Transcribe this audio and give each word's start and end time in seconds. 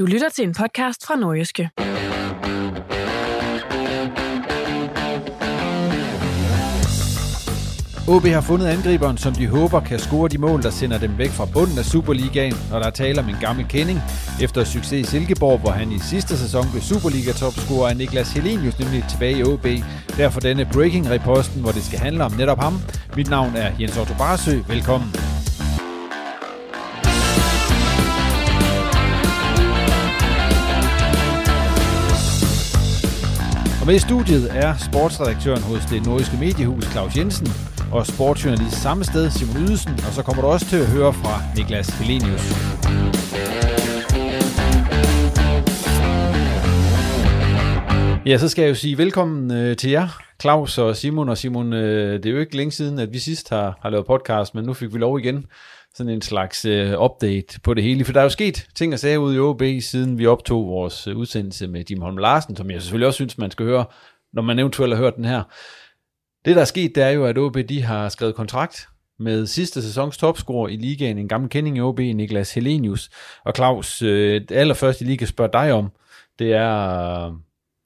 Du 0.00 0.06
lytter 0.06 0.28
til 0.28 0.44
en 0.44 0.54
podcast 0.54 1.06
fra 1.06 1.16
Nordjyske. 1.16 1.70
OB 8.08 8.26
har 8.26 8.40
fundet 8.40 8.66
angriberen, 8.66 9.18
som 9.18 9.32
de 9.34 9.46
håber 9.46 9.80
kan 9.80 9.98
score 9.98 10.28
de 10.28 10.38
mål, 10.38 10.62
der 10.62 10.70
sender 10.70 10.98
dem 10.98 11.18
væk 11.18 11.30
fra 11.30 11.46
bunden 11.52 11.78
af 11.78 11.84
Superligaen, 11.84 12.54
når 12.70 12.78
der 12.78 12.86
er 12.86 12.90
tale 12.90 13.20
om 13.20 13.28
en 13.28 13.36
gammel 13.40 13.66
kending. 13.68 13.98
Efter 14.42 14.64
succes 14.64 14.92
i 14.92 15.10
Silkeborg, 15.10 15.58
hvor 15.58 15.70
han 15.70 15.92
i 15.92 15.98
sidste 15.98 16.38
sæson 16.38 16.64
blev 16.70 16.82
Superliga-topscorer, 16.82 17.90
er 17.90 17.94
Niklas 17.94 18.32
Helenius 18.32 18.78
nemlig 18.78 19.04
tilbage 19.10 19.38
i 19.38 19.42
OB. 19.42 19.66
Derfor 20.16 20.40
denne 20.40 20.64
breaking-reposten, 20.64 21.60
hvor 21.60 21.72
det 21.72 21.84
skal 21.84 21.98
handle 21.98 22.24
om 22.24 22.32
netop 22.32 22.58
ham. 22.58 22.74
Mit 23.16 23.30
navn 23.30 23.56
er 23.56 23.72
Jens 23.80 23.96
Otto 23.96 24.14
Barsø. 24.18 24.58
Velkommen. 24.68 25.29
Og 33.80 33.86
med 33.86 33.94
i 33.94 33.98
studiet 33.98 34.56
er 34.56 34.76
sportsredaktøren 34.76 35.62
hos 35.62 35.84
det 35.90 36.06
nordiske 36.06 36.36
mediehus 36.36 36.84
Claus 36.84 37.16
Jensen 37.16 37.48
og 37.92 38.06
sportsjournalist 38.06 38.82
samme 38.82 39.04
sted 39.04 39.30
Simon 39.30 39.56
Ydelsen, 39.56 39.92
og 39.92 40.12
så 40.12 40.22
kommer 40.22 40.42
du 40.42 40.48
også 40.48 40.66
til 40.66 40.76
at 40.76 40.86
høre 40.86 41.12
fra 41.12 41.42
Niklas 41.56 41.88
Helenius. 41.88 42.44
Ja, 48.26 48.38
så 48.38 48.48
skal 48.48 48.62
jeg 48.62 48.68
jo 48.68 48.74
sige 48.74 48.98
velkommen 48.98 49.50
øh, 49.50 49.76
til 49.76 49.90
jer, 49.90 50.08
Claus 50.40 50.78
og 50.78 50.96
Simon. 50.96 51.28
Og 51.28 51.38
Simon, 51.38 51.72
øh, 51.72 52.12
det 52.22 52.26
er 52.26 52.30
jo 52.30 52.38
ikke 52.38 52.56
længe 52.56 52.72
siden, 52.72 52.98
at 52.98 53.12
vi 53.12 53.18
sidst 53.18 53.48
har, 53.48 53.78
har 53.82 53.90
lavet 53.90 54.06
podcast, 54.06 54.54
men 54.54 54.64
nu 54.64 54.72
fik 54.74 54.92
vi 54.94 54.98
lov 54.98 55.18
igen 55.18 55.46
sådan 55.94 56.12
en 56.12 56.22
slags 56.22 56.64
øh, 56.64 57.00
update 57.00 57.60
på 57.60 57.74
det 57.74 57.84
hele. 57.84 58.04
For 58.04 58.12
der 58.12 58.20
er 58.20 58.24
jo 58.24 58.30
sket 58.30 58.68
ting 58.74 58.92
og 58.92 58.98
sager 58.98 59.18
ude 59.18 59.36
i 59.36 59.38
OB, 59.38 59.62
siden 59.80 60.18
vi 60.18 60.26
optog 60.26 60.66
vores 60.66 61.06
øh, 61.06 61.16
udsendelse 61.16 61.68
med 61.68 61.84
Jim 61.90 62.00
Holm 62.00 62.16
Larsen, 62.16 62.56
som 62.56 62.70
jeg 62.70 62.82
selvfølgelig 62.82 63.06
også 63.06 63.16
synes, 63.16 63.38
man 63.38 63.50
skal 63.50 63.66
høre, 63.66 63.84
når 64.32 64.42
man 64.42 64.58
eventuelt 64.58 64.94
har 64.94 65.02
hørt 65.02 65.16
den 65.16 65.24
her. 65.24 65.42
Det, 66.44 66.56
der 66.56 66.60
er 66.60 66.66
sket, 66.66 66.94
det 66.94 67.02
er 67.02 67.08
jo, 67.08 67.24
at 67.24 67.38
OB 67.38 67.58
de 67.68 67.82
har 67.82 68.08
skrevet 68.08 68.34
kontrakt 68.34 68.88
med 69.18 69.46
sidste 69.46 69.82
sæsons 69.82 70.16
topscorer 70.16 70.68
i 70.68 70.76
ligaen, 70.76 71.18
en 71.18 71.28
gammel 71.28 71.50
kending 71.50 71.76
i 71.76 71.80
OB, 71.80 71.98
Niklas 71.98 72.54
Helenius. 72.54 73.10
Og 73.44 73.52
Claus, 73.56 74.02
øh, 74.02 74.40
det 74.40 74.52
allerførste, 74.52 75.02
jeg 75.02 75.06
lige 75.06 75.18
kan 75.18 75.26
spørge 75.26 75.50
dig 75.52 75.72
om, 75.72 75.90
det 76.38 76.52
er, 76.52 76.68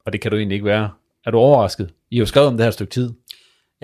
og 0.06 0.12
det 0.12 0.20
kan 0.20 0.31
du 0.31 0.37
egentlig 0.37 0.54
ikke 0.56 0.66
være, 0.66 0.91
er 1.26 1.31
du 1.31 1.38
overrasket? 1.38 1.91
I 2.10 2.16
har 2.16 2.20
jo 2.20 2.26
skrevet 2.26 2.48
om 2.48 2.56
det 2.56 2.64
her 2.64 2.70
stykke 2.70 2.91
tid. 2.91 3.10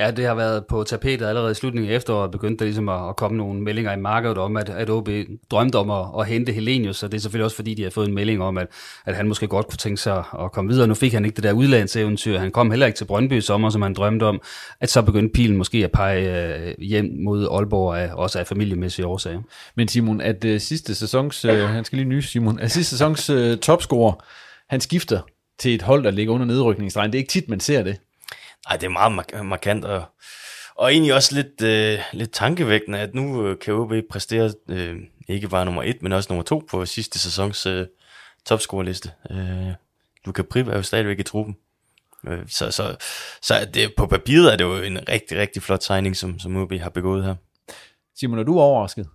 Ja, 0.01 0.11
det 0.11 0.27
har 0.27 0.35
været 0.35 0.67
på 0.67 0.85
tapetet 0.85 1.27
allerede 1.27 1.51
i 1.51 1.55
slutningen 1.55 1.93
af 1.93 1.97
efteråret, 1.97 2.31
begyndte 2.31 2.59
der 2.59 2.65
ligesom 2.65 2.89
at, 2.89 3.09
at 3.09 3.17
komme 3.17 3.37
nogle 3.39 3.63
meldinger 3.63 3.93
i 3.93 3.97
markedet 3.97 4.39
om, 4.39 4.57
at, 4.57 4.69
at 4.69 4.91
OB 4.91 5.09
drømte 5.51 5.77
om 5.77 5.91
at, 5.91 6.07
at 6.21 6.27
hente 6.27 6.53
Helenius, 6.53 7.03
og 7.03 7.13
det 7.13 7.19
er 7.19 7.21
selvfølgelig 7.21 7.45
også 7.45 7.57
fordi, 7.57 7.75
de 7.75 7.83
har 7.83 7.91
fået 7.91 8.09
en 8.09 8.15
melding 8.15 8.43
om, 8.43 8.59
at, 8.59 8.67
at 9.07 9.17
han 9.17 9.29
måske 9.29 9.47
godt 9.47 9.69
kunne 9.69 9.77
tænke 9.77 10.01
sig 10.01 10.25
at 10.41 10.53
komme 10.53 10.71
videre. 10.71 10.87
Nu 10.87 10.95
fik 10.95 11.13
han 11.13 11.25
ikke 11.25 11.37
det 11.37 11.45
der 11.45 11.53
udlandseventyr, 11.53 12.39
han 12.39 12.51
kom 12.51 12.71
heller 12.71 12.87
ikke 12.87 12.97
til 12.97 13.05
Brøndby 13.05 13.33
i 13.33 13.41
sommer, 13.41 13.71
som 13.71 13.83
han 13.83 13.95
drømte 13.95 14.25
om, 14.25 14.41
at 14.81 14.91
så 14.91 15.03
begyndte 15.03 15.33
pilen 15.33 15.57
måske 15.57 15.85
at 15.85 15.93
pege 15.93 16.57
øh, 16.57 16.75
hjem 16.79 17.11
mod 17.25 17.49
Aalborg, 17.53 17.97
af, 17.97 18.11
også 18.15 18.39
af 18.39 18.47
familiemæssige 18.47 19.07
årsager. 19.07 19.41
Men 19.77 19.89
Simon, 19.89 20.21
at 20.21 20.45
uh, 20.45 20.59
sidste 20.59 20.95
sæsons, 20.95 21.45
uh, 21.45 21.51
han 21.51 21.85
skal 21.85 21.97
lige 21.97 22.09
nys, 22.09 22.29
Simon, 22.29 22.59
at 22.59 22.71
sidste 22.71 22.91
sæsons 22.91 23.31
uh, 23.31 23.57
topscorer, 23.57 24.25
han 24.69 24.81
skifter 24.81 25.21
til 25.59 25.75
et 25.75 25.83
hold, 25.83 26.05
der 26.05 26.11
ligger 26.11 26.35
under 26.35 26.47
nedrykningsstregen. 26.47 27.13
Det 27.13 27.19
er 27.19 27.21
ikke 27.21 27.31
tit, 27.33 27.49
man 27.49 27.61
ser 27.61 27.83
det. 27.83 27.97
Ej, 28.69 28.77
det 28.77 28.87
er 28.87 28.91
meget 28.91 29.13
mark- 29.13 29.45
markant, 29.45 29.85
og, 29.85 30.05
og 30.75 30.93
egentlig 30.93 31.15
også 31.15 31.35
lidt, 31.35 31.63
øh, 31.63 31.99
lidt 32.13 32.33
tankevækkende, 32.33 32.99
at 32.99 33.15
nu 33.15 33.47
øh, 33.47 33.59
kan 33.59 33.75
OB 33.75 33.93
præstere 34.11 34.53
øh, 34.69 34.97
ikke 35.29 35.49
bare 35.49 35.65
nummer 35.65 35.83
et, 35.83 36.03
men 36.03 36.13
også 36.13 36.27
nummer 36.33 36.43
to 36.43 36.63
på 36.71 36.87
sidste 36.87 37.19
sæsons 37.19 37.67
øh, 37.67 37.87
topscoreliste. 38.47 39.13
Øh, 39.31 39.73
Luka 40.25 40.43
Prip 40.43 40.69
er 40.69 40.77
jo 40.77 40.83
stadigvæk 40.83 41.19
i 41.19 41.23
truppen. 41.23 41.57
Øh, 42.27 42.49
så 42.49 42.71
så, 42.71 42.97
så 43.43 43.69
det, 43.75 43.95
på 43.97 44.07
papiret 44.07 44.53
er 44.53 44.57
det 44.57 44.65
jo 44.65 44.77
en 44.77 45.09
rigtig, 45.09 45.39
rigtig 45.39 45.63
flot 45.63 45.83
signing, 45.83 46.17
som, 46.17 46.39
som 46.39 46.57
OB 46.57 46.73
har 46.73 46.91
begået 46.91 47.25
her. 47.25 47.35
Simon, 48.17 48.39
er 48.39 48.43
du 48.43 48.61
overrasket? 48.61 49.07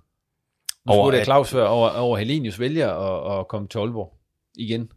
Nu 0.86 0.94
Over 0.94 1.12
det 1.12 1.24
Claus 1.26 1.50
før, 1.50 1.66
over, 1.66 1.90
over 1.90 2.18
Helenius 2.18 2.60
vælger 2.60 2.94
at, 2.94 3.40
at 3.40 3.48
komme 3.48 3.68
til 3.68 3.78
Aalborg 3.78 4.14
igen. 4.56 4.90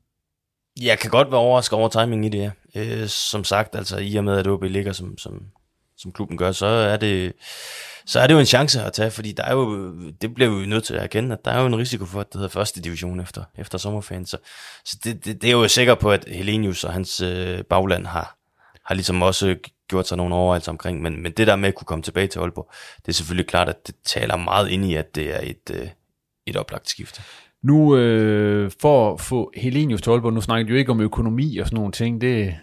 Jeg 0.81 0.99
kan 0.99 1.11
godt 1.11 1.31
være 1.31 1.41
overrasket 1.41 1.79
over 1.79 1.89
timingen 1.89 2.25
i 2.25 2.29
det 2.29 2.41
her. 2.41 2.51
Øh, 2.79 3.09
som 3.09 3.45
sagt, 3.45 3.77
altså 3.77 3.99
i 3.99 4.17
og 4.17 4.25
med, 4.25 4.39
at 4.39 4.47
OB 4.47 4.63
ligger, 4.63 4.93
som, 4.93 5.19
som, 5.19 5.43
som 5.97 6.13
klubben 6.13 6.39
gør, 6.39 6.53
så 6.53 6.67
er 6.67 6.97
det 6.97 7.33
så 8.09 8.21
er 8.21 8.27
det 8.27 8.35
jo 8.35 8.39
en 8.39 8.47
chance 8.47 8.83
at 8.83 8.93
tage, 8.93 9.11
fordi 9.11 9.33
der 9.33 9.43
er 9.43 9.53
jo, 9.53 9.93
det 10.11 10.35
bliver 10.35 10.51
vi 10.51 10.61
jo 10.61 10.67
nødt 10.67 10.85
til 10.85 10.95
at 10.95 11.03
erkende, 11.03 11.33
at 11.33 11.45
der 11.45 11.51
er 11.51 11.61
jo 11.61 11.67
en 11.67 11.79
risiko 11.79 12.05
for, 12.05 12.21
at 12.21 12.27
det 12.33 12.35
hedder 12.35 12.49
første 12.49 12.83
division 12.83 13.21
efter, 13.21 13.45
efter 13.59 13.79
sommerferien. 13.79 14.27
Så, 14.27 14.39
så 14.85 14.99
det, 15.05 15.25
det, 15.25 15.43
det, 15.43 15.49
er 15.49 15.53
jo 15.53 15.69
sikker 15.69 15.95
på, 15.95 16.11
at 16.11 16.25
Helenius 16.29 16.85
og 16.85 16.93
hans 16.93 17.21
øh, 17.21 17.65
bagland 17.65 18.07
har, 18.07 18.37
har 18.85 18.95
ligesom 18.95 19.23
også 19.23 19.57
gjort 19.89 20.09
sig 20.09 20.17
nogle 20.17 20.35
overvejelser 20.35 20.73
omkring, 20.73 21.03
men, 21.03 21.23
men 21.23 21.33
det 21.33 21.47
der 21.47 21.57
med 21.57 21.69
at 21.69 21.75
kunne 21.75 21.87
komme 21.87 22.03
tilbage 22.03 22.27
til 22.27 22.39
Aalborg, 22.39 22.73
det 22.97 23.09
er 23.09 23.13
selvfølgelig 23.13 23.47
klart, 23.47 23.69
at 23.69 23.87
det 23.87 23.95
taler 24.05 24.37
meget 24.37 24.69
ind 24.69 24.85
i, 24.85 24.95
at 24.95 25.15
det 25.15 25.35
er 25.35 25.41
et, 25.43 25.71
øh, 25.75 25.89
et 26.47 26.57
oplagt 26.57 26.89
skifte. 26.89 27.23
Nu 27.63 27.97
øh, 27.97 28.71
for 28.81 29.13
at 29.13 29.21
få 29.21 29.53
Helenius 29.57 30.03
til 30.03 30.11
Aalborg, 30.11 30.33
nu 30.33 30.41
snakker 30.41 30.67
de 30.67 30.73
jo 30.73 30.79
ikke 30.79 30.91
om 30.91 31.01
økonomi 31.01 31.59
og 31.59 31.67
sådan 31.67 31.77
nogle 31.77 31.93
ting, 31.93 32.21
det, 32.21 32.55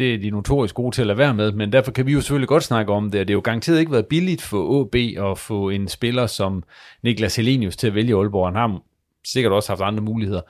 det 0.00 0.14
er 0.14 0.18
de 0.18 0.30
notorisk 0.30 0.74
gode 0.74 0.94
til 0.94 1.00
at 1.00 1.06
lade 1.06 1.18
være 1.18 1.34
med, 1.34 1.52
men 1.52 1.72
derfor 1.72 1.92
kan 1.92 2.06
vi 2.06 2.12
jo 2.12 2.20
selvfølgelig 2.20 2.48
godt 2.48 2.62
snakke 2.62 2.92
om 2.92 3.10
det, 3.10 3.20
og 3.20 3.28
det 3.28 3.34
har 3.34 3.36
jo 3.36 3.42
garanteret 3.44 3.80
ikke 3.80 3.92
været 3.92 4.06
billigt 4.06 4.42
for 4.42 4.80
AB 4.80 4.94
at 5.30 5.38
få 5.38 5.68
en 5.70 5.88
spiller 5.88 6.26
som 6.26 6.62
Niklas 7.02 7.36
Helenius 7.36 7.76
til 7.76 7.86
at 7.86 7.94
vælge 7.94 8.16
Aalborg. 8.16 8.46
Han 8.46 8.56
har 8.56 8.82
sikkert 9.24 9.52
også 9.52 9.70
haft 9.72 9.80
andre 9.80 10.02
muligheder. 10.02 10.40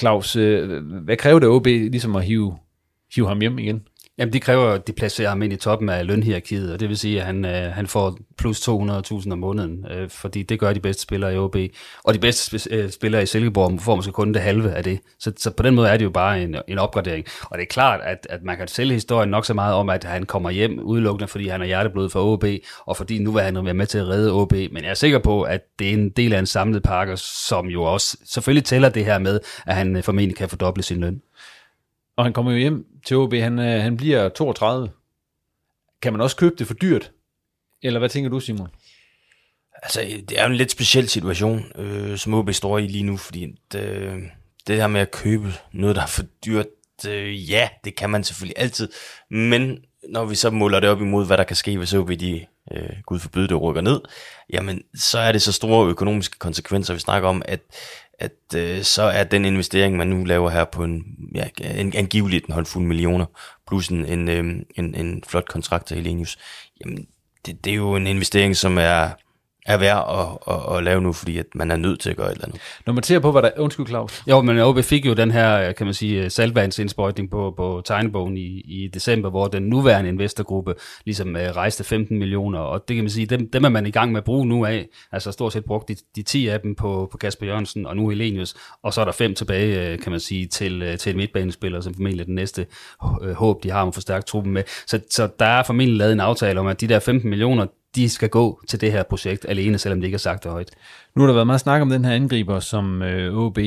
Claus, 0.00 0.36
øh, 0.36 0.86
hvad 1.04 1.16
kræver 1.16 1.38
det 1.38 1.56
AB 1.56 1.66
ligesom 1.66 2.16
at 2.16 2.24
hive, 2.24 2.56
hive 3.14 3.28
ham 3.28 3.40
hjem 3.40 3.58
igen? 3.58 3.82
Jamen, 4.18 4.32
det 4.32 4.42
kræver, 4.42 4.68
at 4.68 4.86
de 4.86 4.92
placerer 4.92 5.28
ham 5.28 5.42
ind 5.42 5.52
i 5.52 5.56
toppen 5.56 5.88
af 5.88 6.06
lønhierarkiet, 6.06 6.72
og 6.72 6.80
det 6.80 6.88
vil 6.88 6.98
sige, 6.98 7.20
at 7.20 7.26
han, 7.26 7.44
øh, 7.44 7.72
han 7.72 7.86
får 7.86 8.18
plus 8.38 8.60
200.000 8.68 9.32
om 9.32 9.38
måneden, 9.38 9.86
øh, 9.90 10.10
fordi 10.10 10.42
det 10.42 10.60
gør 10.60 10.72
de 10.72 10.80
bedste 10.80 11.02
spillere 11.02 11.34
i 11.34 11.38
OB. 11.38 11.56
Og 12.04 12.14
de 12.14 12.18
bedste 12.18 12.56
sp- 12.56 12.74
øh, 12.74 12.90
spillere 12.90 13.22
i 13.22 13.26
Silkeborg 13.26 13.80
får 13.80 13.96
måske 13.96 14.12
kun 14.12 14.34
det 14.34 14.42
halve 14.42 14.72
af 14.72 14.84
det. 14.84 15.00
Så, 15.18 15.32
så 15.36 15.50
på 15.50 15.62
den 15.62 15.74
måde 15.74 15.88
er 15.88 15.96
det 15.96 16.04
jo 16.04 16.10
bare 16.10 16.42
en, 16.42 16.56
en 16.68 16.78
opgradering. 16.78 17.26
Og 17.42 17.58
det 17.58 17.62
er 17.62 17.68
klart, 17.70 18.00
at, 18.04 18.26
at 18.30 18.42
man 18.42 18.56
kan 18.56 18.68
sælge 18.68 18.94
historien 18.94 19.30
nok 19.30 19.46
så 19.46 19.54
meget 19.54 19.74
om, 19.74 19.88
at 19.88 20.04
han 20.04 20.26
kommer 20.26 20.50
hjem 20.50 20.78
udelukkende, 20.78 21.28
fordi 21.28 21.48
han 21.48 21.60
er 21.60 21.66
hjerteblod 21.66 22.10
for 22.10 22.32
OB, 22.32 22.44
og 22.86 22.96
fordi 22.96 23.18
nu 23.18 23.32
vil 23.32 23.42
han 23.42 23.64
være 23.64 23.74
med 23.74 23.86
til 23.86 23.98
at 23.98 24.08
redde 24.08 24.32
OB. 24.32 24.52
Men 24.52 24.82
jeg 24.82 24.90
er 24.90 24.94
sikker 24.94 25.18
på, 25.18 25.42
at 25.42 25.60
det 25.78 25.88
er 25.88 25.92
en 25.92 26.10
del 26.10 26.32
af 26.32 26.38
en 26.38 26.46
samlet 26.46 26.82
pakke, 26.82 27.16
som 27.16 27.66
jo 27.66 27.82
også 27.82 28.16
selvfølgelig 28.26 28.64
tæller 28.64 28.88
det 28.88 29.04
her 29.04 29.18
med, 29.18 29.40
at 29.66 29.74
han 29.74 29.96
øh, 29.96 30.02
formentlig 30.02 30.36
kan 30.36 30.48
fordoble 30.48 30.82
sin 30.82 31.00
løn. 31.00 31.20
Og 32.16 32.24
han 32.24 32.32
kommer 32.32 32.52
jo 32.52 32.58
hjem 32.58 32.86
til 33.06 33.16
OB, 33.16 33.34
han, 33.34 33.58
øh, 33.58 33.82
han 33.82 33.96
bliver 33.96 34.28
32. 34.28 34.90
Kan 36.02 36.12
man 36.12 36.20
også 36.20 36.36
købe 36.36 36.54
det 36.58 36.66
for 36.66 36.74
dyrt? 36.74 37.12
Eller 37.82 37.98
hvad 37.98 38.08
tænker 38.08 38.30
du, 38.30 38.40
Simon? 38.40 38.68
Altså, 39.82 40.00
det 40.28 40.38
er 40.38 40.42
jo 40.42 40.50
en 40.50 40.56
lidt 40.56 40.70
speciel 40.70 41.08
situation, 41.08 41.72
øh, 41.76 42.18
som 42.18 42.34
OB 42.34 42.52
står 42.52 42.78
i 42.78 42.86
lige 42.86 43.04
nu, 43.04 43.16
fordi 43.16 43.46
det, 43.72 44.14
det 44.66 44.76
her 44.76 44.86
med 44.86 45.00
at 45.00 45.10
købe 45.10 45.52
noget, 45.72 45.96
der 45.96 46.02
er 46.02 46.06
for 46.06 46.22
dyrt, 46.46 46.66
øh, 47.08 47.50
ja, 47.50 47.68
det 47.84 47.96
kan 47.96 48.10
man 48.10 48.24
selvfølgelig 48.24 48.58
altid, 48.58 48.88
men 49.30 49.78
når 50.08 50.24
vi 50.24 50.34
så 50.34 50.50
måler 50.50 50.80
det 50.80 50.90
op 50.90 51.00
imod, 51.00 51.26
hvad 51.26 51.38
der 51.38 51.44
kan 51.44 51.56
ske, 51.56 51.78
hvis 51.78 51.94
OB 51.94 52.10
de, 52.10 52.46
øh, 52.72 52.90
gud 53.06 53.18
forbyde 53.18 53.48
det, 53.48 53.62
rykker 53.62 53.82
ned, 53.82 54.00
jamen, 54.52 54.82
så 54.94 55.18
er 55.18 55.32
det 55.32 55.42
så 55.42 55.52
store 55.52 55.88
økonomiske 55.88 56.38
konsekvenser, 56.38 56.94
vi 56.94 57.00
snakker 57.00 57.28
om, 57.28 57.42
at 57.44 57.60
at 58.22 58.56
øh, 58.56 58.82
så 58.82 59.02
er 59.02 59.24
den 59.24 59.44
investering, 59.44 59.96
man 59.96 60.06
nu 60.06 60.24
laver 60.24 60.50
her 60.50 60.64
på 60.64 60.84
en, 60.84 61.04
ja, 61.34 61.44
en, 61.60 61.92
angiveligt 61.96 62.46
en 62.46 62.54
håndfuld 62.54 62.84
millioner, 62.84 63.26
plus 63.66 63.88
en, 63.88 64.06
en, 64.06 64.28
øh, 64.28 64.44
en, 64.74 64.94
en 64.94 65.22
flot 65.26 65.48
kontrakt 65.48 65.86
til 65.86 65.96
Helenius, 65.96 66.38
jamen 66.80 67.06
det, 67.46 67.64
det 67.64 67.70
er 67.70 67.76
jo 67.76 67.96
en 67.96 68.06
investering, 68.06 68.56
som 68.56 68.78
er, 68.78 69.08
er 69.66 69.76
værd 69.78 70.04
at, 70.08 70.54
at, 70.54 70.76
at 70.76 70.84
lave 70.84 71.00
nu, 71.00 71.12
fordi 71.12 71.38
at 71.38 71.46
man 71.54 71.70
er 71.70 71.76
nødt 71.76 72.00
til 72.00 72.10
at 72.10 72.16
gøre 72.16 72.26
et 72.26 72.32
eller 72.32 72.44
andet. 72.44 72.60
Når 72.86 72.92
man 72.92 73.02
ser 73.02 73.18
på, 73.18 73.32
hvad 73.32 73.42
der... 73.42 73.50
Undskyld, 73.58 73.86
Claus. 73.86 74.22
Jo, 74.26 74.42
men 74.42 74.58
OB 74.58 74.78
fik 74.82 75.06
jo 75.06 75.14
den 75.14 75.30
her, 75.30 75.72
kan 75.72 75.86
man 75.86 75.94
sige, 75.94 76.30
salvandsindsprøjtning 76.30 77.30
på, 77.30 77.54
på 77.56 77.82
tegnebogen 77.84 78.36
i, 78.36 78.60
i 78.60 78.88
december, 78.94 79.30
hvor 79.30 79.46
den 79.46 79.62
nuværende 79.62 80.10
investorgruppe 80.10 80.74
ligesom 81.04 81.28
uh, 81.28 81.40
rejste 81.40 81.84
15 81.84 82.18
millioner, 82.18 82.58
og 82.58 82.88
det 82.88 82.96
kan 82.96 83.04
man 83.04 83.10
sige, 83.10 83.26
dem, 83.26 83.50
dem 83.50 83.64
er 83.64 83.68
man 83.68 83.86
i 83.86 83.90
gang 83.90 84.12
med 84.12 84.18
at 84.18 84.24
bruge 84.24 84.46
nu 84.46 84.64
af. 84.64 84.88
Altså 85.12 85.32
stort 85.32 85.52
set 85.52 85.64
brugt 85.64 85.88
de, 85.88 85.96
de 86.16 86.22
10 86.22 86.48
af 86.48 86.60
dem 86.60 86.74
på, 86.74 87.08
på 87.12 87.18
Kasper 87.18 87.46
Jørgensen 87.46 87.86
og 87.86 87.96
nu 87.96 88.08
Helenius, 88.08 88.54
og 88.82 88.94
så 88.94 89.00
er 89.00 89.04
der 89.04 89.12
fem 89.12 89.34
tilbage, 89.34 89.98
kan 89.98 90.10
man 90.10 90.20
sige, 90.20 90.46
til, 90.46 90.98
til 90.98 91.10
en 91.10 91.16
midtbanespiller, 91.16 91.80
som 91.80 91.94
formentlig 91.94 92.20
er 92.20 92.24
den 92.24 92.34
næste 92.34 92.66
håb, 93.34 93.62
de 93.62 93.70
har 93.70 93.82
om 93.82 93.88
at 93.88 93.94
forstærke 93.94 94.24
truppen 94.26 94.52
med. 94.52 94.62
Så, 94.86 95.00
så 95.10 95.28
der 95.38 95.46
er 95.46 95.62
formentlig 95.62 95.98
lavet 95.98 96.12
en 96.12 96.20
aftale 96.20 96.60
om, 96.60 96.66
at 96.66 96.80
de 96.80 96.86
der 96.86 96.98
15 96.98 97.30
millioner, 97.30 97.66
de 97.94 98.08
skal 98.08 98.28
gå 98.28 98.62
til 98.68 98.80
det 98.80 98.92
her 98.92 99.02
projekt 99.02 99.46
alene, 99.48 99.78
selvom 99.78 100.00
det 100.00 100.06
ikke 100.06 100.14
er 100.14 100.18
sagt 100.18 100.44
højt. 100.44 100.70
Nu 101.14 101.22
har 101.22 101.26
der 101.26 101.34
været 101.34 101.46
meget 101.46 101.60
snak 101.60 101.82
om 101.82 101.90
den 101.90 102.04
her 102.04 102.12
angriber, 102.12 102.60
som 102.60 103.02
øh, 103.02 103.36
OB 103.36 103.58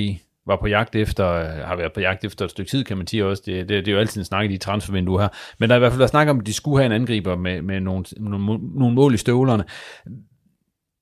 var 0.47 0.57
på 0.61 0.67
jagt 0.67 0.95
efter, 0.95 1.31
øh, 1.31 1.45
har 1.45 1.75
været 1.75 1.93
på 1.93 1.99
jagt 1.99 2.25
efter 2.25 2.45
et 2.45 2.51
stykke 2.51 2.71
tid, 2.71 2.83
kan 2.83 2.97
man 2.97 3.07
sige 3.07 3.25
også. 3.25 3.43
Det, 3.45 3.69
det, 3.69 3.85
det 3.85 3.87
er 3.87 3.91
jo 3.91 3.99
altid 3.99 4.21
en 4.21 4.25
snak 4.25 4.45
i 4.45 4.47
de 4.47 4.57
transfervinduer 4.57 5.21
her. 5.21 5.27
Men 5.59 5.69
der 5.69 5.75
er 5.75 5.77
i 5.77 5.79
hvert 5.79 5.91
fald 5.91 5.99
været 5.99 6.09
snak 6.09 6.27
om, 6.27 6.39
at 6.39 6.45
de 6.45 6.53
skulle 6.53 6.77
have 6.77 6.85
en 6.85 7.01
angriber 7.01 7.35
med, 7.35 7.61
med 7.61 7.79
nogle, 7.79 8.05
nogle, 8.17 8.59
nogle 8.79 8.95
mål 8.95 9.13
i 9.13 9.17
støvlerne. 9.17 9.63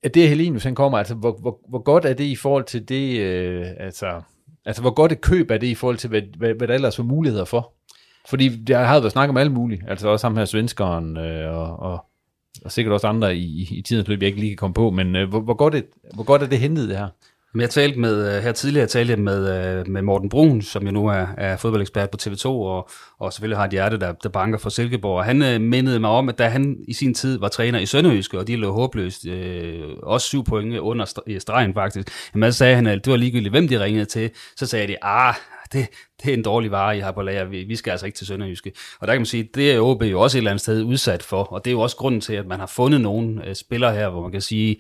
At 0.04 0.14
det 0.14 0.30
Helenius, 0.30 0.64
han 0.64 0.76
kommer, 0.76 0.98
altså 0.98 1.16
hvor, 1.16 1.38
hvor, 1.42 1.60
hvor 1.70 1.84
godt 1.84 2.06
er 2.06 2.14
det 2.14 2.24
i 2.24 2.36
forhold 2.36 2.64
til 2.64 2.90
det, 2.90 3.20
øh, 3.20 3.66
altså, 3.80 4.22
altså 4.66 4.82
hvor 4.82 4.94
godt 4.94 5.12
et 5.12 5.22
køb 5.22 5.52
er 5.52 5.58
det 5.58 5.68
i 5.68 5.76
forhold 5.76 5.98
til, 5.98 6.10
hvad, 6.10 6.22
hvad, 6.38 6.54
hvad 6.54 6.68
der 6.68 6.74
ellers 6.74 6.98
var 6.98 7.06
muligheder 7.06 7.46
for? 7.46 7.74
Fordi 8.28 8.64
der 8.64 8.84
har 8.84 9.00
været 9.00 9.12
snak 9.12 9.30
om 9.30 9.38
alle 9.38 9.52
mulige, 9.52 9.84
altså 9.88 10.08
også 10.08 10.28
ham 10.28 10.38
her 10.38 10.46
svenskeren 10.46 11.18
øh, 11.18 11.58
og, 11.58 11.80
og 11.80 12.06
og 12.66 12.72
sikkert 12.72 12.94
også 12.94 13.08
andre 13.08 13.36
i, 13.36 13.68
i 13.72 13.82
tidens 13.82 14.08
løb, 14.08 14.22
jeg 14.22 14.28
ikke 14.28 14.40
lige 14.40 14.50
kan 14.50 14.58
komme 14.58 14.74
på, 14.74 14.90
men 14.90 15.16
øh, 15.16 15.30
hvor, 15.30 15.40
hvor, 15.40 15.54
godt 15.54 15.74
det, 15.74 15.86
hvor 16.14 16.24
godt 16.24 16.44
er 16.44 16.48
det 16.48 16.60
hentet 16.60 16.90
det 16.90 16.98
her? 16.98 17.08
Men 17.54 17.62
jeg 17.62 17.70
talte 17.70 18.00
med, 18.00 18.36
øh, 18.36 18.44
her 18.44 18.52
tidligere 18.52 18.88
talte 18.88 19.12
jeg 19.12 19.20
med, 19.20 19.78
øh, 19.80 19.88
med 19.88 20.02
Morten 20.02 20.30
Brun, 20.30 20.62
som 20.62 20.86
jo 20.86 20.92
nu 20.92 21.08
er, 21.08 21.26
er 21.38 21.58
fodboldekspert 21.58 22.10
på 22.10 22.18
TV2, 22.22 22.48
og, 22.48 22.90
og 23.20 23.34
selvfølgelig 23.34 23.58
har 23.58 23.66
et 23.66 23.72
hjerte, 23.72 24.00
der, 24.00 24.12
der 24.12 24.30
banker 24.30 24.58
for 24.58 24.70
Silkeborg. 24.70 25.18
Og 25.18 25.26
han 25.26 25.42
øh, 25.42 25.62
mindede 25.62 26.00
mig 26.00 26.10
om, 26.10 26.30
at 26.30 26.38
da 26.38 26.48
han 26.48 26.78
i 26.88 26.94
sin 26.94 27.14
tid 27.14 27.40
var 27.40 27.48
træner 27.48 27.80
i 27.80 27.86
Sønderjyske, 27.86 28.40
og 28.40 28.48
de 28.48 28.56
lå 28.56 28.72
håbløst, 28.72 29.26
øh, 29.26 29.82
også 30.04 30.28
syv 30.28 30.44
point 30.44 30.78
under 30.78 31.06
stregen 31.40 31.74
faktisk, 31.74 32.08
jamen 32.36 32.52
så 32.52 32.58
sagde 32.58 32.76
han, 32.76 32.88
at 32.88 33.06
det 33.06 33.12
var 33.12 33.18
ligegyldigt, 33.18 33.54
hvem 33.54 33.68
de 33.68 33.84
ringede 33.84 34.06
til. 34.06 34.30
Så 34.56 34.66
sagde 34.66 34.88
de, 34.88 35.04
ah, 35.04 35.36
det, 35.74 35.88
det 36.24 36.30
er 36.30 36.34
en 36.34 36.44
dårlig 36.44 36.72
vare, 36.72 36.98
I 36.98 37.00
har 37.00 37.12
på 37.12 37.22
lager. 37.22 37.46
Vi, 37.46 37.64
vi 37.64 37.76
skal 37.76 37.92
altså 37.92 38.06
ikke 38.06 38.16
til 38.16 38.28
Sønderjyske. 38.28 38.72
Og 39.00 39.08
der 39.08 39.14
kan 39.14 39.22
man 39.22 39.26
sige, 39.26 39.50
det 39.56 39.72
er 39.72 39.80
OB 39.80 40.04
jo 40.04 40.22
også 40.22 40.38
et 40.38 40.40
eller 40.40 40.52
andet 40.52 40.62
sted 40.62 40.84
udsat 40.84 41.24
for, 41.24 41.44
og 41.44 41.66
det 41.66 41.72
er 41.72 41.74
jo 41.74 41.82
også 41.82 41.96
grunden 41.96 42.22
til, 42.22 42.34
at 42.34 42.48
man 42.48 42.60
har 42.60 42.68
fundet 42.68 43.02
nogle 43.02 43.48
øh, 43.48 43.56
spillere 43.56 43.94
her, 43.94 44.10
hvor 44.10 44.22
man 44.22 44.32
kan 44.32 44.42
sige, 44.42 44.78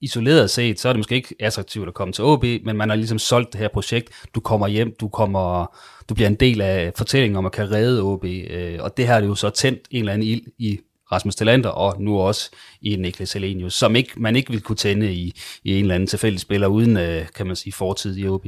isoleret 0.00 0.50
set, 0.50 0.80
så 0.80 0.88
er 0.88 0.92
det 0.92 0.98
måske 0.98 1.14
ikke 1.14 1.34
attraktivt 1.40 1.88
at 1.88 1.94
komme 1.94 2.12
til 2.12 2.24
OB, 2.24 2.44
men 2.44 2.76
man 2.76 2.88
har 2.88 2.96
ligesom 2.96 3.18
solgt 3.18 3.52
det 3.52 3.60
her 3.60 3.68
projekt. 3.68 4.10
Du 4.34 4.40
kommer 4.40 4.68
hjem, 4.68 4.94
du 5.00 5.08
kommer, 5.08 5.76
du 6.08 6.14
bliver 6.14 6.28
en 6.28 6.34
del 6.34 6.60
af 6.60 6.92
fortællingen 6.96 7.36
om 7.36 7.46
at 7.46 7.52
kan 7.52 7.70
redde 7.70 8.02
OB, 8.02 8.24
øh, 8.24 8.78
og 8.80 8.96
det 8.96 9.06
her 9.06 9.14
er 9.14 9.20
det 9.20 9.28
jo 9.28 9.34
så 9.34 9.50
tændt 9.50 9.80
en 9.90 9.98
eller 9.98 10.12
anden 10.12 10.28
ild 10.28 10.42
i 10.58 10.80
Rasmus 11.12 11.34
Delander, 11.34 11.68
og 11.68 12.02
nu 12.02 12.20
også 12.20 12.50
i 12.82 12.96
Niklas 12.96 13.32
Helenius, 13.32 13.74
som 13.74 13.96
ikke, 13.96 14.10
man 14.16 14.36
ikke 14.36 14.50
vil 14.50 14.60
kunne 14.60 14.76
tænde 14.76 15.12
i, 15.12 15.34
i 15.64 15.74
en 15.74 15.80
eller 15.80 15.94
anden 15.94 16.06
tilfældig 16.06 16.40
spiller, 16.40 16.66
uden, 16.66 16.96
øh, 16.96 17.26
kan 17.34 17.46
man 17.46 17.56
sige, 17.56 17.72
fortid 17.72 18.16
i 18.16 18.28
OB. 18.28 18.46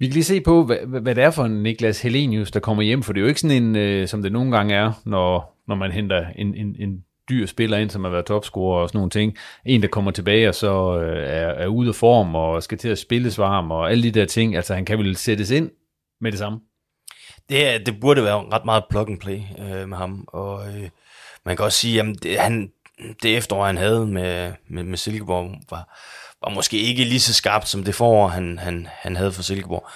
Vi 0.00 0.06
kan 0.06 0.12
lige 0.12 0.24
se 0.24 0.40
på, 0.40 0.64
hvad, 0.64 1.00
hvad 1.00 1.14
det 1.14 1.24
er 1.24 1.30
for 1.30 1.44
en 1.44 1.62
Niklas 1.62 2.02
Helenius, 2.02 2.50
der 2.50 2.60
kommer 2.60 2.82
hjem, 2.82 3.02
for 3.02 3.12
det 3.12 3.20
er 3.20 3.22
jo 3.22 3.28
ikke 3.28 3.40
sådan 3.40 3.62
en, 3.62 3.76
øh, 3.76 4.08
som 4.08 4.22
det 4.22 4.32
nogle 4.32 4.56
gange 4.56 4.74
er, 4.74 4.92
når, 5.04 5.62
når 5.68 5.74
man 5.74 5.92
henter 5.92 6.26
en, 6.36 6.54
en, 6.54 6.76
en 6.78 7.04
dyr 7.28 7.46
spiller 7.46 7.78
ind, 7.78 7.90
som 7.90 8.04
har 8.04 8.10
været 8.10 8.26
topscorer 8.26 8.82
og 8.82 8.88
sådan 8.88 8.98
nogle 8.98 9.10
ting. 9.10 9.36
En, 9.66 9.82
der 9.82 9.88
kommer 9.88 10.10
tilbage 10.10 10.48
og 10.48 10.54
så 10.54 11.00
øh, 11.00 11.22
er, 11.22 11.48
er 11.48 11.66
ude 11.66 11.88
af 11.88 11.94
form 11.94 12.34
og 12.34 12.62
skal 12.62 12.78
til 12.78 12.88
at 12.88 12.98
spilles 12.98 13.38
varm 13.38 13.70
og 13.70 13.90
alle 13.90 14.02
de 14.02 14.10
der 14.10 14.24
ting. 14.24 14.56
Altså, 14.56 14.74
han 14.74 14.84
kan 14.84 14.98
vel 14.98 15.16
sættes 15.16 15.50
ind 15.50 15.70
med 16.20 16.32
det 16.32 16.38
samme? 16.38 16.60
Det, 17.48 17.86
det 17.86 18.00
burde 18.00 18.24
være 18.24 18.48
ret 18.52 18.64
meget 18.64 18.84
plug 18.90 19.08
and 19.08 19.20
play 19.20 19.40
øh, 19.58 19.88
med 19.88 19.96
ham, 19.96 20.24
og 20.28 20.68
øh, 20.68 20.88
man 21.44 21.56
kan 21.56 21.64
også 21.64 21.78
sige, 21.78 22.00
at 22.00 22.06
det, 22.22 22.38
han, 22.38 22.72
det 23.22 23.36
efterår, 23.36 23.66
han 23.66 23.76
havde 23.76 24.06
med, 24.06 24.52
med, 24.68 24.82
med 24.82 24.96
Silkeborg, 24.96 25.50
var, 25.70 25.98
var 26.44 26.54
måske 26.54 26.78
ikke 26.78 27.04
lige 27.04 27.20
så 27.20 27.34
skarpt 27.34 27.68
som 27.68 27.84
det 27.84 27.94
forår, 27.94 28.28
han, 28.28 28.58
han, 28.58 28.88
han 28.90 29.16
havde 29.16 29.32
for 29.32 29.42
Silkeborg. 29.42 29.88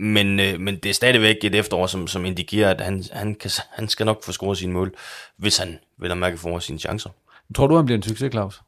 Men, 0.00 0.40
øh, 0.40 0.60
men 0.60 0.76
det 0.76 0.86
er 0.86 0.94
stadigvæk 0.94 1.36
et 1.42 1.54
efterår, 1.54 1.86
som, 1.86 2.06
som 2.06 2.24
indikerer, 2.24 2.70
at 2.70 2.80
han, 2.80 3.04
han, 3.12 3.34
kan, 3.34 3.50
han 3.70 3.88
skal 3.88 4.06
nok 4.06 4.24
få 4.24 4.32
scoret 4.32 4.58
sine 4.58 4.72
mål, 4.72 4.94
hvis 5.36 5.58
han 5.58 5.78
vil 5.98 6.10
have 6.10 6.18
mærke 6.18 6.38
for 6.38 6.58
sine 6.58 6.78
chancer. 6.78 7.10
Tror 7.54 7.66
du, 7.66 7.76
han 7.76 7.84
bliver 7.84 7.96
en 7.96 8.02
succes, 8.02 8.30
Claus? 8.32 8.60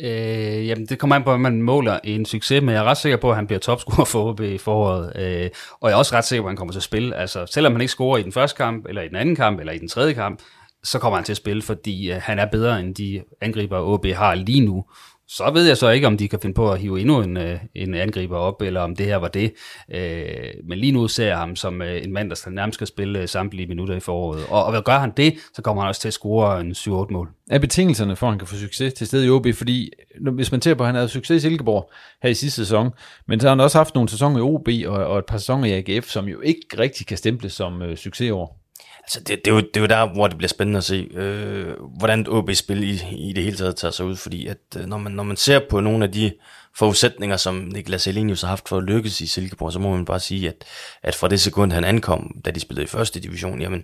Øh, 0.00 0.66
jamen, 0.66 0.86
det 0.86 0.98
kommer 0.98 1.16
an 1.16 1.24
på, 1.24 1.32
at 1.32 1.40
man 1.40 1.62
måler 1.62 1.98
en 2.04 2.26
succes, 2.26 2.62
men 2.62 2.74
jeg 2.74 2.80
er 2.80 2.84
ret 2.84 2.96
sikker 2.96 3.16
på, 3.16 3.30
at 3.30 3.36
han 3.36 3.46
bliver 3.46 3.60
topscorer 3.60 4.04
for 4.12 4.30
OB 4.30 4.40
i 4.40 4.58
foråret. 4.58 5.12
Øh, 5.16 5.50
og 5.80 5.90
jeg 5.90 5.94
er 5.94 5.98
også 5.98 6.14
ret 6.14 6.24
sikker 6.24 6.42
på, 6.42 6.46
at 6.46 6.50
han 6.50 6.56
kommer 6.56 6.72
til 6.72 6.78
at 6.78 6.82
spille. 6.82 7.16
Altså, 7.16 7.46
selvom 7.46 7.72
han 7.72 7.80
ikke 7.80 7.90
scorer 7.90 8.18
i 8.18 8.22
den 8.22 8.32
første 8.32 8.56
kamp, 8.56 8.86
eller 8.86 9.02
i 9.02 9.08
den 9.08 9.16
anden 9.16 9.36
kamp, 9.36 9.60
eller 9.60 9.72
i 9.72 9.78
den 9.78 9.88
tredje 9.88 10.12
kamp, 10.12 10.40
så 10.84 10.98
kommer 10.98 11.16
han 11.16 11.24
til 11.24 11.32
at 11.32 11.36
spille, 11.36 11.62
fordi 11.62 12.12
øh, 12.12 12.20
han 12.22 12.38
er 12.38 12.46
bedre 12.46 12.80
end 12.80 12.94
de 12.94 13.22
angriber, 13.40 13.80
OB 13.80 14.06
har 14.06 14.34
lige 14.34 14.60
nu. 14.60 14.84
Så 15.28 15.50
ved 15.54 15.66
jeg 15.66 15.76
så 15.76 15.88
ikke, 15.90 16.06
om 16.06 16.16
de 16.16 16.28
kan 16.28 16.38
finde 16.42 16.54
på 16.54 16.72
at 16.72 16.80
hive 16.80 17.00
endnu 17.00 17.22
en, 17.22 17.36
øh, 17.36 17.60
en 17.74 17.94
angriber 17.94 18.36
op, 18.36 18.62
eller 18.62 18.80
om 18.80 18.96
det 18.96 19.06
her 19.06 19.16
var 19.16 19.28
det. 19.28 19.52
Øh, 19.94 20.28
men 20.64 20.78
lige 20.78 20.92
nu 20.92 21.08
ser 21.08 21.26
jeg 21.26 21.38
ham 21.38 21.56
som 21.56 21.82
øh, 21.82 22.04
en 22.04 22.12
mand, 22.12 22.30
der 22.30 22.50
nærmest 22.50 22.74
skal 22.74 22.86
spille 22.86 23.18
øh, 23.18 23.28
samtlige 23.28 23.66
minutter 23.66 23.94
i 23.94 24.00
foråret. 24.00 24.44
Og, 24.48 24.64
og 24.64 24.84
gør 24.84 24.98
han 24.98 25.12
det, 25.16 25.34
så 25.54 25.62
kommer 25.62 25.82
han 25.82 25.88
også 25.88 26.00
til 26.00 26.08
at 26.08 26.14
score 26.14 26.60
en 26.60 26.72
7-8 26.72 27.12
mål. 27.12 27.28
Er 27.50 27.58
betingelserne 27.58 28.16
for, 28.16 28.26
at 28.26 28.32
han 28.32 28.38
kan 28.38 28.48
få 28.48 28.56
succes 28.56 28.94
til 28.94 29.06
stede 29.06 29.26
i 29.26 29.30
OB? 29.30 29.46
Fordi 29.54 29.90
hvis 30.32 30.52
man 30.52 30.62
ser 30.62 30.74
på, 30.74 30.82
at 30.82 30.86
han 30.86 30.94
havde 30.94 31.08
succes 31.08 31.44
i 31.44 31.48
Silkeborg 31.48 31.90
her 32.22 32.30
i 32.30 32.34
sidste 32.34 32.64
sæson, 32.64 32.90
men 33.28 33.40
så 33.40 33.46
har 33.46 33.54
han 33.54 33.60
også 33.60 33.78
haft 33.78 33.94
nogle 33.94 34.08
sæsoner 34.08 34.38
i 34.38 34.42
OB 34.42 34.68
og, 34.86 35.06
og 35.06 35.18
et 35.18 35.26
par 35.26 35.38
sæsoner 35.38 35.68
i 35.68 35.72
AGF, 35.72 36.06
som 36.06 36.28
jo 36.28 36.40
ikke 36.40 36.66
rigtig 36.78 37.06
kan 37.06 37.16
stemples 37.16 37.52
som 37.52 37.82
øh, 37.82 37.96
succesår. 37.96 38.65
Altså, 39.06 39.20
det, 39.20 39.28
det, 39.44 39.50
er 39.50 39.54
jo, 39.54 39.60
det 39.60 39.76
er 39.76 39.80
jo 39.80 39.86
der, 39.86 40.14
hvor 40.14 40.26
det 40.26 40.36
bliver 40.36 40.48
spændende 40.48 40.78
at 40.78 40.84
se, 40.84 41.08
øh, 41.14 41.74
hvordan 41.98 42.26
OB-spil 42.28 42.82
i, 42.82 43.00
i 43.28 43.32
det 43.32 43.44
hele 43.44 43.56
taget 43.56 43.76
tager 43.76 43.92
sig 43.92 44.06
ud, 44.06 44.16
fordi 44.16 44.46
at, 44.46 44.58
øh, 44.76 44.86
når, 44.86 44.98
man, 44.98 45.12
når 45.12 45.22
man 45.22 45.36
ser 45.36 45.60
på 45.70 45.80
nogle 45.80 46.04
af 46.04 46.12
de 46.12 46.32
forudsætninger, 46.76 47.36
som 47.36 47.54
Niklas 47.54 48.06
Elenius 48.06 48.40
har 48.40 48.48
haft 48.48 48.68
for 48.68 48.76
at 48.76 48.82
lykkes 48.82 49.20
i 49.20 49.26
Silkeborg, 49.26 49.72
så 49.72 49.78
må 49.78 49.90
man 49.90 50.04
bare 50.04 50.20
sige, 50.20 50.48
at, 50.48 50.64
at 51.02 51.14
fra 51.14 51.28
det 51.28 51.40
sekund, 51.40 51.72
han 51.72 51.84
ankom, 51.84 52.36
da 52.44 52.50
de 52.50 52.60
spillede 52.60 52.84
i 52.84 52.88
første 52.88 53.20
division, 53.20 53.60
jamen, 53.60 53.82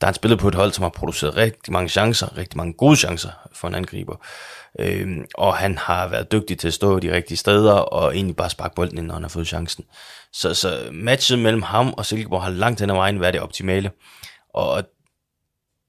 der 0.00 0.06
er 0.06 0.06
han 0.06 0.14
spillet 0.14 0.38
på 0.38 0.48
et 0.48 0.54
hold, 0.54 0.72
som 0.72 0.82
har 0.82 0.88
produceret 0.88 1.36
rigtig 1.36 1.72
mange 1.72 1.88
chancer, 1.88 2.36
rigtig 2.36 2.56
mange 2.56 2.72
gode 2.72 2.96
chancer 2.96 3.30
for 3.52 3.68
en 3.68 3.74
angriber. 3.74 4.16
Øh, 4.78 5.18
og 5.34 5.56
han 5.56 5.78
har 5.78 6.08
været 6.08 6.32
dygtig 6.32 6.58
til 6.58 6.68
at 6.68 6.74
stå 6.74 6.98
de 6.98 7.14
rigtige 7.14 7.38
steder, 7.38 7.72
og 7.72 8.14
egentlig 8.14 8.36
bare 8.36 8.50
sparke 8.50 8.74
bolden 8.74 8.98
ind, 8.98 9.06
når 9.06 9.14
han 9.14 9.22
har 9.22 9.28
fået 9.28 9.46
chancen. 9.46 9.84
Så, 10.32 10.54
så 10.54 10.88
matchet 10.92 11.38
mellem 11.38 11.62
ham 11.62 11.92
og 11.92 12.06
Silkeborg 12.06 12.42
har 12.42 12.50
langt 12.50 12.80
hen 12.80 12.90
ad 12.90 12.94
vejen 12.94 13.20
været 13.20 13.34
det 13.34 13.42
optimale. 13.42 13.90
Og 14.58 14.82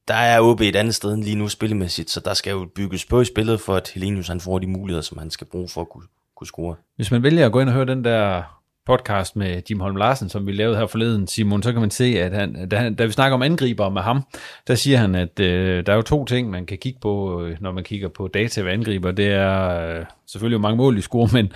der 0.08 0.14
er 0.14 0.42
OB 0.42 0.62
et 0.62 0.76
andet 0.76 0.96
sted 0.96 1.14
end 1.14 1.24
lige 1.24 1.36
nu 1.36 1.48
spillemæssigt, 1.48 2.10
så 2.10 2.20
der 2.20 2.34
skal 2.34 2.52
jo 2.52 2.68
bygges 2.76 3.06
på 3.06 3.22
i 3.22 3.26
spillet, 3.26 3.62
for 3.62 3.76
at 3.76 3.92
Helenius 3.96 4.28
han 4.28 4.40
får 4.40 4.60
de 4.60 4.68
muligheder, 4.68 5.02
som 5.02 5.18
han 5.18 5.30
skal 5.30 5.48
bruge 5.48 5.70
for 5.70 5.82
at 5.82 5.90
kunne, 5.90 6.08
kunne 6.36 6.48
score. 6.48 6.76
Hvis 6.96 7.12
man 7.12 7.24
vælger 7.24 7.46
at 7.46 7.52
gå 7.52 7.60
ind 7.60 7.70
og 7.70 7.76
høre 7.76 7.86
den 7.86 8.04
der 8.04 8.44
podcast 8.86 9.36
med 9.36 9.62
Jim 9.70 9.80
Holm 9.80 9.96
Larsen, 9.96 10.30
som 10.30 10.48
vi 10.48 10.52
lavede 10.52 10.78
her 10.78 10.88
forleden, 10.88 11.28
Simon, 11.28 11.64
så 11.64 11.72
kan 11.72 11.82
man 11.82 11.92
se, 11.92 12.06
at 12.06 12.34
han, 12.34 12.70
da, 12.70 12.78
han, 12.78 12.96
da 12.96 13.06
vi 13.06 13.12
snakker 13.12 13.36
om 13.36 13.42
angriber 13.42 13.90
med 13.90 14.02
ham, 14.02 14.24
der 14.68 14.76
siger 14.76 14.98
han, 14.98 15.16
at 15.16 15.40
øh, 15.40 15.86
der 15.86 15.92
er 15.92 15.96
jo 15.96 16.02
to 16.02 16.26
ting, 16.26 16.50
man 16.50 16.66
kan 16.66 16.78
kigge 16.78 17.00
på, 17.00 17.44
øh, 17.44 17.58
når 17.62 17.72
man 17.72 17.84
kigger 17.84 18.08
på 18.08 18.28
data 18.28 18.62
ved 18.62 18.72
angriber. 18.72 19.12
Det 19.12 19.28
er 19.28 19.70
øh, 20.00 20.06
selvfølgelig 20.28 20.62
mange 20.62 20.78
mål 20.78 20.98
i 20.98 21.02
score, 21.02 21.30
men 21.38 21.52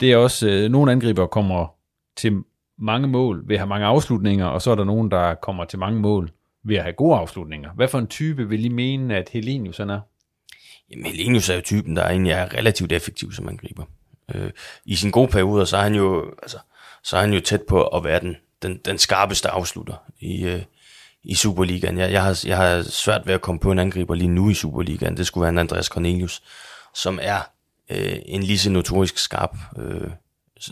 det 0.00 0.12
er 0.12 0.16
også, 0.16 0.48
øh, 0.48 0.70
nogle 0.70 0.92
angriber 0.92 1.26
kommer 1.26 1.74
til 2.16 2.42
mange 2.78 3.08
mål 3.08 3.42
ved 3.48 3.56
at 3.56 3.60
have 3.60 3.68
mange 3.68 3.86
afslutninger, 3.86 4.46
og 4.46 4.62
så 4.62 4.70
er 4.70 4.74
der 4.74 4.84
nogen, 4.84 5.10
der 5.10 5.34
kommer 5.34 5.64
til 5.64 5.78
mange 5.78 6.00
mål 6.00 6.30
ved 6.64 6.76
at 6.76 6.82
have 6.82 6.92
gode 6.92 7.18
afslutninger. 7.18 7.70
Hvad 7.72 7.88
for 7.88 7.98
en 7.98 8.06
type 8.06 8.48
vil 8.48 8.64
I 8.64 8.68
mene, 8.68 9.16
at 9.16 9.28
Helenius 9.28 9.80
er? 9.80 10.00
Jamen, 10.90 11.06
Helenius 11.06 11.48
er 11.48 11.54
jo 11.54 11.60
typen, 11.60 11.96
der 11.96 12.04
egentlig 12.04 12.32
er 12.32 12.54
relativt 12.54 12.92
effektiv 12.92 13.32
som 13.32 13.48
angriber. 13.48 13.84
Øh, 14.34 14.50
I 14.84 14.94
sin 14.94 15.10
gode 15.10 15.28
perioder, 15.28 15.64
så 15.64 15.76
er 15.76 15.82
han 15.82 15.94
jo, 15.94 16.34
altså, 16.42 16.58
så 17.02 17.16
er 17.16 17.20
han 17.20 17.32
jo 17.32 17.40
tæt 17.40 17.62
på 17.62 17.86
at 17.86 18.04
være 18.04 18.20
den, 18.20 18.36
den, 18.62 18.80
den 18.84 18.98
skarpeste 18.98 19.48
afslutter 19.48 19.94
i, 20.20 20.44
øh, 20.44 20.62
i 21.24 21.34
Superligaen. 21.34 21.98
Jeg, 21.98 22.12
jeg, 22.12 22.22
har, 22.22 22.42
jeg 22.46 22.56
har 22.56 22.82
svært 22.82 23.26
ved 23.26 23.34
at 23.34 23.40
komme 23.40 23.60
på 23.60 23.72
en 23.72 23.78
angriber 23.78 24.14
lige 24.14 24.28
nu 24.28 24.50
i 24.50 24.54
Superligaen. 24.54 25.16
Det 25.16 25.26
skulle 25.26 25.42
være 25.42 25.50
en 25.50 25.58
Andreas 25.58 25.86
Cornelius, 25.86 26.42
som 26.94 27.18
er 27.22 27.40
øh, 27.90 28.16
en 28.26 28.42
lige 28.42 28.58
så 28.58 28.70
notorisk 28.70 29.18
skarp 29.18 29.56
øh, 29.78 30.10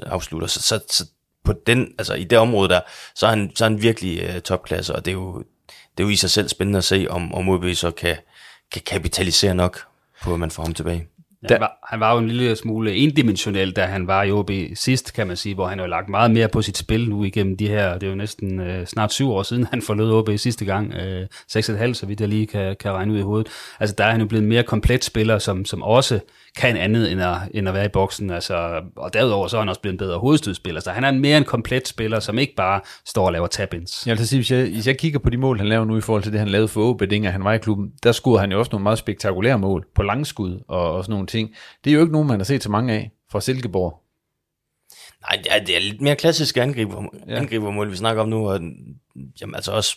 afslutter. 0.02 0.48
Så, 0.48 0.62
så, 0.62 0.80
så 0.90 1.06
på 1.44 1.52
den, 1.66 1.94
altså 1.98 2.14
i 2.14 2.24
det 2.24 2.38
område 2.38 2.68
der, 2.68 2.80
så 3.14 3.26
er 3.26 3.30
han, 3.30 3.52
så 3.54 3.64
er 3.64 3.68
han 3.68 3.82
virkelig 3.82 4.22
øh, 4.22 4.40
topklasse, 4.40 4.96
og 4.96 5.04
det 5.04 5.10
er, 5.10 5.14
jo, 5.14 5.44
det 6.00 6.04
er 6.04 6.08
jo 6.08 6.12
i 6.12 6.16
sig 6.16 6.30
selv 6.30 6.48
spændende 6.48 6.78
at 6.78 6.84
se, 6.84 7.06
om, 7.10 7.34
om 7.34 7.48
OB 7.48 7.64
så 7.74 7.90
kan, 7.90 8.16
kan 8.72 8.82
kapitalisere 8.86 9.54
nok 9.54 9.86
på, 10.22 10.34
at 10.34 10.40
man 10.40 10.50
får 10.50 10.62
ham 10.62 10.74
tilbage. 10.74 11.08
Ja, 11.42 11.54
han, 11.54 11.60
var, 11.60 11.78
han 11.90 12.00
var 12.00 12.12
jo 12.12 12.18
en 12.18 12.28
lille 12.28 12.56
smule 12.56 12.94
endimensionel, 12.94 13.72
da 13.72 13.84
han 13.84 14.06
var 14.06 14.22
i 14.22 14.32
OB 14.32 14.50
sidst, 14.74 15.14
kan 15.14 15.26
man 15.26 15.36
sige, 15.36 15.54
hvor 15.54 15.66
han 15.66 15.78
har 15.78 15.86
lagt 15.86 16.08
meget 16.08 16.30
mere 16.30 16.48
på 16.48 16.62
sit 16.62 16.78
spil 16.78 17.08
nu 17.10 17.24
igennem 17.24 17.56
de 17.56 17.68
her, 17.68 17.94
det 17.94 18.02
er 18.02 18.10
jo 18.10 18.16
næsten 18.16 18.60
øh, 18.60 18.86
snart 18.86 19.12
syv 19.12 19.30
år 19.30 19.42
siden, 19.42 19.66
han 19.72 19.82
forlod 19.82 20.12
OB 20.12 20.30
sidste 20.36 20.64
gang, 20.64 20.94
øh, 20.94 21.26
6,5, 21.52 21.92
så 21.92 22.06
vidt 22.06 22.20
jeg 22.20 22.28
lige 22.28 22.46
kan, 22.46 22.76
kan 22.80 22.92
regne 22.92 23.12
ud 23.12 23.18
i 23.18 23.22
hovedet. 23.22 23.48
Altså 23.80 23.94
der 23.98 24.04
er 24.04 24.10
han 24.10 24.20
jo 24.20 24.26
blevet 24.26 24.42
en 24.42 24.48
mere 24.48 24.62
komplet 24.62 25.04
spiller, 25.04 25.38
som, 25.38 25.64
som 25.64 25.82
også 25.82 26.20
kan 26.56 26.76
andet 26.76 27.12
end 27.12 27.22
at, 27.22 27.36
end 27.54 27.68
at 27.68 27.74
være 27.74 27.84
i 27.84 27.88
boksen. 27.88 28.30
Altså, 28.30 28.80
og 28.96 29.12
derudover 29.12 29.48
så 29.48 29.56
er 29.56 29.60
han 29.60 29.68
også 29.68 29.80
blevet 29.80 29.94
en 29.94 29.98
bedre 29.98 30.18
hovedstødspiller. 30.18 30.80
Så 30.80 30.90
han 30.90 31.04
er 31.04 31.08
en 31.08 31.20
mere 31.20 31.38
en 31.38 31.44
komplet 31.44 31.88
spiller, 31.88 32.20
som 32.20 32.38
ikke 32.38 32.54
bare 32.56 32.80
står 33.06 33.26
og 33.26 33.32
laver 33.32 33.46
tap-ins. 33.46 34.06
Jeg 34.06 34.18
vil 34.18 34.28
sige, 34.28 34.38
hvis 34.38 34.50
jeg, 34.50 34.62
hvis 34.62 34.86
jeg 34.86 34.98
kigger 34.98 35.18
på 35.18 35.30
de 35.30 35.36
mål, 35.36 35.58
han 35.58 35.68
laver 35.68 35.84
nu 35.84 35.96
i 35.96 36.00
forhold 36.00 36.22
til 36.22 36.32
det, 36.32 36.40
han 36.40 36.48
lavede 36.48 36.68
for 36.68 36.80
OB, 36.80 37.00
dengang 37.00 37.32
han 37.32 37.44
var 37.44 37.52
i 37.52 37.58
klubben, 37.58 37.92
der 38.02 38.12
skudde 38.12 38.40
han 38.40 38.52
jo 38.52 38.58
også 38.58 38.70
nogle 38.72 38.82
meget 38.82 38.98
spektakulære 38.98 39.58
mål 39.58 39.86
på 39.94 40.02
langskud 40.02 40.60
og, 40.68 40.92
og 40.92 41.04
sådan 41.04 41.12
nogle 41.12 41.26
ting. 41.30 41.54
Det 41.84 41.90
er 41.90 41.94
jo 41.94 42.00
ikke 42.00 42.12
nogen, 42.12 42.28
man 42.28 42.40
har 42.40 42.44
set 42.44 42.62
så 42.62 42.70
mange 42.70 42.92
af 42.92 43.10
fra 43.30 43.40
Silkeborg. 43.40 44.02
Nej, 45.20 45.42
det 45.44 45.46
er, 45.50 45.64
det 45.64 45.76
er 45.76 45.80
lidt 45.80 46.00
mere 46.00 46.16
klassisk 46.16 46.56
angriber, 46.56 47.04
ja. 47.28 47.36
angribermål, 47.36 47.90
vi 47.90 47.96
snakker 47.96 48.22
om 48.22 48.28
nu, 48.28 48.50
og 48.50 48.60
jamen, 49.40 49.54
altså 49.54 49.72
også, 49.72 49.96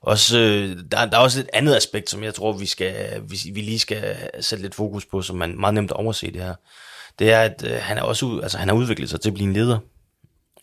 også 0.00 0.38
øh, 0.38 0.76
der, 0.90 1.06
der 1.06 1.16
er 1.16 1.22
også 1.22 1.40
et 1.40 1.48
andet 1.52 1.76
aspekt, 1.76 2.10
som 2.10 2.22
jeg 2.22 2.34
tror, 2.34 2.52
vi, 2.52 2.66
skal, 2.66 3.22
vi, 3.28 3.36
vi 3.54 3.60
lige 3.60 3.78
skal 3.78 4.16
sætte 4.40 4.62
lidt 4.62 4.74
fokus 4.74 5.06
på, 5.06 5.22
som 5.22 5.36
man 5.36 5.60
meget 5.60 5.74
nemt 5.74 5.92
overse 5.92 6.26
det 6.26 6.42
her. 6.42 6.54
Det 7.18 7.30
er, 7.30 7.40
at 7.40 7.64
øh, 7.66 7.76
han, 7.80 7.98
er 7.98 8.02
også, 8.02 8.40
altså, 8.42 8.58
han 8.58 8.68
har 8.68 8.76
udviklet 8.76 9.10
sig 9.10 9.20
til 9.20 9.30
at 9.30 9.34
blive 9.34 9.48
en 9.48 9.52
leder. 9.52 9.78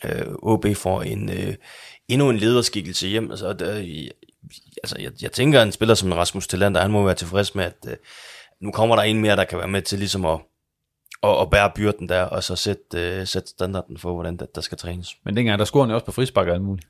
Øh, 0.06 0.26
OB 0.42 0.66
får 0.76 1.02
en, 1.02 1.30
øh, 1.30 1.56
endnu 2.08 2.30
en 2.30 2.38
lederskikkelse 2.38 3.08
hjem. 3.08 3.32
Altså, 3.32 3.54
der, 3.54 3.72
altså, 4.84 4.96
jeg, 5.00 5.12
jeg 5.22 5.32
tænker, 5.32 5.62
en 5.62 5.72
spiller 5.72 5.96
som 5.96 6.12
Rasmus 6.12 6.48
Tillander, 6.48 6.82
han 6.82 6.92
må 6.92 7.06
være 7.06 7.16
tilfreds 7.16 7.56
med, 7.56 7.66
at 7.66 7.76
øh, 7.88 7.96
nu 8.62 8.72
kommer 8.72 8.96
der 8.96 9.04
en 9.04 9.22
mere, 9.22 9.36
der 9.36 9.46
kan 9.46 9.58
være 9.58 9.68
med 9.68 9.82
til 9.82 10.00
ligesom 10.00 10.26
at 10.26 10.40
at, 11.24 11.42
at 11.42 11.50
bære 11.50 11.72
byrden 11.76 12.10
der, 12.10 12.24
og 12.24 12.44
så 12.44 12.56
sætte, 12.56 13.20
uh, 13.22 13.28
sætte 13.28 13.50
standarden 13.50 13.98
for, 13.98 14.14
hvordan 14.14 14.38
der, 14.38 14.46
der 14.56 14.62
skal 14.62 14.78
trænes. 14.78 15.18
Men 15.24 15.38
dengang, 15.38 15.60
der 15.60 15.66
scorer 15.66 15.84
han 15.84 15.90
jo 15.90 15.96
også 15.96 16.06
på 16.06 16.12
frisbakker 16.12 16.54
alt 16.54 16.64
muligt. 16.64 16.88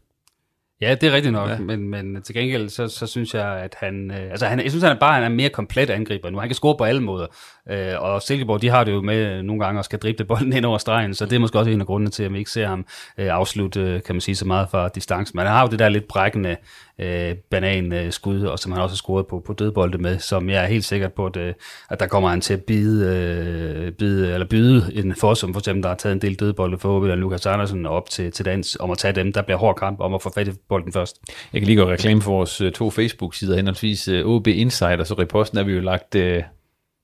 Ja, 0.81 0.95
det 1.01 1.09
er 1.09 1.11
rigtigt 1.11 1.33
nok, 1.33 1.49
ja. 1.49 1.57
men, 1.57 1.89
men 1.89 2.21
til 2.21 2.35
gengæld, 2.35 2.69
så, 2.69 2.87
så 2.87 3.07
synes 3.07 3.33
jeg, 3.33 3.47
at 3.47 3.75
han, 3.79 4.11
øh, 4.11 4.31
altså 4.31 4.45
han, 4.45 4.59
jeg 4.59 4.71
synes, 4.71 4.83
han 4.83 4.95
er 4.95 4.99
bare 4.99 5.13
han 5.13 5.23
er 5.23 5.29
mere 5.29 5.49
komplet 5.49 5.89
angriber 5.89 6.29
nu. 6.29 6.39
Han 6.39 6.49
kan 6.49 6.55
score 6.55 6.77
på 6.77 6.83
alle 6.83 7.01
måder, 7.01 7.25
øh, 7.69 7.93
og 8.01 8.21
Silkeborg, 8.21 8.61
de 8.61 8.69
har 8.69 8.83
det 8.83 8.91
jo 8.91 9.01
med 9.01 9.43
nogle 9.43 9.65
gange 9.65 9.79
at 9.79 9.85
skal 9.85 9.99
drible 9.99 10.25
bolden 10.25 10.53
ind 10.57 10.65
over 10.65 10.77
stregen, 10.77 11.13
så 11.13 11.25
det 11.25 11.35
er 11.35 11.39
måske 11.39 11.59
også 11.59 11.71
en 11.71 11.81
af 11.81 11.87
grundene 11.87 12.11
til, 12.11 12.23
at 12.23 12.33
vi 12.33 12.37
ikke 12.37 12.51
ser 12.51 12.67
ham 12.67 12.85
øh, 13.17 13.27
afslutte, 13.27 14.01
kan 14.05 14.15
man 14.15 14.21
sige, 14.21 14.35
så 14.35 14.45
meget 14.45 14.67
fra 14.71 14.87
distance. 14.87 15.31
Men 15.35 15.45
han 15.45 15.55
har 15.55 15.61
jo 15.61 15.67
det 15.67 15.79
der 15.79 15.89
lidt 15.89 16.07
brækkende 16.07 16.55
øh, 16.99 17.35
banan-skud, 17.49 18.43
og 18.43 18.59
som 18.59 18.71
han 18.71 18.81
også 18.81 18.93
har 18.93 18.97
scoret 18.97 19.27
på, 19.27 19.39
på 19.39 19.53
dødbolde 19.53 19.97
med, 19.97 20.19
som 20.19 20.49
jeg 20.49 20.63
er 20.63 20.67
helt 20.67 20.85
sikker 20.85 21.07
på, 21.07 21.25
at, 21.25 21.37
øh, 21.37 21.53
at 21.89 21.99
der 21.99 22.07
kommer 22.07 22.29
han 22.29 22.41
til 22.41 22.53
at 22.53 22.63
bide, 22.63 23.05
øh, 23.05 23.91
bide, 23.91 24.33
eller 24.33 24.47
byde 24.47 24.91
en 24.93 25.15
forsum, 25.15 25.53
for 25.53 25.59
eksempel, 25.59 25.83
der 25.83 25.89
har 25.89 25.95
taget 25.95 26.13
en 26.13 26.21
del 26.21 26.35
dødbolde 26.35 26.77
for 26.77 27.15
Lukas 27.15 27.45
Andersen 27.45 27.85
op 27.85 28.09
til, 28.09 28.31
til 28.31 28.45
dans, 28.45 28.77
om 28.79 28.91
at 28.91 28.97
tage 28.97 29.13
dem. 29.13 29.33
Der 29.33 29.41
bliver 29.41 29.57
hård 29.57 29.75
kamp 29.75 29.99
om 29.99 30.13
at 30.13 30.21
få 30.21 30.31
fat 30.35 30.47
i 30.47 30.51
bolden 30.69 30.93
først. 30.93 31.17
Jeg 31.53 31.61
kan 31.61 31.65
lige 31.65 31.77
gøre 31.77 31.91
reklame 31.91 32.21
for 32.21 32.31
vores 32.31 32.61
øh, 32.61 32.71
to 32.71 32.89
Facebook-sider, 32.89 33.55
henholdsvis 33.55 34.07
OB 34.07 34.47
Insider, 34.47 35.03
så 35.03 35.21
i 35.21 35.25
posten 35.25 35.57
er 35.57 35.63
vi 35.63 35.73
jo 35.73 35.81
lagt 35.81 36.15
øh, 36.15 36.43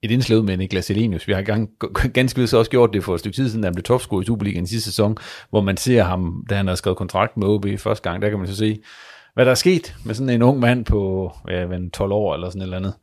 et 0.04 0.12
indslag 0.12 0.44
med 0.44 0.58
Niklas 0.58 0.90
Elenius. 0.90 1.28
Vi 1.28 1.34
har 1.34 1.42
gang, 1.42 1.70
ganske 2.14 2.42
vist 2.42 2.54
også 2.54 2.72
gjort 2.72 2.94
det 2.94 3.04
for 3.04 3.14
et 3.14 3.20
stykke 3.20 3.36
tid 3.36 3.50
siden, 3.50 3.62
da 3.62 3.68
han 3.68 3.76
blev 3.76 3.84
topscorer 3.84 4.22
i 4.22 4.26
Superligaen 4.26 4.68
sidste 4.68 4.90
sæson, 4.90 5.18
hvor 5.50 5.62
man 5.62 5.78
ser 5.78 6.04
ham, 6.04 6.46
da 6.50 6.56
han 6.56 6.68
har 6.68 6.76
skrevet 6.76 6.98
kontrakt 6.98 7.38
med 7.38 7.48
OB 7.48 7.66
første 7.78 8.10
gang, 8.10 8.22
der 8.22 8.30
kan 8.30 8.40
man 8.40 8.48
så 8.48 8.56
se, 8.56 8.80
hvad 9.34 9.46
der 9.46 9.52
er 9.52 9.56
sket 9.56 9.96
med 10.06 10.16
sådan 10.16 10.30
en 10.30 10.42
ung 10.42 10.60
mand 10.60 10.86
på 10.86 11.32
ja, 11.50 11.68
12 11.94 12.12
år 12.12 12.34
eller 12.34 12.50
sådan 12.50 12.62
et 12.62 12.66
eller 12.66 12.78
andet. 12.78 12.94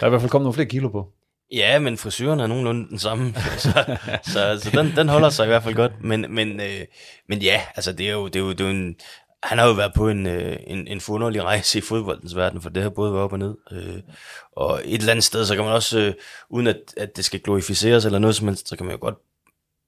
Der 0.00 0.06
er 0.06 0.06
i 0.06 0.10
hvert 0.10 0.20
fald 0.20 0.30
kommet 0.30 0.44
nogle 0.44 0.54
flere 0.54 0.68
kilo 0.68 0.88
på. 0.88 1.08
Ja, 1.52 1.78
men 1.78 1.96
frisyren 1.96 2.40
er 2.40 2.46
nogenlunde 2.46 2.88
den 2.88 2.98
samme, 2.98 3.34
så, 3.64 3.96
så, 4.22 4.58
så 4.60 4.70
den, 4.74 4.92
den 4.96 5.08
holder 5.08 5.28
sig 5.30 5.44
i 5.44 5.48
hvert 5.48 5.62
fald 5.62 5.74
godt. 5.74 5.92
Men, 6.00 6.26
men, 6.28 6.60
øh, 6.60 6.80
men 7.28 7.38
ja, 7.38 7.60
altså 7.76 7.92
det 7.92 8.08
er 8.08 8.12
jo, 8.12 8.26
det 8.26 8.36
er 8.36 8.40
jo, 8.40 8.50
det 8.50 8.60
er 8.60 8.64
jo 8.64 8.70
en, 8.70 8.96
han 9.44 9.58
har 9.58 9.66
jo 9.66 9.72
været 9.72 9.92
på 9.94 10.08
en, 10.08 10.26
øh, 10.26 10.56
en, 10.66 10.88
en 10.88 11.00
forunderlig 11.00 11.42
rejse 11.42 11.78
i 11.78 11.80
fodboldens 11.80 12.36
verden, 12.36 12.62
for 12.62 12.68
det 12.68 12.82
har 12.82 12.90
både 12.90 13.12
været 13.12 13.24
op 13.24 13.32
og 13.32 13.38
ned. 13.38 13.54
Øh, 13.72 14.00
og 14.56 14.82
et 14.84 14.98
eller 14.98 15.10
andet 15.10 15.24
sted, 15.24 15.46
så 15.46 15.54
kan 15.54 15.64
man 15.64 15.72
også, 15.72 15.98
øh, 15.98 16.14
uden 16.50 16.66
at, 16.66 16.76
at 16.96 17.16
det 17.16 17.24
skal 17.24 17.40
glorificeres 17.40 18.04
eller 18.04 18.18
noget 18.18 18.36
som 18.36 18.48
helst, 18.48 18.68
så 18.68 18.76
kan 18.76 18.86
man 18.86 18.94
jo 18.94 19.00
godt, 19.00 19.14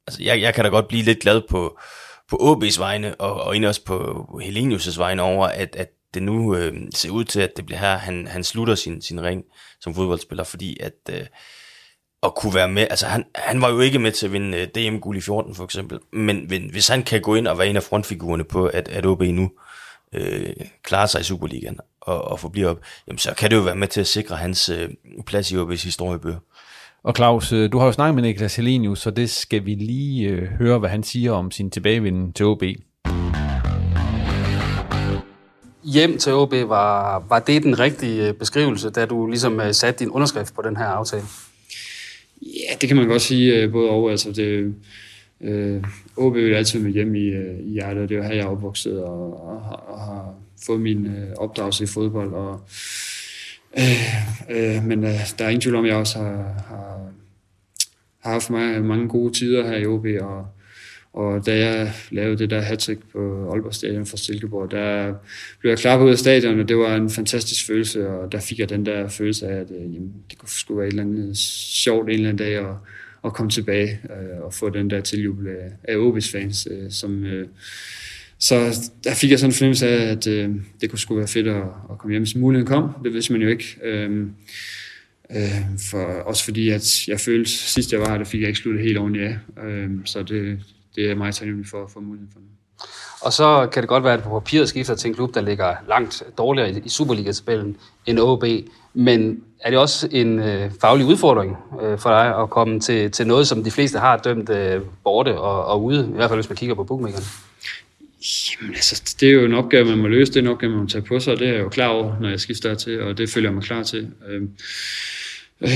altså 0.06 0.22
jeg, 0.22 0.40
jeg 0.40 0.54
kan 0.54 0.64
da 0.64 0.70
godt 0.70 0.88
blive 0.88 1.02
lidt 1.02 1.20
glad 1.20 1.42
på, 1.48 1.78
på 2.28 2.36
OB's 2.36 2.78
vegne, 2.78 3.14
og, 3.14 3.34
og 3.34 3.52
egentlig 3.52 3.68
også 3.68 3.84
på 3.84 4.40
Helenius' 4.42 4.98
vegne 4.98 5.22
over, 5.22 5.46
at, 5.46 5.76
at 5.76 5.88
det 6.14 6.22
nu 6.22 6.56
øh, 6.56 6.74
ser 6.94 7.10
ud 7.10 7.24
til, 7.24 7.40
at 7.40 7.56
det 7.56 7.66
bliver 7.66 7.78
her, 7.78 7.96
han, 7.96 8.26
han 8.26 8.44
slutter 8.44 8.74
sin, 8.74 9.02
sin 9.02 9.22
ring 9.22 9.44
som 9.80 9.94
fodboldspiller, 9.94 10.44
fordi 10.44 10.76
at, 10.80 10.94
øh, 11.10 11.26
at 12.22 12.34
kunne 12.34 12.54
være 12.54 12.68
med, 12.68 12.86
altså 12.90 13.06
han, 13.06 13.24
han 13.34 13.60
var 13.60 13.70
jo 13.70 13.80
ikke 13.80 13.98
med 13.98 14.12
til 14.12 14.26
at 14.26 14.32
vinde 14.32 14.58
øh, 14.58 14.68
DM-guld 14.68 15.16
i 15.16 15.20
14 15.20 15.54
for 15.54 15.64
eksempel, 15.64 15.98
men, 16.12 16.46
men 16.48 16.70
hvis 16.70 16.88
han 16.88 17.02
kan 17.02 17.20
gå 17.20 17.34
ind 17.34 17.46
og 17.46 17.58
være 17.58 17.68
en 17.68 17.76
af 17.76 17.82
frontfigurerne 17.82 18.44
på, 18.44 18.66
at, 18.66 18.88
at 18.88 19.06
OB 19.06 19.22
nu 19.22 19.50
øh, 20.14 20.54
klarer 20.82 21.06
sig 21.06 21.20
i 21.20 21.24
Superligaen 21.24 21.78
og, 22.00 22.24
og 22.24 22.40
forbliver 22.40 22.70
op, 22.70 22.78
jamen 23.08 23.18
så 23.18 23.34
kan 23.34 23.50
det 23.50 23.56
jo 23.56 23.60
være 23.60 23.76
med 23.76 23.88
til 23.88 24.00
at 24.00 24.06
sikre 24.06 24.36
hans 24.36 24.68
øh, 24.68 24.88
plads 25.26 25.50
i 25.50 25.56
OB's 25.56 25.84
historiebøger. 25.84 26.38
Og 27.02 27.14
Claus, 27.16 27.52
øh, 27.52 27.72
du 27.72 27.78
har 27.78 27.86
jo 27.86 27.92
snakket 27.92 28.14
med 28.14 28.22
Niklas 28.22 28.56
Helenius, 28.56 28.98
så 28.98 29.10
det 29.10 29.30
skal 29.30 29.66
vi 29.66 29.74
lige 29.74 30.28
øh, 30.28 30.48
høre, 30.48 30.78
hvad 30.78 30.90
han 30.90 31.02
siger 31.02 31.32
om 31.32 31.50
sin 31.50 31.70
tilbagevinden 31.70 32.32
til 32.32 32.46
OB. 32.46 32.62
Hjem 35.84 36.18
til 36.18 36.32
OB, 36.32 36.52
var, 36.52 37.18
var 37.28 37.38
det 37.38 37.62
den 37.62 37.78
rigtige 37.78 38.28
øh, 38.28 38.34
beskrivelse, 38.34 38.90
da 38.90 39.06
du 39.06 39.26
ligesom 39.26 39.72
satte 39.72 40.04
din 40.04 40.10
underskrift 40.10 40.54
på 40.54 40.62
den 40.62 40.76
her 40.76 40.86
aftale? 40.86 41.22
Ja, 42.54 42.74
det 42.80 42.88
kan 42.88 42.96
man 42.96 43.08
godt 43.08 43.22
sige 43.22 43.54
øh, 43.54 43.72
både 43.72 43.90
over. 43.90 44.10
Altså 44.10 44.32
det, 44.32 44.74
øh, 45.40 45.82
OB 46.16 46.34
vil 46.34 46.54
altid 46.54 46.80
med 46.80 46.92
hjem 46.92 47.14
i, 47.14 47.26
øh, 47.26 47.58
i 47.60 47.72
hjertet. 47.72 48.08
Det 48.08 48.14
er 48.14 48.18
jo 48.18 48.24
her, 48.24 48.34
jeg 48.34 48.44
er 48.44 48.48
opvokset 48.48 49.02
og, 49.02 49.48
og, 49.48 49.56
og 49.88 50.00
har 50.00 50.34
fået 50.66 50.80
min 50.80 51.06
øh, 51.06 51.28
opdragelse 51.36 51.84
i 51.84 51.86
fodbold. 51.86 52.32
Og, 52.32 52.60
Øh, 53.78 54.76
øh, 54.76 54.84
men 54.84 55.04
øh, 55.04 55.10
der 55.38 55.44
er 55.44 55.48
ingen 55.48 55.60
tvivl 55.60 55.76
om, 55.76 55.84
at 55.84 55.88
jeg 55.90 55.96
også 55.96 56.18
har, 56.18 56.64
har, 56.68 57.12
har 58.20 58.32
haft 58.32 58.50
mange, 58.50 58.80
mange 58.80 59.08
gode 59.08 59.32
tider 59.32 59.66
her 59.66 59.76
i 59.76 59.86
OB, 59.86 60.06
og, 60.20 60.46
og 61.16 61.46
da 61.46 61.58
jeg 61.58 61.92
lavede 62.10 62.38
det 62.38 62.50
der 62.50 62.60
hat 62.60 62.90
på 63.12 63.50
Aalborg 63.52 63.74
Stadion 63.74 64.06
for 64.06 64.16
Silkeborg, 64.16 64.70
der 64.70 65.14
blev 65.60 65.70
jeg 65.70 65.78
klar 65.78 65.98
på 65.98 66.04
ud 66.04 66.10
af 66.10 66.18
stadion, 66.18 66.60
og 66.60 66.68
det 66.68 66.76
var 66.76 66.96
en 66.96 67.10
fantastisk 67.10 67.66
følelse, 67.66 68.08
og 68.08 68.32
der 68.32 68.40
fik 68.40 68.58
jeg 68.58 68.68
den 68.68 68.86
der 68.86 69.08
følelse 69.08 69.46
af, 69.46 69.60
at 69.60 69.70
øh, 69.70 69.94
jamen, 69.94 70.12
det 70.30 70.38
kunne 70.38 70.48
skulle 70.48 70.78
være 70.78 70.86
et 70.86 70.90
eller 70.90 71.02
andet 71.02 71.36
sjovt 71.36 72.08
en 72.08 72.14
eller 72.14 72.28
anden 72.28 72.46
dag 72.46 72.54
at, 72.54 72.74
at 73.24 73.32
komme 73.32 73.50
tilbage 73.50 74.00
øh, 74.10 74.44
og 74.44 74.54
få 74.54 74.70
den 74.70 74.90
der 74.90 75.00
tiljubel 75.00 75.48
af, 75.48 75.72
af 75.84 75.94
OB's 75.96 76.32
fans, 76.32 76.68
øh, 76.70 76.90
som... 76.90 77.24
Øh, 77.24 77.48
så 78.38 78.90
der 79.04 79.14
fik 79.14 79.30
jeg 79.30 79.38
sådan 79.38 79.50
en 79.50 79.54
fornemmelse 79.54 79.88
af, 79.88 80.10
at 80.10 80.26
øh, 80.26 80.50
det 80.80 80.90
kunne 80.90 80.98
sgu 80.98 81.14
være 81.16 81.28
fedt 81.28 81.46
at, 81.46 81.62
at 81.90 81.98
komme 81.98 82.12
hjem, 82.12 82.22
hvis 82.22 82.36
muligheden 82.36 82.66
kom. 82.66 82.90
Det 83.04 83.14
vidste 83.14 83.32
man 83.32 83.42
jo 83.42 83.48
ikke. 83.48 83.76
Øhm, 83.82 84.32
øh, 85.30 85.62
for, 85.90 86.02
også 86.02 86.44
fordi, 86.44 86.68
at 86.68 87.08
jeg 87.08 87.20
følte, 87.20 87.50
sidst 87.50 87.92
jeg 87.92 88.00
var 88.00 88.10
her, 88.10 88.18
der 88.18 88.24
fik 88.24 88.40
jeg 88.40 88.48
ikke 88.48 88.60
sluttet 88.60 88.84
helt 88.84 88.98
ordentligt 88.98 89.24
af. 89.24 89.64
Øh, 89.66 89.90
så 90.04 90.22
det, 90.22 90.58
det 90.96 91.10
er 91.10 91.14
mig 91.14 91.34
taknemmelig 91.34 91.70
for 91.70 91.84
at 91.84 91.90
få 91.90 92.00
muligheden 92.00 92.32
for 92.32 92.40
det. 92.40 92.48
Og 93.20 93.32
så 93.32 93.68
kan 93.72 93.82
det 93.82 93.88
godt 93.88 94.04
være, 94.04 94.14
at 94.14 94.22
på 94.22 94.40
papiret 94.40 94.68
skifter 94.68 94.94
til 94.94 95.08
en 95.08 95.14
klub, 95.14 95.34
der 95.34 95.40
ligger 95.40 95.74
langt 95.88 96.22
dårligere 96.38 96.70
i 96.70 96.88
Superliga-tabellen 96.88 97.76
end 98.06 98.18
OB. 98.18 98.44
Men 98.94 99.44
er 99.60 99.70
det 99.70 99.78
også 99.78 100.08
en 100.10 100.38
øh, 100.38 100.70
faglig 100.80 101.06
udfordring 101.06 101.56
øh, 101.82 101.98
for 101.98 102.10
dig 102.10 102.42
at 102.42 102.50
komme 102.50 102.80
til, 102.80 103.10
til 103.10 103.26
noget, 103.26 103.46
som 103.46 103.64
de 103.64 103.70
fleste 103.70 103.98
har 103.98 104.16
dømt 104.16 104.50
øh, 104.50 104.80
borte 105.04 105.38
og, 105.38 105.64
og 105.64 105.84
ude, 105.84 106.08
i 106.12 106.16
hvert 106.16 106.30
fald 106.30 106.40
hvis 106.40 106.48
man 106.48 106.56
kigger 106.56 106.74
på 106.74 106.84
bookmakerne? 106.84 107.24
Jamen 108.60 108.74
altså, 108.74 109.16
det 109.20 109.28
er 109.28 109.32
jo 109.32 109.44
en 109.44 109.54
opgave, 109.54 109.84
man 109.84 109.98
må 109.98 110.08
løse, 110.08 110.32
det 110.32 110.38
er 110.38 110.42
en 110.42 110.46
opgave, 110.48 110.72
man 110.72 110.80
må 110.80 110.88
tage 110.88 111.02
på 111.02 111.20
sig, 111.20 111.32
og 111.32 111.38
det 111.38 111.48
er 111.48 111.52
jeg 111.52 111.62
jo 111.62 111.68
klar 111.68 111.88
over, 111.88 112.20
når 112.20 112.28
jeg 112.28 112.40
skifter 112.40 112.74
til, 112.74 113.02
og 113.02 113.18
det 113.18 113.30
føler 113.30 113.48
jeg 113.48 113.54
mig 113.54 113.62
klar 113.62 113.82
til. 113.82 114.10
Øh, 114.28 114.42
øh, 115.60 115.68